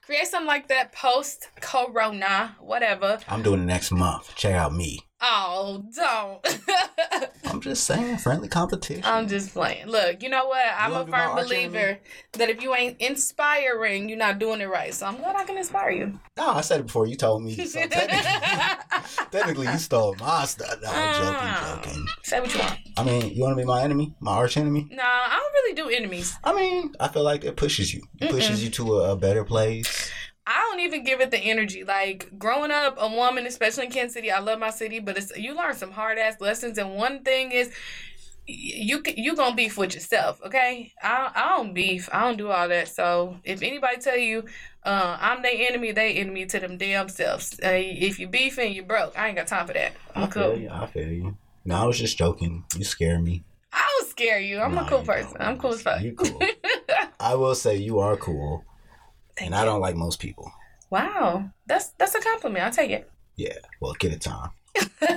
create 0.03 0.27
something 0.27 0.47
like 0.47 0.69
that 0.69 0.93
post 0.93 1.49
corona, 1.61 2.57
whatever. 2.61 3.19
I'm 3.29 3.43
doing 3.43 3.63
it 3.63 3.67
next 3.67 3.91
month. 3.91 4.35
Check 4.37 4.55
out 4.55 4.75
me. 4.75 5.01
Oh, 5.21 5.83
don't. 5.97 6.47
I'm 7.47 7.61
just 7.63 7.85
saying, 7.85 8.19
friendly 8.19 8.49
competition. 8.49 9.03
I'm 9.07 9.29
just 9.29 9.53
playing. 9.55 9.87
Look, 9.87 10.23
you 10.23 10.29
know 10.29 10.47
what? 10.47 10.65
I'm 10.77 10.93
a 10.93 11.07
firm 11.07 11.37
believer 11.37 11.99
that 12.33 12.51
if 12.51 12.63
you 12.63 12.75
ain't 12.75 13.01
inspiring, 13.01 14.09
you're 14.11 14.19
not 14.19 14.39
doing 14.39 14.61
it 14.61 14.67
right. 14.69 14.93
So 14.93 15.07
I'm 15.07 15.17
glad 15.17 15.35
I 15.37 15.45
can 15.45 15.57
inspire 15.57 15.91
you. 15.91 16.19
no, 16.37 16.49
I 16.51 16.61
said 16.61 16.81
it 16.81 16.87
before. 16.87 17.07
You 17.07 17.17
told 17.17 17.43
me. 17.43 17.55
So 17.67 17.81
technically, 17.87 18.31
technically, 19.31 19.67
you 19.69 19.79
stole 19.79 20.15
my 20.21 20.45
stuff. 20.45 20.77
No, 20.83 20.89
I'm 20.89 21.09
Ah. 21.11 21.83
joking, 21.83 21.93
joking. 21.93 22.07
Say 22.23 22.41
what 22.41 22.53
you 22.55 22.61
want. 22.61 22.79
I 22.99 23.03
mean, 23.05 23.35
you 23.35 23.43
want 23.43 23.53
to 23.57 23.63
be 23.63 23.67
my 23.67 23.83
enemy, 23.83 24.15
my 24.21 24.33
arch 24.33 24.57
enemy? 24.57 24.87
Nah, 24.91 25.03
I 25.05 25.37
don't 25.41 25.53
really 25.53 25.75
do 25.75 25.89
enemies. 25.97 26.37
I 26.45 26.55
mean, 26.55 26.95
I 27.01 27.09
feel 27.09 27.23
like 27.25 27.45
it 27.45 27.57
pushes 27.57 27.93
you. 27.93 28.03
It 28.21 28.31
pushes 28.31 28.63
you 28.63 28.71
to 28.71 28.99
a, 29.01 29.13
a 29.13 29.17
better 29.17 29.45
place. 29.45 30.11
I 30.47 30.69
don't 30.71 30.81
even 30.81 31.03
give 31.03 31.21
it 31.21 31.31
the 31.31 31.39
energy. 31.39 31.83
Like 31.85 32.39
growing 32.39 32.71
up, 32.71 32.97
a 32.99 33.09
woman, 33.09 33.47
especially 33.47 33.87
in 33.87 33.93
Kansas 33.93 34.15
City, 34.15 34.31
I 34.31 34.39
love 34.39 34.59
my 34.59 34.71
city, 34.71 35.01
but 35.01 35.19
it's 35.19 35.37
you 35.37 35.57
learn 35.57 35.75
some 35.75 35.91
hard 35.91 36.19
ass 36.19 36.41
lessons. 36.41 36.79
And 36.79 36.95
one 36.95 37.23
thing 37.23 37.51
is, 37.51 37.73
you 38.47 39.03
you 39.17 39.35
gonna 39.35 39.57
beef 39.57 39.77
with 39.77 39.95
yourself, 39.95 40.41
okay? 40.47 40.93
I 41.03 41.33
I 41.35 41.57
don't 41.57 41.75
beef. 41.75 42.09
I 42.13 42.21
don't 42.21 42.37
do 42.37 42.51
all 42.51 42.69
that. 42.69 42.89
So 42.89 43.39
if 43.43 43.61
anybody 43.63 43.97
tell 43.97 44.17
you, 44.17 44.45
uh, 44.85 45.17
I'm 45.21 45.43
their 45.43 45.69
enemy, 45.69 45.91
they 45.91 46.15
enemy 46.15 46.47
to 46.47 46.61
them 46.61 46.79
damn 46.79 47.09
selves. 47.09 47.59
Uh, 47.63 47.71
if 47.73 48.21
you 48.21 48.29
beefing, 48.29 48.73
you 48.73 48.85
broke. 48.85 49.19
I 49.19 49.29
ain't 49.29 49.37
got 49.37 49.49
time 49.49 49.67
for 49.67 49.73
that. 49.73 49.95
I'm 50.15 50.25
I 50.25 50.31
feel 50.31 50.51
cool. 50.51 50.59
you. 50.61 50.71
I 50.71 50.87
feel 50.87 51.09
you. 51.13 51.37
No, 51.65 51.75
I 51.75 51.85
was 51.87 51.99
just 51.99 52.17
joking. 52.17 52.65
You 52.77 52.85
scare 52.85 53.19
me. 53.19 53.43
I 53.73 53.85
don't 53.99 54.09
scare 54.09 54.39
you. 54.39 54.61
I'm 54.61 54.79
a 54.79 54.89
cool 54.89 55.03
person. 55.03 55.37
I'm 55.41 55.59
cool 55.59 55.75
as 55.75 55.83
fuck. 55.83 56.01
You 56.01 56.13
cool. 56.15 56.41
I 57.21 57.35
will 57.35 57.57
say 57.57 57.77
you 57.77 57.99
are 57.99 58.17
cool, 58.17 58.65
Thank 59.37 59.49
and 59.51 59.55
you. 59.55 59.61
I 59.61 59.65
don't 59.65 59.81
like 59.81 59.97
most 59.97 60.21
people. 60.21 60.51
Wow, 60.91 61.51
that's 61.67 61.91
that's 61.99 62.15
a 62.15 62.21
compliment. 62.21 62.65
I'll 62.65 62.73
take 62.73 62.91
it. 62.91 63.11
Yeah. 63.37 63.59
Well, 63.81 63.95
get 63.99 64.13
it 64.13 64.21
time. 64.21 64.51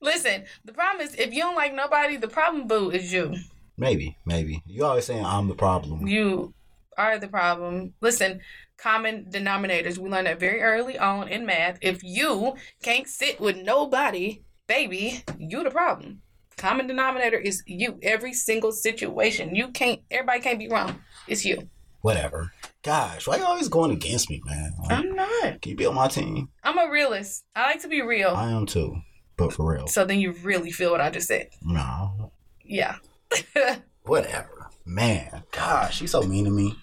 Listen, 0.00 0.44
the 0.64 0.72
problem 0.72 1.06
is 1.06 1.14
if 1.14 1.32
you 1.32 1.40
don't 1.40 1.54
like 1.54 1.74
nobody, 1.74 2.16
the 2.16 2.28
problem 2.28 2.66
boo 2.66 2.90
is 2.90 3.12
you. 3.12 3.34
Maybe, 3.76 4.16
maybe. 4.26 4.62
You 4.66 4.84
always 4.84 5.06
saying 5.06 5.24
I'm 5.24 5.48
the 5.48 5.54
problem. 5.54 6.06
You 6.06 6.52
are 6.98 7.18
the 7.18 7.28
problem. 7.28 7.94
Listen, 8.00 8.40
common 8.76 9.26
denominators. 9.30 9.96
We 9.98 10.10
learned 10.10 10.26
that 10.26 10.40
very 10.40 10.60
early 10.60 10.98
on 10.98 11.28
in 11.28 11.46
math. 11.46 11.78
If 11.80 12.02
you 12.02 12.56
can't 12.82 13.08
sit 13.08 13.40
with 13.40 13.56
nobody, 13.56 14.42
baby, 14.66 15.24
you 15.38 15.62
the 15.62 15.70
problem. 15.70 16.20
Common 16.56 16.86
denominator 16.86 17.38
is 17.38 17.62
you. 17.66 17.98
Every 18.02 18.32
single 18.32 18.72
situation. 18.72 19.54
You 19.54 19.68
can't 19.68 20.00
everybody 20.10 20.40
can't 20.40 20.58
be 20.58 20.68
wrong. 20.68 21.00
It's 21.26 21.44
you. 21.44 21.68
Whatever. 22.02 22.52
Gosh, 22.82 23.28
why 23.28 23.36
you 23.36 23.44
always 23.44 23.68
going 23.68 23.92
against 23.92 24.28
me, 24.28 24.40
man? 24.44 24.72
Like, 24.82 24.92
I'm 24.98 25.14
not. 25.14 25.60
can 25.62 25.70
you 25.70 25.76
be 25.76 25.86
on 25.86 25.94
my 25.94 26.08
team? 26.08 26.48
I'm 26.64 26.78
a 26.78 26.90
realist. 26.90 27.44
I 27.54 27.66
like 27.66 27.82
to 27.82 27.88
be 27.88 28.02
real. 28.02 28.30
I 28.30 28.50
am 28.50 28.66
too, 28.66 28.96
but 29.36 29.52
for 29.52 29.72
real. 29.72 29.86
So 29.86 30.04
then 30.04 30.18
you 30.18 30.32
really 30.42 30.72
feel 30.72 30.90
what 30.90 31.00
I 31.00 31.10
just 31.10 31.28
said. 31.28 31.48
No, 31.62 32.32
Yeah. 32.64 32.96
whatever. 34.02 34.68
Man, 34.84 35.44
gosh, 35.52 35.98
she's 35.98 36.10
so 36.10 36.22
mean 36.22 36.44
to 36.46 36.50
me. 36.50 36.74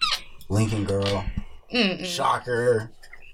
Lincoln 0.48 0.84
girl, 0.84 1.24
Mm-mm. 1.72 2.04
shocker. 2.04 2.90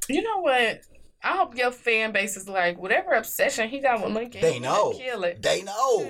You 0.09 0.23
know 0.23 0.41
what? 0.41 0.81
I 1.27 1.37
hope 1.37 1.57
your 1.57 1.73
fan 1.73 2.13
base 2.13 2.37
is 2.37 2.49
like 2.49 2.79
whatever 2.79 3.11
obsession 3.11 3.69
he 3.69 3.81
got 3.81 4.01
with 4.01 4.15
Lincoln. 4.15 4.43
They 4.43 4.61
know. 4.61 4.93
Kill 4.93 5.25
it. 5.25 5.43
They 5.43 5.63
know. 5.63 6.09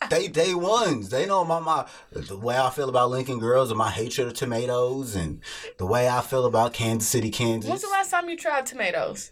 they 0.10 0.26
day 0.26 0.54
ones. 0.54 1.10
They 1.10 1.24
know 1.24 1.44
my 1.44 1.60
my 1.60 1.86
the 2.10 2.36
way 2.36 2.58
I 2.58 2.68
feel 2.70 2.88
about 2.88 3.10
Lincoln 3.10 3.38
girls 3.38 3.70
and 3.70 3.78
my 3.78 3.92
hatred 3.92 4.26
of 4.26 4.34
tomatoes 4.34 5.14
and 5.14 5.40
the 5.78 5.86
way 5.86 6.08
I 6.08 6.20
feel 6.22 6.46
about 6.46 6.72
Kansas 6.72 7.08
City, 7.08 7.30
Kansas. 7.30 7.68
When's 7.68 7.82
the 7.82 7.90
last 7.90 8.10
time 8.10 8.28
you 8.28 8.36
tried 8.36 8.66
tomatoes? 8.66 9.30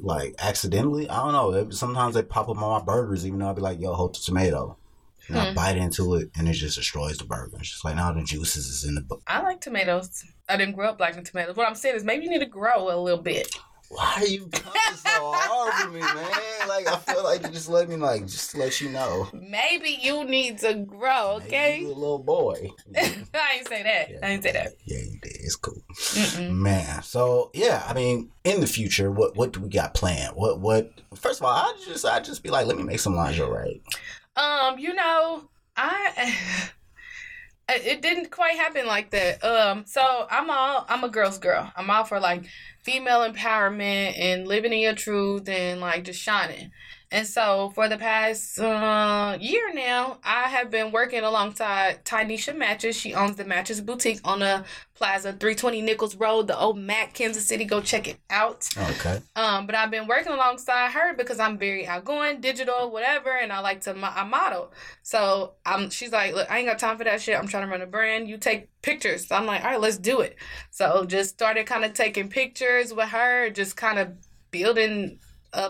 Like 0.00 0.34
accidentally, 0.38 1.10
I 1.10 1.16
don't 1.16 1.32
know. 1.32 1.68
Sometimes 1.68 2.14
they 2.14 2.22
pop 2.22 2.48
up 2.48 2.56
on 2.56 2.80
my 2.80 2.82
burgers, 2.82 3.26
even 3.26 3.40
though 3.40 3.50
I'd 3.50 3.56
be 3.56 3.62
like, 3.62 3.78
"Yo, 3.78 3.92
hold 3.92 4.14
the 4.14 4.20
tomato." 4.20 4.78
And 5.28 5.36
hmm. 5.36 5.42
I 5.42 5.52
bite 5.54 5.76
into 5.76 6.14
it, 6.14 6.30
and 6.36 6.48
it 6.48 6.52
just 6.52 6.76
destroys 6.76 7.18
the 7.18 7.24
burger. 7.24 7.56
It's 7.58 7.70
just 7.70 7.84
like 7.84 7.96
now 7.96 8.12
the 8.12 8.22
juices 8.22 8.66
is 8.66 8.84
in 8.84 8.94
the. 8.94 9.00
Book. 9.00 9.22
I 9.26 9.42
like 9.42 9.60
tomatoes. 9.60 10.24
I 10.48 10.56
didn't 10.56 10.74
grow 10.74 10.88
up 10.88 11.00
liking 11.00 11.24
tomatoes. 11.24 11.56
What 11.56 11.68
I'm 11.68 11.74
saying 11.74 11.96
is 11.96 12.04
maybe 12.04 12.24
you 12.24 12.30
need 12.30 12.40
to 12.40 12.46
grow 12.46 12.94
a 12.94 12.98
little 12.98 13.22
bit. 13.22 13.48
Why 13.88 14.14
are 14.16 14.26
you 14.26 14.48
coming 14.48 14.96
so 14.96 15.32
hard 15.32 15.74
for 15.74 15.90
me, 15.90 16.00
man? 16.00 16.68
Like 16.68 16.88
I 16.88 16.96
feel 16.96 17.22
like 17.22 17.42
you 17.42 17.50
just 17.50 17.68
let 17.68 17.88
me 17.88 17.96
like 17.96 18.26
just 18.26 18.56
let 18.56 18.80
you 18.80 18.90
know. 18.90 19.28
Maybe 19.32 19.96
you 20.02 20.24
need 20.24 20.58
to 20.58 20.74
grow, 20.74 21.40
okay? 21.44 21.80
you 21.80 21.88
a 21.88 21.94
little 21.94 22.18
boy. 22.18 22.70
I 22.96 23.56
ain't 23.56 23.68
say 23.68 23.84
that. 23.84 24.10
Yeah, 24.10 24.18
I 24.22 24.30
ain't 24.30 24.42
say 24.42 24.52
that. 24.52 24.72
Yeah, 24.84 24.98
you 24.98 25.18
did. 25.22 25.36
It's 25.36 25.54
cool, 25.54 25.80
Mm-mm. 25.90 26.56
man. 26.56 27.02
So 27.04 27.50
yeah, 27.54 27.84
I 27.86 27.94
mean, 27.94 28.30
in 28.42 28.60
the 28.60 28.66
future, 28.66 29.12
what 29.12 29.36
what 29.36 29.52
do 29.52 29.60
we 29.60 29.68
got 29.68 29.94
planned? 29.94 30.34
What 30.34 30.60
what? 30.60 30.90
First 31.14 31.40
of 31.40 31.46
all, 31.46 31.54
I 31.54 31.74
just 31.86 32.04
I 32.04 32.18
just 32.18 32.42
be 32.42 32.50
like, 32.50 32.66
let 32.66 32.76
me 32.76 32.82
make 32.82 33.00
some 33.00 33.14
lingerie. 33.14 33.82
Um, 34.36 34.78
you 34.78 34.94
know, 34.94 35.48
I 35.76 36.34
it 37.68 38.02
didn't 38.02 38.30
quite 38.30 38.56
happen 38.56 38.86
like 38.86 39.10
that. 39.10 39.42
Um, 39.44 39.84
so 39.86 40.26
I'm 40.30 40.50
all 40.50 40.84
I'm 40.88 41.04
a 41.04 41.08
girl's 41.08 41.38
girl. 41.38 41.72
I'm 41.76 41.90
all 41.90 42.04
for 42.04 42.20
like 42.20 42.44
female 42.82 43.20
empowerment 43.20 44.18
and 44.18 44.46
living 44.46 44.72
in 44.72 44.78
your 44.80 44.94
truth 44.94 45.48
and 45.48 45.80
like 45.80 46.04
just 46.04 46.20
shining. 46.20 46.70
And 47.12 47.26
so 47.26 47.70
for 47.74 47.88
the 47.88 47.96
past 47.96 48.58
uh, 48.58 49.38
year 49.40 49.72
now, 49.72 50.18
I 50.24 50.48
have 50.48 50.70
been 50.70 50.90
working 50.90 51.22
alongside 51.22 52.04
Tynesha 52.04 52.56
Matches. 52.56 52.96
She 52.96 53.14
owns 53.14 53.36
the 53.36 53.44
Matches 53.44 53.80
Boutique 53.80 54.20
on 54.24 54.40
the 54.40 54.64
Plaza, 54.94 55.30
320 55.32 55.82
Nichols 55.82 56.16
Road, 56.16 56.48
the 56.48 56.58
old 56.58 56.78
Mac, 56.78 57.14
Kansas 57.14 57.46
City. 57.46 57.64
Go 57.64 57.80
check 57.80 58.08
it 58.08 58.18
out. 58.28 58.68
Okay. 58.76 59.20
Um, 59.36 59.66
but 59.66 59.74
I've 59.74 59.90
been 59.90 60.08
working 60.08 60.32
alongside 60.32 60.90
her 60.92 61.14
because 61.14 61.38
I'm 61.38 61.58
very 61.58 61.86
outgoing, 61.86 62.40
digital, 62.40 62.90
whatever, 62.90 63.30
and 63.30 63.52
I 63.52 63.60
like 63.60 63.82
to 63.82 63.96
I 63.96 64.24
model. 64.24 64.72
So 65.02 65.52
I'm 65.64 65.90
she's 65.90 66.12
like, 66.12 66.34
look, 66.34 66.50
I 66.50 66.58
ain't 66.58 66.68
got 66.68 66.78
time 66.78 66.98
for 66.98 67.04
that 67.04 67.20
shit. 67.20 67.38
I'm 67.38 67.46
trying 67.46 67.64
to 67.64 67.70
run 67.70 67.82
a 67.82 67.86
brand. 67.86 68.28
You 68.28 68.36
take 68.38 68.68
pictures. 68.82 69.28
So 69.28 69.36
I'm 69.36 69.46
like, 69.46 69.62
all 69.62 69.70
right, 69.70 69.80
let's 69.80 69.98
do 69.98 70.20
it. 70.20 70.36
So 70.70 71.04
just 71.04 71.30
started 71.30 71.66
kind 71.66 71.84
of 71.84 71.92
taking 71.92 72.28
pictures 72.28 72.92
with 72.92 73.10
her, 73.10 73.50
just 73.50 73.76
kind 73.76 73.98
of 73.98 74.12
building 74.50 75.18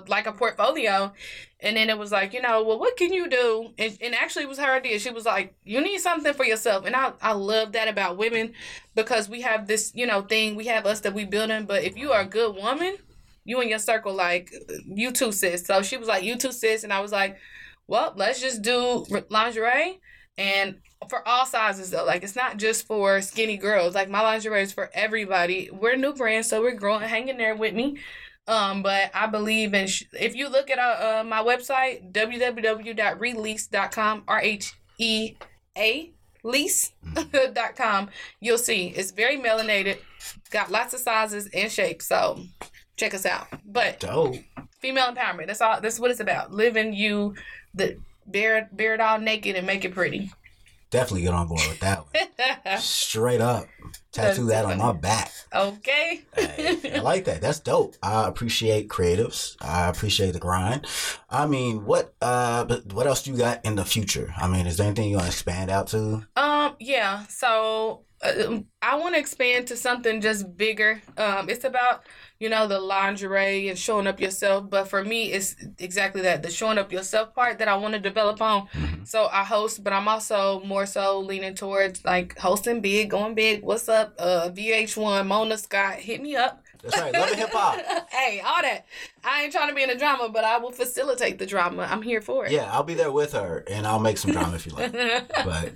like 0.08 0.26
a 0.26 0.32
portfolio. 0.32 1.12
And 1.60 1.76
then 1.76 1.88
it 1.88 1.98
was 1.98 2.12
like, 2.12 2.32
you 2.34 2.42
know, 2.42 2.62
well, 2.62 2.78
what 2.78 2.96
can 2.96 3.12
you 3.12 3.28
do? 3.28 3.70
And, 3.78 3.96
and 4.00 4.14
actually, 4.14 4.44
it 4.44 4.48
was 4.48 4.58
her 4.58 4.74
idea. 4.74 4.98
She 4.98 5.10
was 5.10 5.24
like, 5.24 5.54
you 5.64 5.80
need 5.80 6.00
something 6.00 6.34
for 6.34 6.44
yourself. 6.44 6.84
And 6.84 6.94
I, 6.94 7.12
I 7.22 7.32
love 7.32 7.72
that 7.72 7.88
about 7.88 8.18
women 8.18 8.52
because 8.94 9.28
we 9.28 9.40
have 9.42 9.66
this, 9.66 9.92
you 9.94 10.06
know, 10.06 10.22
thing. 10.22 10.54
We 10.54 10.66
have 10.66 10.86
us 10.86 11.00
that 11.00 11.14
we 11.14 11.24
building. 11.24 11.64
But 11.64 11.84
if 11.84 11.96
you 11.96 12.12
are 12.12 12.22
a 12.22 12.26
good 12.26 12.54
woman, 12.54 12.96
you 13.44 13.60
and 13.60 13.70
your 13.70 13.78
circle, 13.78 14.14
like, 14.14 14.52
you 14.86 15.12
too, 15.12 15.32
sis. 15.32 15.64
So 15.64 15.82
she 15.82 15.96
was 15.96 16.08
like, 16.08 16.24
you 16.24 16.36
too, 16.36 16.52
sis. 16.52 16.84
And 16.84 16.92
I 16.92 17.00
was 17.00 17.12
like, 17.12 17.38
well, 17.86 18.12
let's 18.16 18.40
just 18.40 18.62
do 18.62 19.06
lingerie. 19.30 20.00
And 20.36 20.76
for 21.08 21.26
all 21.28 21.46
sizes 21.46 21.90
though 21.90 22.04
like 22.04 22.22
it's 22.22 22.34
not 22.36 22.56
just 22.56 22.86
for 22.86 23.20
skinny 23.20 23.56
girls 23.56 23.94
like 23.94 24.08
my 24.08 24.22
lingerie 24.22 24.62
is 24.62 24.72
for 24.72 24.90
everybody 24.94 25.70
we're 25.70 25.94
new 25.94 26.12
brand 26.12 26.44
so 26.44 26.60
we're 26.60 26.74
growing 26.74 27.02
hang 27.02 27.28
in 27.28 27.36
there 27.36 27.54
with 27.54 27.74
me 27.74 27.98
um, 28.48 28.82
but 28.82 29.10
I 29.14 29.26
believe 29.26 29.74
in, 29.74 29.86
sh- 29.86 30.04
if 30.12 30.34
you 30.36 30.48
look 30.48 30.70
at 30.70 30.78
uh, 30.78 31.20
uh, 31.20 31.24
my 31.24 31.42
website, 31.42 32.12
www.release.com, 32.12 34.24
R 34.28 34.40
H 34.40 34.74
E 34.98 35.34
A 35.76 36.12
lease.com, 36.42 38.10
you'll 38.40 38.58
see 38.58 38.88
it's 38.88 39.10
very 39.10 39.36
melanated, 39.36 39.98
got 40.50 40.70
lots 40.70 40.94
of 40.94 41.00
sizes 41.00 41.48
and 41.52 41.70
shapes. 41.70 42.06
So 42.06 42.40
check 42.96 43.14
us 43.14 43.26
out. 43.26 43.48
But 43.64 44.00
Dope. 44.00 44.36
female 44.78 45.12
empowerment, 45.12 45.48
that's 45.48 45.60
all, 45.60 45.80
that's 45.80 45.98
what 45.98 46.10
it's 46.10 46.20
about. 46.20 46.52
Living 46.52 46.94
you, 46.94 47.34
the 47.74 47.98
bear, 48.26 48.68
bear 48.72 48.94
it 48.94 49.00
all 49.00 49.18
naked 49.18 49.56
and 49.56 49.66
make 49.66 49.84
it 49.84 49.94
pretty. 49.94 50.30
Definitely 50.90 51.22
get 51.22 51.34
on 51.34 51.48
board 51.48 51.62
with 51.68 51.80
that 51.80 52.04
one. 52.04 52.78
Straight 52.78 53.40
up. 53.40 53.66
Tattoo 54.16 54.46
that 54.46 54.64
on 54.64 54.78
my 54.78 54.92
back. 54.92 55.30
Okay. 55.54 56.22
hey, 56.34 56.94
I 56.96 56.98
like 57.02 57.24
that. 57.26 57.40
That's 57.40 57.60
dope. 57.60 57.96
I 58.02 58.26
appreciate 58.28 58.88
creatives. 58.88 59.56
I 59.60 59.88
appreciate 59.88 60.32
the 60.32 60.38
grind. 60.38 60.86
I 61.30 61.46
mean, 61.46 61.84
what 61.84 62.14
uh 62.20 62.64
what 62.92 63.06
else 63.06 63.22
do 63.22 63.32
you 63.32 63.36
got 63.36 63.64
in 63.64 63.76
the 63.76 63.84
future? 63.84 64.34
I 64.36 64.48
mean, 64.48 64.66
is 64.66 64.76
there 64.76 64.86
anything 64.86 65.10
you 65.10 65.16
want 65.16 65.26
to 65.26 65.32
expand 65.32 65.70
out 65.70 65.88
to? 65.88 66.26
Um, 66.36 66.76
yeah. 66.78 67.26
So 67.26 68.05
uh, 68.22 68.60
I 68.82 68.96
want 68.96 69.14
to 69.14 69.20
expand 69.20 69.68
to 69.68 69.76
something 69.76 70.20
just 70.20 70.56
bigger. 70.56 71.02
Um, 71.16 71.48
it's 71.48 71.64
about 71.64 72.04
you 72.38 72.50
know, 72.50 72.66
the 72.66 72.78
lingerie 72.78 73.68
and 73.68 73.78
showing 73.78 74.06
up 74.06 74.20
yourself. 74.20 74.68
But 74.68 74.88
for 74.88 75.02
me, 75.04 75.32
it's 75.32 75.56
exactly 75.78 76.22
that 76.22 76.42
the 76.42 76.50
showing 76.50 76.78
up 76.78 76.92
yourself 76.92 77.34
part 77.34 77.58
that 77.58 77.68
I 77.68 77.76
want 77.76 77.94
to 77.94 78.00
develop 78.00 78.42
on. 78.42 78.66
Mm-hmm. 78.68 79.04
So 79.04 79.28
I 79.32 79.42
host, 79.42 79.82
but 79.82 79.92
I'm 79.92 80.08
also 80.08 80.60
more 80.64 80.86
so 80.86 81.20
leaning 81.20 81.54
towards 81.54 82.04
like 82.04 82.38
hosting 82.38 82.80
big, 82.80 83.10
going 83.10 83.34
big. 83.34 83.62
What's 83.62 83.88
up? 83.88 84.14
Uh, 84.18 84.50
VH1, 84.52 85.26
Mona 85.26 85.56
Scott, 85.56 85.94
hit 85.94 86.20
me 86.20 86.36
up. 86.36 86.62
That's 86.86 87.00
right. 87.00 87.12
Love 87.12 87.28
and 87.28 87.38
hip 87.38 87.50
hop. 87.52 88.08
hey, 88.10 88.40
all 88.40 88.62
that. 88.62 88.86
I 89.24 89.42
ain't 89.42 89.52
trying 89.52 89.68
to 89.68 89.74
be 89.74 89.82
in 89.82 89.90
a 89.90 89.98
drama, 89.98 90.28
but 90.28 90.44
I 90.44 90.58
will 90.58 90.70
facilitate 90.70 91.38
the 91.38 91.46
drama. 91.46 91.86
I'm 91.90 92.02
here 92.02 92.20
for 92.20 92.46
it. 92.46 92.52
Yeah, 92.52 92.70
I'll 92.72 92.84
be 92.84 92.94
there 92.94 93.10
with 93.10 93.32
her, 93.32 93.64
and 93.68 93.86
I'll 93.86 93.98
make 93.98 94.18
some 94.18 94.30
drama 94.30 94.54
if 94.54 94.66
you 94.66 94.72
like. 94.72 94.92
but, 95.44 95.72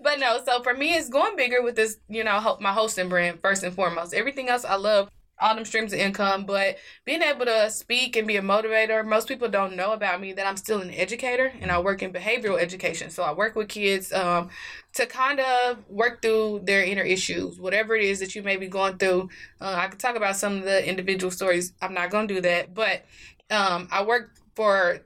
but 0.00 0.18
no. 0.18 0.40
So 0.44 0.62
for 0.62 0.72
me, 0.72 0.94
it's 0.94 1.08
going 1.08 1.36
bigger 1.36 1.62
with 1.62 1.76
this. 1.76 1.98
You 2.08 2.24
know, 2.24 2.56
my 2.60 2.72
hosting 2.72 3.08
brand 3.08 3.40
first 3.40 3.62
and 3.62 3.74
foremost. 3.74 4.14
Everything 4.14 4.48
else 4.48 4.64
I 4.64 4.76
love 4.76 5.10
all 5.40 5.54
them 5.54 5.64
streams 5.64 5.92
of 5.92 5.98
income, 5.98 6.44
but 6.44 6.76
being 7.04 7.22
able 7.22 7.46
to 7.46 7.70
speak 7.70 8.16
and 8.16 8.26
be 8.26 8.36
a 8.36 8.42
motivator, 8.42 9.04
most 9.04 9.28
people 9.28 9.48
don't 9.48 9.74
know 9.74 9.92
about 9.92 10.20
me 10.20 10.32
that 10.34 10.46
I'm 10.46 10.56
still 10.56 10.80
an 10.80 10.90
educator 10.90 11.52
and 11.60 11.70
I 11.70 11.80
work 11.80 12.02
in 12.02 12.12
behavioral 12.12 12.60
education. 12.60 13.10
So 13.10 13.22
I 13.22 13.32
work 13.32 13.56
with 13.56 13.68
kids 13.68 14.12
um, 14.12 14.50
to 14.94 15.06
kind 15.06 15.40
of 15.40 15.78
work 15.88 16.22
through 16.22 16.62
their 16.64 16.84
inner 16.84 17.02
issues, 17.02 17.58
whatever 17.58 17.94
it 17.94 18.04
is 18.04 18.20
that 18.20 18.34
you 18.34 18.42
may 18.42 18.56
be 18.56 18.68
going 18.68 18.98
through. 18.98 19.30
Uh, 19.60 19.74
I 19.76 19.88
could 19.88 19.98
talk 19.98 20.16
about 20.16 20.36
some 20.36 20.58
of 20.58 20.64
the 20.64 20.86
individual 20.86 21.30
stories. 21.30 21.72
I'm 21.80 21.94
not 21.94 22.10
going 22.10 22.28
to 22.28 22.34
do 22.34 22.40
that, 22.42 22.74
but 22.74 23.04
um, 23.50 23.88
I 23.90 24.04
work 24.04 24.32
for 24.54 25.00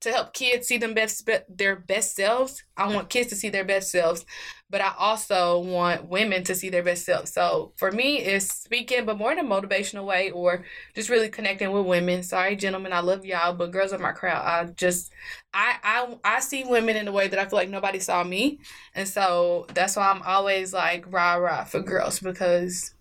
to 0.00 0.12
help 0.12 0.32
kids 0.32 0.68
see 0.68 0.78
them 0.78 0.94
best 0.94 1.28
their 1.48 1.76
best 1.76 2.14
selves. 2.14 2.62
I 2.76 2.92
want 2.92 3.08
kids 3.08 3.30
to 3.30 3.36
see 3.36 3.48
their 3.48 3.64
best 3.64 3.90
selves, 3.90 4.24
but 4.70 4.80
I 4.80 4.92
also 4.96 5.58
want 5.58 6.08
women 6.08 6.44
to 6.44 6.54
see 6.54 6.68
their 6.68 6.84
best 6.84 7.04
selves. 7.04 7.32
So 7.32 7.72
for 7.76 7.90
me, 7.90 8.18
it's 8.18 8.46
speaking, 8.46 9.04
but 9.04 9.18
more 9.18 9.32
in 9.32 9.38
a 9.40 9.44
motivational 9.44 10.04
way, 10.04 10.30
or 10.30 10.64
just 10.94 11.08
really 11.08 11.28
connecting 11.28 11.72
with 11.72 11.84
women. 11.84 12.22
Sorry, 12.22 12.54
gentlemen, 12.54 12.92
I 12.92 13.00
love 13.00 13.24
y'all, 13.24 13.54
but 13.54 13.72
girls 13.72 13.92
are 13.92 13.98
my 13.98 14.12
crowd. 14.12 14.44
I 14.44 14.70
just, 14.72 15.10
I, 15.52 15.76
I, 15.82 16.18
I 16.24 16.40
see 16.40 16.64
women 16.64 16.96
in 16.96 17.08
a 17.08 17.12
way 17.12 17.26
that 17.26 17.38
I 17.38 17.46
feel 17.46 17.58
like 17.58 17.70
nobody 17.70 17.98
saw 17.98 18.22
me, 18.22 18.60
and 18.94 19.08
so 19.08 19.66
that's 19.74 19.96
why 19.96 20.10
I'm 20.10 20.22
always 20.22 20.72
like 20.72 21.12
rah 21.12 21.34
rah 21.34 21.64
for 21.64 21.80
girls 21.80 22.20
because 22.20 22.94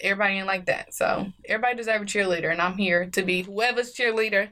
everybody 0.00 0.34
ain't 0.34 0.46
like 0.46 0.66
that. 0.66 0.92
So 0.92 1.32
everybody 1.46 1.76
deserves 1.76 2.14
a 2.14 2.18
cheerleader, 2.18 2.52
and 2.52 2.60
I'm 2.60 2.76
here 2.76 3.06
to 3.06 3.22
be 3.22 3.42
whoever's 3.42 3.94
cheerleader 3.94 4.50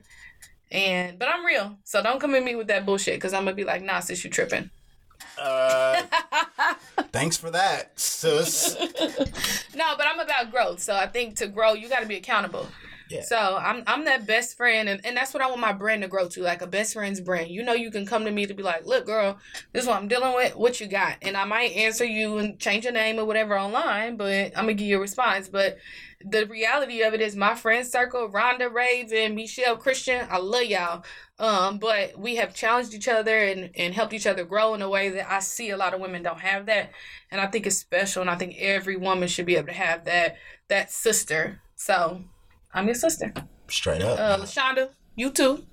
and 0.73 1.19
but 1.19 1.29
I'm 1.29 1.45
real, 1.45 1.77
so 1.85 2.03
don't 2.03 2.19
come 2.19 2.35
at 2.35 2.43
me 2.43 2.57
with 2.57 2.67
that 2.69 2.87
bullshit 2.87 3.15
because 3.15 3.33
I'm 3.33 3.45
gonna 3.45 3.55
be 3.55 3.65
like, 3.65 3.83
nah, 3.83 4.01
sis, 4.01 4.25
you 4.25 4.31
tripping. 4.31 4.71
Uh, 5.39 6.03
thanks 7.13 7.37
for 7.37 7.51
that, 7.51 7.99
sis. 7.99 8.77
no, 9.75 9.95
but 9.97 10.07
I'm 10.07 10.19
about 10.19 10.51
growth. 10.51 10.81
So 10.81 10.95
I 10.95 11.07
think 11.07 11.37
to 11.37 11.47
grow, 11.47 11.75
you 11.75 11.89
got 11.89 12.01
to 12.01 12.07
be 12.07 12.17
accountable. 12.17 12.67
Yeah. 13.13 13.23
So 13.23 13.37
I'm 13.37 13.83
I'm 13.87 14.07
that 14.07 14.27
best 14.27 14.57
friend, 14.57 14.89
and, 14.89 15.05
and 15.05 15.17
that's 15.17 15.35
what 15.35 15.43
I 15.43 15.49
want 15.49 15.61
my 15.61 15.73
brand 15.73 16.03
to 16.03 16.09
grow 16.09 16.29
to, 16.29 16.43
like 16.43 16.63
a 16.63 16.67
best 16.67 16.95
friend's 16.95 17.21
brand. 17.21 17.51
You 17.51 17.63
know, 17.63 17.75
you 17.75 17.91
can 17.91 18.07
come 18.07 18.25
to 18.25 18.31
me 18.31 18.47
to 18.47 18.55
be 18.55 18.63
like, 18.63 18.87
look, 18.87 19.05
girl, 19.05 19.39
this 19.73 19.83
is 19.83 19.89
what 19.89 19.99
I'm 19.99 20.09
dealing 20.09 20.35
with. 20.35 20.57
What 20.57 20.81
you 20.81 20.87
got? 20.87 21.17
And 21.21 21.37
I 21.37 21.45
might 21.45 21.73
answer 21.73 22.05
you 22.05 22.39
and 22.39 22.59
change 22.59 22.85
your 22.85 22.95
name 22.95 23.19
or 23.19 23.27
whatever 23.27 23.59
online, 23.59 24.17
but 24.17 24.53
I'm 24.57 24.65
gonna 24.65 24.75
give 24.75 24.87
you 24.87 24.97
a 24.97 25.01
response. 25.01 25.49
But 25.49 25.77
the 26.25 26.47
reality 26.47 27.03
of 27.03 27.15
it 27.15 27.21
is 27.21 27.37
my 27.37 27.55
friend 27.55 27.87
circle, 27.87 28.29
Rhonda 28.29 28.73
Raven, 28.73 29.35
Michelle 29.35 29.77
Christian, 29.77 30.27
I 30.31 30.39
love 30.39 30.65
y'all. 30.65 31.05
Um, 31.39 31.79
but 31.79 32.19
we 32.19 32.37
have 32.37 32.55
challenged 32.55 32.95
each 32.95 33.09
other 33.09 33.37
and, 33.37 33.71
and 33.77 33.95
helped 33.95 34.13
each 34.13 34.27
other 34.27 34.45
grow 34.45 34.75
in 34.75 34.83
a 34.83 34.89
way 34.89 35.09
that 35.11 35.31
I 35.31 35.41
see 35.41 35.71
a 35.71 35.77
lot 35.77 35.95
of 35.95 36.01
women 36.01 36.23
don't 36.23 36.41
have 36.41 36.67
that. 36.67 36.91
And 37.31 37.41
I 37.41 37.47
think 37.47 37.67
it's 37.67 37.79
special 37.79 38.23
and 38.23 38.31
I 38.31 38.37
think 38.37 38.57
every 38.59 38.97
woman 38.97 39.29
should 39.29 39.47
be 39.47 39.57
able 39.57 39.69
to 39.69 39.75
have 39.75 40.05
that 40.05 40.37
that 40.69 40.91
sister. 40.93 41.61
So 41.75 42.23
I'm 42.73 42.87
your 42.87 42.95
sister. 42.95 43.33
Straight 43.69 44.03
up. 44.03 44.19
Uh 44.19 44.45
Lashonda, 44.45 44.91
you 45.17 45.31
too. 45.31 45.67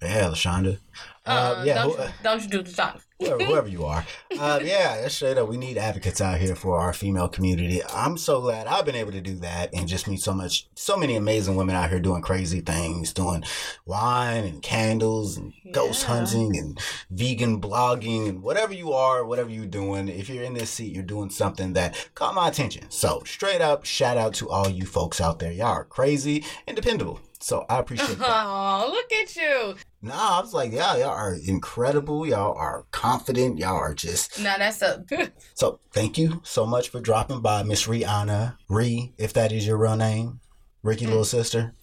Yeah, 0.00 0.28
Lashonda. 0.30 0.78
Uh, 1.24 1.28
uh, 1.28 1.62
yeah, 1.64 1.74
don't, 1.74 1.98
you, 1.98 2.04
don't 2.22 2.42
you 2.42 2.48
do 2.48 2.62
Lashonda. 2.62 3.00
Whoever, 3.22 3.44
whoever 3.44 3.68
you 3.68 3.84
are. 3.84 4.04
Uh, 4.38 4.60
yeah, 4.62 5.00
that's 5.00 5.14
straight 5.14 5.38
up. 5.38 5.48
We 5.48 5.56
need 5.56 5.78
advocates 5.78 6.20
out 6.20 6.38
here 6.38 6.54
for 6.54 6.78
our 6.78 6.92
female 6.92 7.28
community. 7.28 7.82
I'm 7.84 8.16
so 8.16 8.40
glad 8.40 8.66
I've 8.66 8.84
been 8.84 8.94
able 8.94 9.12
to 9.12 9.20
do 9.20 9.36
that 9.36 9.72
and 9.74 9.88
just 9.88 10.08
meet 10.08 10.20
so 10.20 10.32
much, 10.32 10.68
so 10.74 10.96
many 10.96 11.16
amazing 11.16 11.56
women 11.56 11.76
out 11.76 11.90
here 11.90 12.00
doing 12.00 12.22
crazy 12.22 12.60
things, 12.60 13.12
doing 13.12 13.44
wine 13.86 14.44
and 14.44 14.62
candles 14.62 15.36
and 15.36 15.52
yeah. 15.62 15.72
ghost 15.72 16.04
hunting 16.04 16.56
and 16.56 16.80
vegan 17.10 17.60
blogging 17.60 18.28
and 18.28 18.42
whatever 18.42 18.74
you 18.74 18.92
are, 18.92 19.24
whatever 19.24 19.50
you're 19.50 19.66
doing. 19.66 20.08
If 20.08 20.28
you're 20.28 20.44
in 20.44 20.54
this 20.54 20.70
seat, 20.70 20.92
you're 20.92 21.02
doing 21.02 21.30
something 21.30 21.72
that 21.74 22.08
caught 22.14 22.34
my 22.34 22.48
attention. 22.48 22.90
So 22.90 23.22
straight 23.24 23.60
up, 23.60 23.84
shout 23.84 24.16
out 24.16 24.34
to 24.34 24.50
all 24.50 24.68
you 24.68 24.86
folks 24.86 25.20
out 25.20 25.38
there. 25.38 25.52
Y'all 25.52 25.68
are 25.68 25.84
crazy 25.84 26.44
and 26.66 26.76
dependable. 26.76 27.20
So 27.42 27.66
I 27.68 27.78
appreciate 27.78 28.18
that. 28.18 28.28
Oh, 28.44 28.88
look 28.90 29.12
at 29.12 29.34
you. 29.36 29.74
Nah, 30.00 30.38
I 30.38 30.40
was 30.40 30.54
like, 30.54 30.72
yeah, 30.72 30.96
y'all 30.96 31.10
are 31.10 31.34
incredible. 31.34 32.26
Y'all 32.26 32.54
are 32.56 32.84
confident. 32.92 33.58
Y'all 33.58 33.76
are 33.76 33.94
just. 33.94 34.40
Nah, 34.40 34.58
that's 34.58 34.80
a. 34.80 35.04
so 35.54 35.80
thank 35.92 36.18
you 36.18 36.40
so 36.44 36.64
much 36.64 36.88
for 36.88 37.00
dropping 37.00 37.40
by, 37.40 37.62
Miss 37.62 37.86
Rihanna. 37.86 38.56
Ree, 38.68 39.12
if 39.18 39.32
that 39.32 39.52
is 39.52 39.66
your 39.66 39.76
real 39.76 39.96
name. 39.96 40.40
Ricky, 40.82 41.04
mm. 41.04 41.08
little 41.08 41.24
sister. 41.24 41.74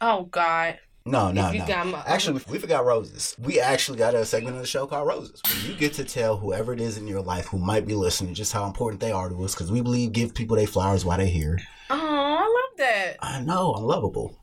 Oh, 0.00 0.24
God. 0.24 0.78
No, 1.04 1.32
no, 1.32 1.50
no. 1.52 1.84
My, 1.84 2.02
actually, 2.06 2.42
we 2.48 2.58
forgot 2.58 2.84
roses. 2.84 3.34
We 3.38 3.60
actually 3.60 3.98
got 3.98 4.14
a 4.14 4.26
segment 4.26 4.56
of 4.56 4.62
the 4.62 4.68
show 4.68 4.86
called 4.86 5.08
Roses, 5.08 5.40
where 5.44 5.70
you 5.72 5.78
get 5.78 5.94
to 5.94 6.04
tell 6.04 6.36
whoever 6.36 6.74
it 6.74 6.80
is 6.80 6.98
in 6.98 7.06
your 7.06 7.22
life 7.22 7.46
who 7.46 7.58
might 7.58 7.86
be 7.86 7.94
listening 7.94 8.34
just 8.34 8.52
how 8.52 8.66
important 8.66 9.00
they 9.00 9.12
are 9.12 9.28
to 9.30 9.44
us, 9.44 9.54
because 9.54 9.72
we 9.72 9.80
believe 9.80 10.12
give 10.12 10.34
people 10.34 10.56
their 10.56 10.66
flowers 10.66 11.04
while 11.06 11.16
they're 11.16 11.26
here. 11.26 11.58
Oh, 11.88 11.96
I 11.96 12.42
love 12.42 12.78
that. 12.78 13.16
I 13.20 13.40
know, 13.40 13.72
I'm 13.72 13.84
lovable. 13.84 14.36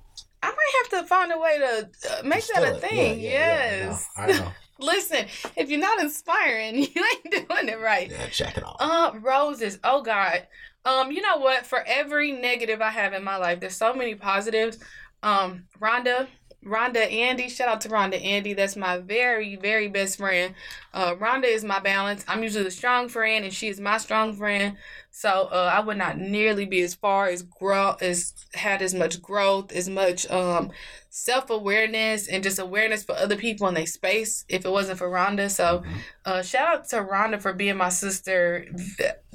I 0.65 0.83
might 0.89 0.91
have 0.91 1.01
to 1.01 1.07
find 1.07 1.31
a 1.31 1.37
way 1.37 1.57
to 1.59 1.89
uh, 2.11 2.23
make 2.23 2.45
that 2.47 2.63
a 2.63 2.75
thing. 2.75 3.19
Yeah, 3.19 3.29
yes. 3.29 4.09
Yeah, 4.17 4.25
no, 4.25 4.33
I 4.33 4.39
know. 4.39 4.51
Listen, 4.79 5.25
if 5.55 5.69
you're 5.69 5.79
not 5.79 6.01
inspiring, 6.01 6.75
you 6.81 6.89
ain't 6.95 7.47
doing 7.47 7.69
it 7.69 7.79
right. 7.79 8.11
Yeah, 8.11 8.27
check 8.27 8.57
it 8.57 8.65
out. 8.65 8.75
Uh, 8.79 9.11
roses. 9.19 9.79
Oh 9.83 10.01
God. 10.01 10.47
Um, 10.83 11.11
you 11.11 11.21
know 11.21 11.37
what? 11.37 11.65
For 11.65 11.83
every 11.87 12.31
negative 12.31 12.81
I 12.81 12.89
have 12.89 13.13
in 13.13 13.23
my 13.23 13.37
life, 13.37 13.59
there's 13.59 13.75
so 13.75 13.93
many 13.93 14.13
positives. 14.15 14.77
Um, 15.23 15.65
Rhonda, 15.81 16.27
Rhonda 16.65 17.11
Andy, 17.11 17.47
shout 17.47 17.67
out 17.67 17.81
to 17.81 17.89
Rhonda 17.89 18.23
Andy. 18.23 18.53
That's 18.53 18.75
my 18.75 18.97
very, 18.97 19.55
very 19.55 19.87
best 19.87 20.17
friend. 20.17 20.55
Uh, 20.93 21.13
Rhonda 21.15 21.45
is 21.45 21.63
my 21.63 21.79
balance. 21.79 22.25
I'm 22.27 22.41
usually 22.41 22.63
the 22.63 22.71
strong 22.71 23.07
friend, 23.07 23.45
and 23.45 23.53
she 23.53 23.67
is 23.67 23.79
my 23.79 23.99
strong 23.99 24.33
friend. 24.33 24.75
So 25.11 25.47
uh, 25.51 25.71
I 25.71 25.79
would 25.79 25.97
not 25.97 26.17
nearly 26.17 26.65
be 26.65 26.81
as 26.81 26.95
far 26.95 27.27
as 27.27 27.43
grow 27.43 27.95
as 28.01 28.33
had 28.55 28.81
as 28.81 28.95
much 28.95 29.21
growth, 29.21 29.71
as 29.71 29.87
much 29.87 30.29
um, 30.31 30.71
self 31.09 31.51
awareness, 31.51 32.27
and 32.27 32.43
just 32.43 32.57
awareness 32.57 33.03
for 33.03 33.13
other 33.13 33.35
people 33.35 33.67
in 33.67 33.75
their 33.75 33.85
space 33.85 34.43
if 34.49 34.65
it 34.65 34.71
wasn't 34.71 34.97
for 34.97 35.09
Rhonda. 35.09 35.51
So 35.51 35.79
mm-hmm. 35.79 35.97
uh, 36.25 36.41
shout 36.41 36.67
out 36.67 36.89
to 36.89 36.97
Rhonda 36.97 37.39
for 37.39 37.53
being 37.53 37.77
my 37.77 37.89
sister. 37.89 38.65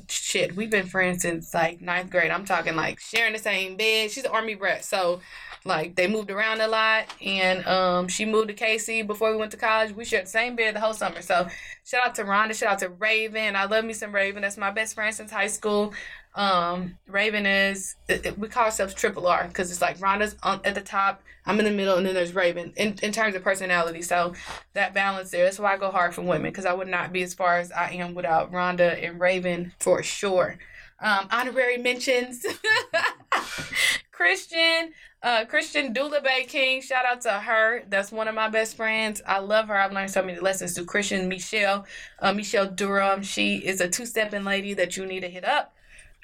Shit, 0.09 0.57
we've 0.57 0.71
been 0.71 0.87
friends 0.87 1.23
since 1.23 1.55
like 1.55 1.81
ninth 1.81 2.11
grade. 2.11 2.33
I'm 2.33 2.45
talking 2.45 2.75
like 2.75 2.99
sharing 2.99 3.33
the 3.33 3.39
same 3.39 3.77
bed. 3.77 4.11
She's 4.11 4.25
an 4.25 4.33
army 4.33 4.57
brat, 4.57 4.85
so 4.85 5.21
like 5.65 5.95
they 5.95 6.07
moved 6.07 6.31
around 6.31 6.61
a 6.61 6.69
lot, 6.69 7.05
and 7.25 7.67
um, 7.67 8.09
she 8.09 8.25
moved 8.25 8.49
to 8.49 8.55
KC 8.55 9.07
before 9.07 9.31
we 9.31 9.37
went 9.37 9.51
to 9.53 9.57
college. 9.57 9.93
We 9.95 10.05
shared 10.05 10.27
the 10.27 10.31
same 10.31 10.57
bed 10.57 10.75
the 10.75 10.81
whole 10.81 10.95
summer. 10.95 11.21
So 11.21 11.49
shout 11.85 12.07
out 12.07 12.15
to 12.17 12.25
Rhonda. 12.25 12.55
Shout 12.55 12.73
out 12.73 12.79
to 12.81 12.89
Raven. 12.89 13.57
I 13.57 13.67
love 13.67 13.85
me 13.85 13.93
some 13.93 14.15
Raven. 14.15 14.43
That's 14.43 14.57
my 14.57 14.71
best 14.71 14.95
friend 14.95 15.15
since 15.15 15.31
high 15.31 15.49
school. 15.49 15.93
Um, 16.35 16.97
Raven 17.07 17.45
is 17.45 17.97
we 18.39 18.49
call 18.49 18.65
ourselves 18.65 18.95
Triple 18.95 19.27
R 19.27 19.49
because 19.49 19.71
it's 19.71 19.83
like 19.83 19.99
Rhonda's 19.99 20.37
on, 20.43 20.61
at 20.65 20.75
the 20.75 20.81
top, 20.81 21.23
I'm 21.45 21.59
in 21.59 21.65
the 21.65 21.73
middle, 21.73 21.97
and 21.97 22.07
then 22.07 22.15
there's 22.15 22.35
Raven 22.35 22.73
in, 22.77 22.97
in 23.03 23.13
terms 23.13 23.35
of 23.35 23.43
personality. 23.43 24.03
So 24.03 24.35
that 24.75 24.95
balance 24.95 25.31
there. 25.31 25.45
That's 25.45 25.59
why 25.59 25.75
I 25.75 25.77
go 25.77 25.91
hard 25.91 26.15
for 26.15 26.23
women 26.23 26.51
because 26.51 26.67
I 26.67 26.73
would 26.73 26.89
not 26.89 27.13
be 27.13 27.23
as 27.23 27.35
far 27.35 27.59
as 27.59 27.73
I 27.73 27.91
am 27.93 28.15
without 28.15 28.53
Rhonda 28.53 29.05
and 29.05 29.21
Raven 29.21 29.73
for 29.79 30.03
sure. 30.03 30.59
Um, 31.03 31.29
honorary 31.31 31.79
mentions. 31.79 32.47
Christian, 34.21 34.93
uh, 35.23 35.45
Christian 35.45 35.93
Dula 35.93 36.21
Bay 36.23 36.45
King, 36.49 36.81
shout 36.81 37.05
out 37.05 37.21
to 37.23 37.33
her. 37.33 37.83
That's 37.89 38.11
one 38.11 38.29
of 38.29 38.35
my 38.35 38.49
best 38.49 38.77
friends. 38.77 39.21
I 39.27 39.39
love 39.39 39.69
her. 39.69 39.77
I've 39.77 39.93
learned 39.93 40.11
so 40.11 40.23
many 40.23 40.41
lessons 40.41 40.75
through 40.75 40.87
Christian 40.87 41.29
Michelle, 41.29 41.87
uh, 42.21 42.33
Michelle 42.33 42.67
Durham. 42.67 43.23
She 43.23 43.57
is 43.57 43.81
a 43.81 43.89
two 43.89 44.07
stepping 44.07 44.45
lady 44.45 44.75
that 44.75 44.97
you 44.97 45.05
need 45.07 45.21
to 45.21 45.29
hit 45.29 45.45
up. 45.45 45.75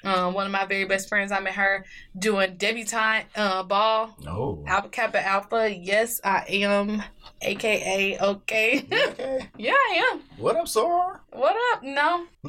Um, 0.03 0.33
one 0.33 0.45
of 0.45 0.51
my 0.51 0.65
very 0.65 0.85
best 0.85 1.09
friends, 1.09 1.31
I 1.31 1.39
met 1.39 1.53
her 1.53 1.83
doing 2.17 2.55
debutante 2.57 3.25
uh, 3.35 3.63
ball. 3.63 4.15
Oh. 4.27 4.63
Alpha 4.67 4.89
Kappa 4.89 5.25
Alpha. 5.25 5.75
Yes, 5.75 6.21
I 6.23 6.45
am. 6.49 7.03
AKA 7.41 8.17
okay. 8.19 8.85
okay. 8.91 9.49
yeah, 9.57 9.73
I 9.73 10.11
am. 10.11 10.21
What 10.37 10.55
up, 10.55 10.65
Soror? 10.65 11.19
What 11.31 11.55
up? 11.73 11.83
No. 11.83 12.25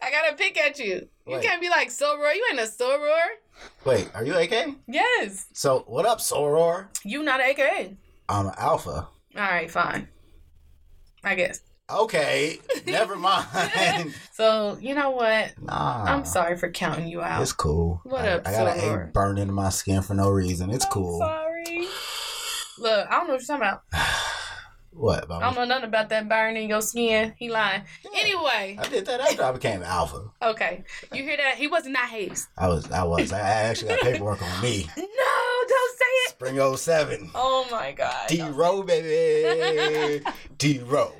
I 0.00 0.10
gotta 0.10 0.36
pick 0.36 0.58
at 0.58 0.78
you. 0.78 1.08
Wait. 1.26 1.36
You 1.36 1.40
can't 1.40 1.60
be 1.60 1.68
like 1.68 1.88
Soror. 1.88 2.34
You 2.34 2.46
ain't 2.50 2.60
a 2.60 2.64
Soror. 2.70 3.26
Wait, 3.84 4.10
are 4.14 4.24
you 4.24 4.36
AK? 4.36 4.76
Yes. 4.86 5.46
So 5.52 5.84
what 5.86 6.06
up, 6.06 6.18
Soror? 6.18 6.88
You 7.04 7.22
not 7.22 7.40
AK. 7.40 7.92
I'm 8.28 8.46
an 8.46 8.54
Alpha. 8.58 8.90
All 8.90 9.08
right, 9.34 9.70
fine. 9.70 10.08
I 11.24 11.34
guess. 11.34 11.60
Okay, 11.90 12.58
never 12.86 13.16
mind. 13.16 14.14
so 14.32 14.76
you 14.80 14.94
know 14.94 15.10
what? 15.10 15.54
Nah, 15.60 16.04
I'm 16.04 16.24
sorry 16.24 16.56
for 16.58 16.70
counting 16.70 17.08
you 17.08 17.22
out. 17.22 17.40
It's 17.40 17.52
cool. 17.52 18.00
What 18.04 18.24
I, 18.24 18.32
up? 18.32 18.46
I 18.46 18.52
got 18.52 18.76
an 18.76 18.84
egg 18.84 19.12
burned 19.12 19.38
into 19.38 19.54
my 19.54 19.70
skin 19.70 20.02
for 20.02 20.14
no 20.14 20.28
reason. 20.30 20.70
It's 20.70 20.84
I'm 20.84 20.90
cool. 20.90 21.18
Sorry. 21.18 21.86
Look, 22.78 23.08
I 23.08 23.16
don't 23.16 23.26
know 23.28 23.34
what 23.34 23.48
you're 23.48 23.58
talking 23.58 23.62
about. 23.62 23.82
What? 24.98 25.24
About 25.24 25.42
I 25.42 25.46
don't 25.46 25.54
know 25.54 25.64
nothing 25.64 25.84
about 25.88 26.08
that 26.08 26.28
burn 26.28 26.56
in 26.56 26.68
your 26.68 26.82
skin. 26.82 27.32
He 27.36 27.48
lying. 27.48 27.84
Yeah, 28.04 28.20
anyway. 28.20 28.76
I 28.80 28.88
did 28.88 29.06
that 29.06 29.20
after 29.20 29.44
I 29.44 29.52
became 29.52 29.82
alpha. 29.82 30.30
Okay. 30.42 30.82
You 31.12 31.22
hear 31.22 31.36
that? 31.36 31.54
He 31.56 31.68
wasn't 31.68 31.94
that 31.94 32.08
haste. 32.08 32.48
I 32.58 32.66
was 32.66 32.90
I 32.90 33.04
was. 33.04 33.32
I 33.32 33.38
actually 33.38 33.90
got 33.90 34.00
paperwork 34.00 34.42
on 34.42 34.62
me. 34.62 34.88
No, 34.96 35.66
don't 35.68 35.98
say 35.98 36.04
it. 36.04 36.30
Spring 36.30 36.76
07. 36.76 37.30
Oh 37.34 37.66
my 37.70 37.92
god. 37.92 38.28
D 38.28 38.42
Row 38.42 38.82
baby. 38.82 40.24
D 40.58 40.80
Row. 40.80 41.12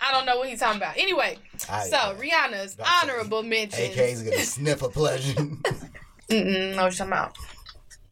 I 0.00 0.12
don't 0.12 0.26
know 0.26 0.38
what 0.38 0.48
he's 0.48 0.58
talking 0.58 0.78
about. 0.78 0.96
Anyway, 0.96 1.38
I, 1.70 1.84
so 1.84 1.96
uh, 1.96 2.14
Rihanna's 2.16 2.76
honorable 3.02 3.42
mention. 3.42 3.80
AK's 3.80 4.22
gonna 4.22 4.38
sniff 4.40 4.82
a 4.82 4.88
pleasure. 4.88 5.34
Mm-mm, 6.28 6.74
know 6.74 6.84
what 6.84 6.98
you're 6.98 7.06
talking 7.06 7.12
about. 7.12 7.36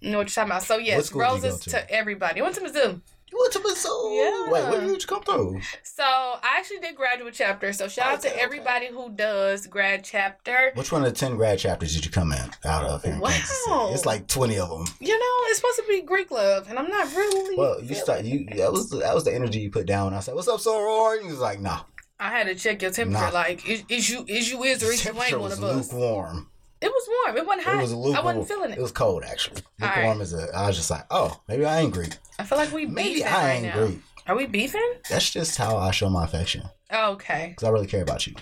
know 0.03 0.19
what 0.19 0.21
you're 0.21 0.27
talking 0.27 0.51
about. 0.51 0.63
So 0.63 0.77
yes, 0.79 1.13
roses 1.13 1.61
to? 1.61 1.71
to? 1.71 1.91
everybody. 1.91 2.41
I 2.41 2.45
went 2.45 2.55
to 2.57 2.61
Mizzou. 2.61 3.01
You 3.33 3.39
went 3.41 3.53
to 3.53 3.61
Missouri. 3.61 4.17
Yeah. 4.17 4.51
Wait, 4.51 4.71
when 4.71 4.87
did 4.89 5.03
you 5.03 5.07
come 5.07 5.23
through? 5.23 5.61
So 5.83 6.03
I 6.03 6.57
actually 6.59 6.81
did 6.81 6.97
graduate 6.97 7.35
chapter. 7.35 7.73
So 7.73 7.89
shout 7.89 8.07
okay, 8.07 8.15
out 8.15 8.35
to 8.35 8.41
everybody 8.41 8.87
who 8.89 9.11
does 9.11 9.67
grad 9.67 10.05
chapter. 10.05 10.73
Which 10.75 10.91
one 10.91 11.05
of 11.05 11.13
the 11.13 11.19
ten 11.19 11.37
grad 11.37 11.59
chapters 11.59 11.95
did 11.95 12.05
you 12.05 12.11
come 12.11 12.33
in 12.33 12.51
out 12.65 12.85
of 12.85 13.05
here 13.05 13.15
in 13.15 13.21
wow. 13.21 13.91
It's 13.93 14.07
like 14.07 14.27
twenty 14.27 14.59
of 14.59 14.69
them. 14.69 14.85
You 15.01 15.19
know, 15.19 15.37
it's 15.49 15.59
supposed 15.59 15.79
to 15.79 15.85
be 15.89 16.03
Greek 16.03 16.31
love, 16.31 16.69
and 16.69 16.79
I'm 16.79 16.89
not 16.89 17.15
really. 17.15 17.57
Well, 17.57 17.83
you 17.83 17.95
start. 17.95 18.25
You 18.25 18.47
that 18.57 18.73
was 18.73 18.91
that 18.91 19.15
was 19.15 19.25
the 19.25 19.35
energy 19.35 19.61
you 19.61 19.71
put 19.71 19.87
down. 19.87 20.15
I 20.15 20.21
said, 20.21 20.35
"What's 20.35 20.49
up, 20.49 20.61
soror?" 20.61 21.17
And 21.17 21.27
he 21.27 21.31
was 21.31 21.41
like, 21.41 21.61
"Nah." 21.61 21.83
I 22.19 22.29
had 22.29 22.49
to 22.49 22.55
check 22.55 22.83
your 22.83 22.91
temperature. 22.91 23.25
Nah. 23.25 23.31
Like, 23.31 23.67
is, 23.67 23.83
is 23.89 24.11
you 24.11 24.25
is 24.29 24.51
you 24.51 24.63
is 24.65 24.83
or 24.83 24.93
is 24.93 25.05
you 25.05 25.23
ain't 25.23 25.41
one 25.41 25.53
of 25.53 25.65
us? 25.65 25.91
Lukewarm. 25.91 26.49
It 26.81 26.91
was 26.91 27.09
warm. 27.09 27.37
It 27.37 27.47
wasn't 27.47 27.67
hot. 27.67 27.79
It 27.79 27.83
was 27.83 27.93
lukewarm. 27.95 28.17
I 28.17 28.21
wasn't 28.25 28.49
feeling 28.49 28.71
it. 28.71 28.79
It 28.79 28.83
was 28.83 28.93
cold 28.93 29.23
actually. 29.25 29.63
Lukewarm 29.81 30.19
right. 30.19 30.21
is 30.21 30.33
a. 30.33 30.49
I 30.55 30.67
was 30.69 30.77
just 30.77 30.91
like, 30.91 31.05
oh, 31.11 31.41
maybe 31.47 31.65
I 31.65 31.81
ain't 31.81 31.93
Greek. 31.93 32.17
I 32.39 32.45
feel 32.45 32.59
like 32.59 32.73
we 32.73 32.87
maybe 32.87 33.15
beefing 33.17 33.33
I 33.33 33.53
ain't 33.53 33.67
right. 33.67 33.87
Greek. 33.87 33.99
Are 34.27 34.37
we 34.37 34.47
beefing? 34.47 34.93
That's 35.09 35.31
just 35.31 35.57
how 35.59 35.77
I 35.77 35.91
show 35.91 36.09
my 36.09 36.25
affection. 36.25 36.63
okay. 36.93 37.49
Because 37.51 37.65
I 37.65 37.71
really 37.71 37.87
care 37.87 38.03
about 38.03 38.27
you. 38.27 38.35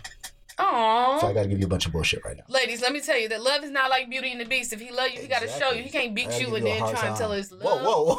Aww. 0.59 1.21
So 1.21 1.29
I 1.29 1.33
got 1.33 1.43
to 1.43 1.49
give 1.49 1.61
you 1.61 1.67
a 1.67 1.69
bunch 1.69 1.87
of 1.87 1.93
bullshit 1.93 2.25
right 2.25 2.37
now. 2.37 2.43
Ladies, 2.49 2.81
let 2.83 2.93
me 2.93 3.01
tell 3.01 3.17
you 3.17 3.29
that 3.29 3.41
love 3.43 3.63
is 3.63 3.71
not 3.71 3.91
like 3.91 4.11
Beauty 4.11 4.33
and 4.33 4.41
the 4.41 4.45
Beast. 4.45 4.73
If 4.73 4.81
he 4.81 4.91
love 4.91 5.11
you, 5.11 5.21
he 5.21 5.29
got 5.29 5.43
to 5.43 5.49
show 5.49 5.71
you. 5.71 5.83
He 5.85 5.89
can't 5.91 6.15
beat 6.15 6.41
you 6.41 6.53
and 6.57 6.67
then 6.67 6.81
try 6.81 6.93
time. 6.93 7.09
and 7.11 7.17
tell 7.17 7.31
us 7.33 7.53
love. 7.53 7.63
Whoa, 7.63 7.81
whoa, 7.85 8.19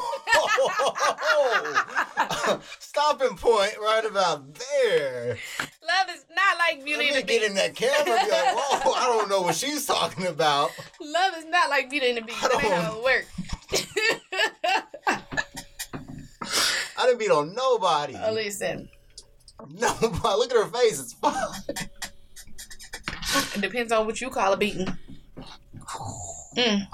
whoa. 1.19 2.59
Stopping 2.79 3.35
point 3.35 3.75
right 3.81 4.05
about 4.05 4.53
there. 4.55 5.37
Love 5.85 6.07
is 6.15 6.23
not 6.33 6.57
like 6.57 6.83
Beauty 6.85 7.09
and 7.09 7.17
the 7.17 7.23
Beast. 7.25 7.39
get 7.41 7.49
in 7.49 7.55
that 7.55 7.75
camera 7.75 8.17
and 8.17 8.25
be 8.25 8.31
like, 8.31 8.55
whoa, 8.55 8.93
I 8.93 9.05
don't 9.07 9.29
know 9.29 9.41
what 9.41 9.55
she's 9.55 9.85
talking 9.85 10.25
about. 10.27 10.71
Love 11.01 11.33
is 11.37 11.45
not 11.45 11.69
like 11.69 11.89
Beauty 11.89 12.09
and 12.09 12.17
the 12.19 12.21
Beast. 12.21 12.41
That 12.41 12.63
ain't 12.63 12.73
how 12.73 12.97
it 12.97 13.03
works. 13.03 13.27
I 16.97 17.05
didn't 17.05 17.19
beat 17.19 17.31
on 17.31 17.53
nobody. 17.53 18.15
Oh, 18.21 18.31
listen. 18.33 18.89
No, 19.71 19.93
look 20.01 20.51
at 20.51 20.57
her 20.57 20.65
face. 20.67 20.99
It's 21.01 21.13
fine. 21.13 21.35
It 23.55 23.61
depends 23.61 23.91
on 23.91 24.05
what 24.05 24.19
you 24.21 24.29
call 24.29 24.53
a 24.53 24.57
beating. 24.57 24.87
Mm. 26.57 26.87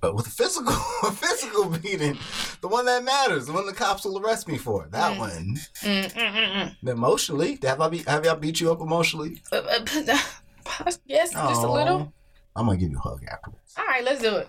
But 0.00 0.16
with 0.16 0.26
a 0.26 0.30
physical, 0.30 0.74
a 1.04 1.12
physical 1.12 1.68
beating, 1.70 2.18
the 2.60 2.68
one 2.68 2.86
that 2.86 3.04
matters, 3.04 3.46
the 3.46 3.52
one 3.52 3.66
the 3.66 3.72
cops 3.72 4.04
will 4.04 4.18
arrest 4.18 4.48
me 4.48 4.58
for, 4.58 4.88
that 4.90 5.16
mm. 5.16 5.18
one. 5.18 5.56
Mm, 5.82 6.12
mm, 6.12 6.74
mm 6.82 6.88
emotionally, 6.88 7.58
have 7.62 7.80
I 7.80 7.88
be, 7.88 7.98
have 7.98 8.24
y'all 8.24 8.36
beat 8.36 8.60
you 8.60 8.72
up 8.72 8.80
emotionally? 8.80 9.40
Uh, 9.52 9.56
uh, 9.56 9.84
yes, 11.06 11.32
Aww. 11.34 11.48
just 11.48 11.62
a 11.62 11.70
little. 11.70 12.12
I'm 12.56 12.66
gonna 12.66 12.78
give 12.78 12.90
you 12.90 12.98
a 12.98 13.00
hug 13.00 13.24
afterwards. 13.30 13.74
All 13.78 13.86
right, 13.86 14.04
let's 14.04 14.20
do 14.20 14.36
it. 14.36 14.48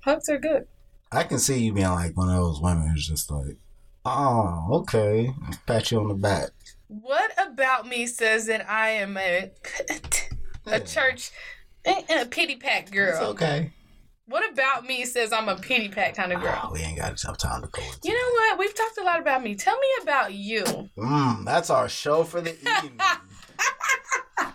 Hugs 0.00 0.28
are 0.28 0.38
good. 0.38 0.66
I 1.10 1.24
can 1.24 1.38
see 1.38 1.64
you 1.64 1.72
being 1.72 1.88
like 1.88 2.16
one 2.16 2.28
of 2.28 2.36
those 2.36 2.60
women 2.60 2.88
who's 2.88 3.08
just 3.08 3.30
like, 3.30 3.56
Oh, 4.10 4.68
okay. 4.70 5.34
Pat 5.66 5.90
you 5.90 6.00
on 6.00 6.08
the 6.08 6.14
back. 6.14 6.50
What 6.88 7.30
about 7.38 7.86
me 7.86 8.06
says 8.06 8.46
that 8.46 8.68
I 8.68 8.90
am 8.90 9.16
a 9.16 9.50
a 10.66 10.80
church 10.80 11.30
and 11.84 12.20
a 12.20 12.26
pity 12.26 12.56
pack 12.56 12.90
girl? 12.90 13.10
It's 13.10 13.20
okay. 13.20 13.72
What 14.26 14.50
about 14.52 14.84
me 14.84 15.04
says 15.04 15.32
I'm 15.32 15.48
a 15.48 15.56
pity 15.56 15.88
pack 15.88 16.14
kind 16.16 16.32
of 16.32 16.40
girl? 16.42 16.58
Oh, 16.64 16.70
we 16.72 16.80
ain't 16.80 16.98
got 16.98 17.22
enough 17.22 17.38
time 17.38 17.62
to 17.62 17.68
go 17.68 17.82
You 18.04 18.12
know 18.12 18.30
what? 18.32 18.58
We've 18.58 18.74
talked 18.74 18.98
a 18.98 19.04
lot 19.04 19.20
about 19.20 19.42
me. 19.42 19.54
Tell 19.54 19.78
me 19.78 19.86
about 20.02 20.34
you. 20.34 20.64
Mm, 20.98 21.44
that's 21.44 21.70
our 21.70 21.88
show 21.88 22.24
for 22.24 22.40
the 22.40 22.50
evening. 22.58 22.98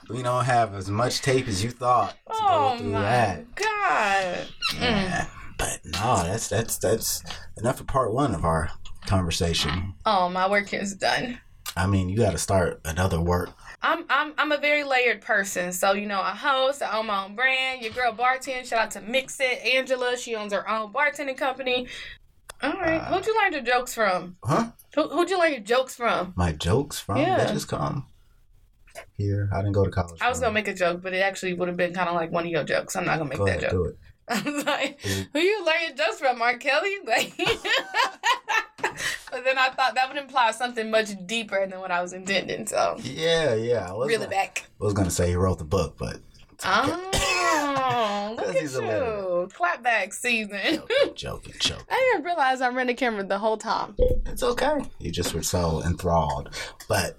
we 0.10 0.22
don't 0.22 0.46
have 0.46 0.74
as 0.76 0.90
much 0.90 1.22
tape 1.22 1.48
as 1.48 1.64
you 1.64 1.72
thought 1.72 2.12
to 2.12 2.34
oh 2.34 2.72
go 2.74 2.78
through 2.80 2.90
my 2.92 3.02
that. 3.02 3.56
God. 3.56 4.48
Yeah. 4.80 5.28
But 5.58 5.80
no, 5.86 6.24
that's 6.24 6.50
that's 6.50 6.78
that's 6.78 7.24
enough 7.58 7.78
for 7.78 7.84
part 7.84 8.14
one 8.14 8.34
of 8.36 8.44
our 8.44 8.70
conversation. 9.06 9.94
Oh, 10.06 10.30
my 10.30 10.50
work 10.50 10.74
is 10.74 10.96
done. 10.96 11.40
I 11.76 11.88
mean, 11.88 12.08
you 12.10 12.18
got 12.18 12.32
to 12.32 12.38
start 12.38 12.82
another 12.86 13.20
work. 13.20 13.50
I'm 13.82 14.06
I'm 14.10 14.34
I'm 14.38 14.52
a 14.52 14.58
very 14.58 14.84
layered 14.84 15.22
person. 15.22 15.72
So 15.74 15.94
you 15.94 16.06
know, 16.08 16.22
I 16.22 16.32
host, 16.32 16.82
I 16.82 16.98
own 16.98 17.08
my 17.08 17.26
own 17.26 17.36
brand. 17.36 17.82
Your 17.82 17.92
girl 17.92 18.14
bartend. 18.14 18.66
Shout 18.66 18.80
out 18.80 18.92
to 18.92 19.02
Mix 19.02 19.40
It, 19.40 19.60
Angela. 19.66 20.16
She 20.18 20.36
owns 20.36 20.54
her 20.54 20.70
own 20.70 20.94
bartending 20.94 21.38
company. 21.38 21.88
All 22.62 22.72
right, 22.74 23.02
Uh, 23.02 23.06
who'd 23.14 23.26
you 23.26 23.36
learn 23.42 23.52
your 23.54 23.62
jokes 23.62 23.94
from? 23.94 24.38
Huh? 24.44 24.68
Who, 24.96 25.10
who'd 25.10 25.30
you 25.30 25.38
learn 25.38 25.52
your 25.52 25.60
jokes 25.62 25.96
from? 25.96 26.34
My 26.38 26.54
jokes 26.54 26.98
from 27.00 27.18
Yeah. 27.18 27.36
that 27.38 27.52
just 27.54 27.68
come 27.68 28.06
here. 29.18 29.50
I 29.52 29.58
didn't 29.58 29.74
go 29.74 29.84
to 29.84 29.92
college. 29.92 30.22
I 30.22 30.30
was 30.30 30.40
gonna 30.40 30.54
make 30.54 30.68
a 30.70 30.74
joke, 30.74 31.02
but 31.02 31.14
it 31.14 31.20
actually 31.20 31.56
would 31.56 31.68
have 31.68 31.76
been 31.76 31.94
kind 31.94 32.08
of 32.08 32.16
like 32.16 32.32
one 32.32 32.46
of 32.46 32.52
your 32.52 32.64
jokes. 32.64 32.96
I'm 32.96 33.04
not 33.06 33.18
gonna 33.18 33.30
make 33.30 33.40
Go 33.40 33.46
that 33.48 33.58
ahead, 33.58 33.72
joke. 33.72 33.72
do 33.72 33.84
it. 33.86 33.98
I 34.30 34.42
was 34.50 34.66
like, 34.66 35.02
who 35.34 35.40
you 35.40 35.66
learn 35.66 35.82
your 35.88 35.96
jokes 35.98 36.20
from, 36.20 36.38
Mark 36.40 36.62
Kelly? 36.62 36.96
Like, 37.06 37.34
but 39.34 39.44
then 39.44 39.58
I 39.58 39.70
thought 39.70 39.96
that 39.96 40.08
would 40.08 40.18
imply 40.18 40.52
something 40.52 40.90
much 40.92 41.10
deeper 41.26 41.66
than 41.68 41.80
what 41.80 41.92
I 41.92 42.02
was 42.02 42.14
intending. 42.14 42.68
So 42.68 42.98
Yeah, 43.02 43.56
yeah. 43.56 43.90
I 43.90 43.94
was 43.94 44.08
reel 44.08 44.20
gonna, 44.20 44.30
back. 44.30 44.68
I 44.80 44.84
was 44.84 44.94
gonna 44.94 45.12
say 45.12 45.30
he 45.30 45.36
wrote 45.36 45.58
the 45.58 45.64
book, 45.66 45.96
but. 45.98 46.18
Oh, 46.66 48.36
look 48.38 48.56
at 48.56 48.62
you! 48.62 49.50
Clapback 49.54 50.14
season. 50.14 50.60
joking, 50.62 50.98
joking, 51.16 51.54
joking. 51.60 51.86
I 51.90 52.12
didn't 52.14 52.26
realize 52.26 52.62
I 52.62 52.70
ran 52.70 52.88
the 52.88 52.94
camera 52.94 53.24
the 53.26 53.40
whole 53.40 53.58
time. 53.58 53.96
It's 54.28 54.44
okay. 54.44 54.78
You 55.00 55.12
just 55.12 55.34
were 55.34 55.44
so 55.44 55.82
enthralled. 55.84 56.56
But 56.88 57.18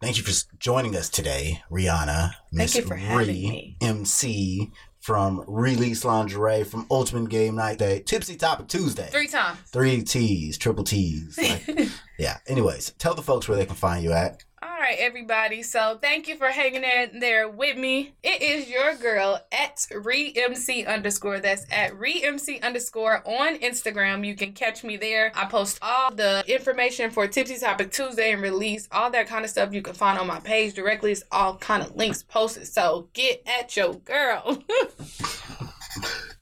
thank 0.00 0.16
you 0.16 0.24
for 0.24 0.32
joining 0.58 0.96
us 0.96 1.08
today, 1.08 1.62
Rihanna. 1.70 2.32
Miss 2.50 2.74
you 2.74 2.82
for 2.82 2.96
having 2.96 3.26
me. 3.28 3.76
MC 3.80 4.72
from 5.06 5.44
Release 5.46 6.04
Lingerie 6.04 6.64
from 6.64 6.84
Ultimate 6.90 7.30
Game 7.30 7.54
Night 7.54 7.78
Day, 7.78 8.00
Tipsy 8.00 8.34
Topic 8.34 8.66
Tuesday. 8.66 9.06
Three 9.12 9.28
times. 9.28 9.56
Three 9.66 10.02
T's, 10.02 10.58
triple 10.58 10.82
T's. 10.82 11.38
Like, 11.38 11.88
yeah. 12.18 12.38
Anyways, 12.48 12.90
tell 12.98 13.14
the 13.14 13.22
folks 13.22 13.46
where 13.46 13.56
they 13.56 13.66
can 13.66 13.76
find 13.76 14.02
you 14.02 14.10
at. 14.12 14.42
Right, 14.88 14.98
everybody. 15.00 15.64
So 15.64 15.98
thank 16.00 16.28
you 16.28 16.36
for 16.36 16.46
hanging 16.46 16.84
in 16.84 17.18
there 17.18 17.48
with 17.48 17.76
me. 17.76 18.14
It 18.22 18.40
is 18.40 18.70
your 18.70 18.94
girl 18.94 19.40
at 19.50 19.78
ReMC 19.90 20.86
underscore. 20.86 21.40
That's 21.40 21.66
at 21.72 21.90
ReMC 21.94 22.62
underscore 22.62 23.20
on 23.26 23.58
Instagram. 23.58 24.24
You 24.24 24.36
can 24.36 24.52
catch 24.52 24.84
me 24.84 24.96
there. 24.96 25.32
I 25.34 25.46
post 25.46 25.80
all 25.82 26.14
the 26.14 26.44
information 26.46 27.10
for 27.10 27.26
Tipsy 27.26 27.58
Topic 27.58 27.90
Tuesday 27.90 28.30
and 28.30 28.40
release 28.40 28.86
all 28.92 29.10
that 29.10 29.26
kind 29.26 29.44
of 29.44 29.50
stuff 29.50 29.74
you 29.74 29.82
can 29.82 29.94
find 29.94 30.20
on 30.20 30.28
my 30.28 30.38
page 30.38 30.74
directly. 30.74 31.10
It's 31.10 31.24
all 31.32 31.56
kind 31.56 31.82
of 31.82 31.96
links 31.96 32.22
posted. 32.22 32.68
So 32.68 33.08
get 33.12 33.42
at 33.44 33.76
your 33.76 33.94
girl. 33.94 34.62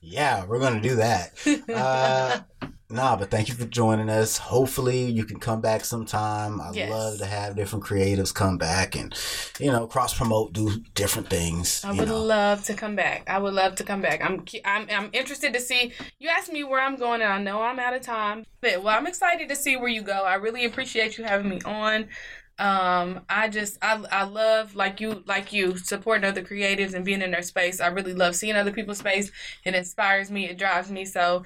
Yeah, 0.06 0.44
we're 0.44 0.60
gonna 0.60 0.82
do 0.82 0.96
that. 0.96 1.32
Uh, 1.66 2.40
nah, 2.94 3.16
but 3.16 3.30
thank 3.30 3.48
you 3.48 3.54
for 3.54 3.64
joining 3.66 4.08
us. 4.08 4.38
Hopefully, 4.38 5.04
you 5.04 5.24
can 5.24 5.38
come 5.40 5.60
back 5.60 5.84
sometime. 5.84 6.60
I 6.60 6.70
Yes. 6.72 6.90
love 6.90 7.18
to 7.18 7.26
have 7.26 7.56
different 7.56 7.84
creatives 7.84 8.32
come 8.34 8.56
back 8.58 8.94
and 8.96 9.14
you 9.58 9.70
know 9.70 9.86
cross 9.86 10.16
promote, 10.16 10.52
do 10.52 10.80
different 10.94 11.28
things. 11.28 11.84
I 11.84 11.92
would 11.92 12.08
know. 12.08 12.22
love 12.22 12.64
to 12.64 12.74
come 12.74 12.96
back. 12.96 13.24
I 13.28 13.38
would 13.38 13.54
love 13.54 13.74
to 13.76 13.84
come 13.84 14.00
back. 14.00 14.24
I'm 14.24 14.44
I'm 14.64 14.86
I'm 14.90 15.10
interested 15.12 15.52
to 15.52 15.60
see. 15.60 15.92
You 16.18 16.28
asked 16.28 16.52
me 16.52 16.64
where 16.64 16.80
I'm 16.80 16.96
going, 16.96 17.20
and 17.20 17.32
I 17.32 17.40
know 17.42 17.60
I'm 17.62 17.78
out 17.78 17.94
of 17.94 18.02
time. 18.02 18.44
But 18.60 18.82
well, 18.82 18.96
I'm 18.96 19.06
excited 19.06 19.48
to 19.48 19.56
see 19.56 19.76
where 19.76 19.88
you 19.88 20.02
go. 20.02 20.22
I 20.24 20.34
really 20.36 20.64
appreciate 20.64 21.18
you 21.18 21.24
having 21.24 21.48
me 21.50 21.60
on. 21.66 22.08
Um, 22.58 23.22
I 23.28 23.48
just 23.48 23.78
I 23.82 24.00
I 24.12 24.22
love 24.24 24.76
like 24.76 25.00
you 25.00 25.24
like 25.26 25.52
you 25.52 25.76
supporting 25.76 26.24
other 26.24 26.42
creatives 26.42 26.94
and 26.94 27.04
being 27.04 27.20
in 27.20 27.32
their 27.32 27.42
space. 27.42 27.80
I 27.80 27.88
really 27.88 28.14
love 28.14 28.36
seeing 28.36 28.54
other 28.54 28.70
people's 28.70 28.98
space. 28.98 29.32
It 29.64 29.74
inspires 29.74 30.30
me. 30.30 30.48
It 30.48 30.56
drives 30.56 30.90
me. 30.90 31.04
So, 31.04 31.44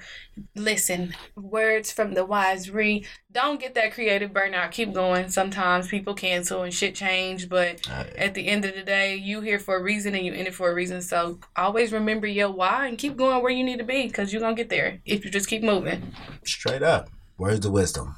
listen, 0.55 1.15
words 1.35 1.91
from 1.91 2.13
the 2.13 2.25
wise 2.25 2.69
re. 2.69 3.05
Don't 3.31 3.59
get 3.59 3.75
that 3.75 3.93
creative 3.93 4.31
burnout. 4.31 4.71
Keep 4.71 4.93
going. 4.93 5.29
Sometimes 5.29 5.87
people 5.87 6.13
cancel 6.13 6.63
and 6.63 6.73
shit 6.73 6.93
change, 6.95 7.49
but 7.49 7.87
Uh, 7.89 8.05
at 8.17 8.33
the 8.35 8.47
end 8.47 8.65
of 8.65 8.75
the 8.75 8.83
day, 8.83 9.15
you 9.15 9.41
here 9.41 9.59
for 9.59 9.75
a 9.77 9.81
reason 9.83 10.13
and 10.15 10.25
you 10.25 10.33
in 10.33 10.45
it 10.47 10.53
for 10.53 10.69
a 10.69 10.73
reason. 10.73 11.01
So 11.01 11.39
always 11.55 11.91
remember 11.91 12.27
your 12.27 12.51
why 12.51 12.87
and 12.87 12.97
keep 12.97 13.17
going 13.17 13.41
where 13.41 13.51
you 13.51 13.63
need 13.63 13.77
to 13.79 13.83
be 13.83 14.07
because 14.07 14.31
you're 14.31 14.41
gonna 14.41 14.55
get 14.55 14.69
there 14.69 14.99
if 15.05 15.25
you 15.25 15.31
just 15.31 15.47
keep 15.49 15.63
moving. 15.63 16.13
straight 16.43 16.83
up, 16.83 17.09
words 17.37 17.65
of 17.65 17.71
wisdom 17.71 18.15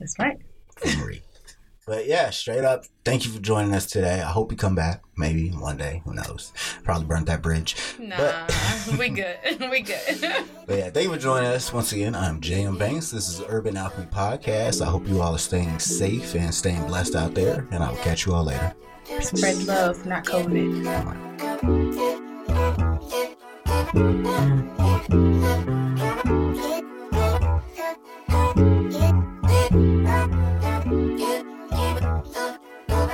That's 0.00 0.18
right. 0.18 0.36
Marie. 0.98 1.22
But 1.84 2.06
yeah, 2.06 2.30
straight 2.30 2.64
up, 2.64 2.84
thank 3.04 3.24
you 3.24 3.32
for 3.32 3.40
joining 3.40 3.74
us 3.74 3.86
today. 3.86 4.20
I 4.20 4.30
hope 4.30 4.52
you 4.52 4.56
come 4.56 4.76
back, 4.76 5.02
maybe 5.16 5.48
one 5.50 5.76
day. 5.76 6.00
Who 6.04 6.14
knows? 6.14 6.52
Probably 6.84 7.06
burnt 7.06 7.26
that 7.26 7.42
bridge. 7.42 7.74
Nah, 7.98 8.16
But- 8.16 8.54
we 8.98 9.08
good. 9.08 9.36
we 9.70 9.80
good. 9.80 9.98
But 10.66 10.78
yeah, 10.78 10.90
thank 10.90 11.06
you 11.08 11.12
for 11.12 11.18
joining 11.18 11.50
us 11.50 11.72
once 11.72 11.92
again. 11.92 12.14
I'm 12.14 12.40
J.M. 12.40 12.78
Banks. 12.78 13.10
This 13.10 13.28
is 13.28 13.42
Urban 13.48 13.76
Alchemy 13.76 14.06
Podcast. 14.06 14.80
I 14.80 14.88
hope 14.88 15.08
you 15.08 15.20
all 15.20 15.34
are 15.34 15.38
staying 15.38 15.80
safe 15.80 16.36
and 16.36 16.54
staying 16.54 16.86
blessed 16.86 17.16
out 17.16 17.34
there, 17.34 17.66
and 17.72 17.82
I 17.82 17.90
will 17.90 17.98
catch 17.98 18.26
you 18.26 18.32
all 18.34 18.44
later. 18.44 18.72
Spread 19.20 19.64
love, 19.64 20.06
not 20.06 20.24
COVID. 20.24 20.82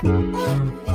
Yeah. 0.01 0.88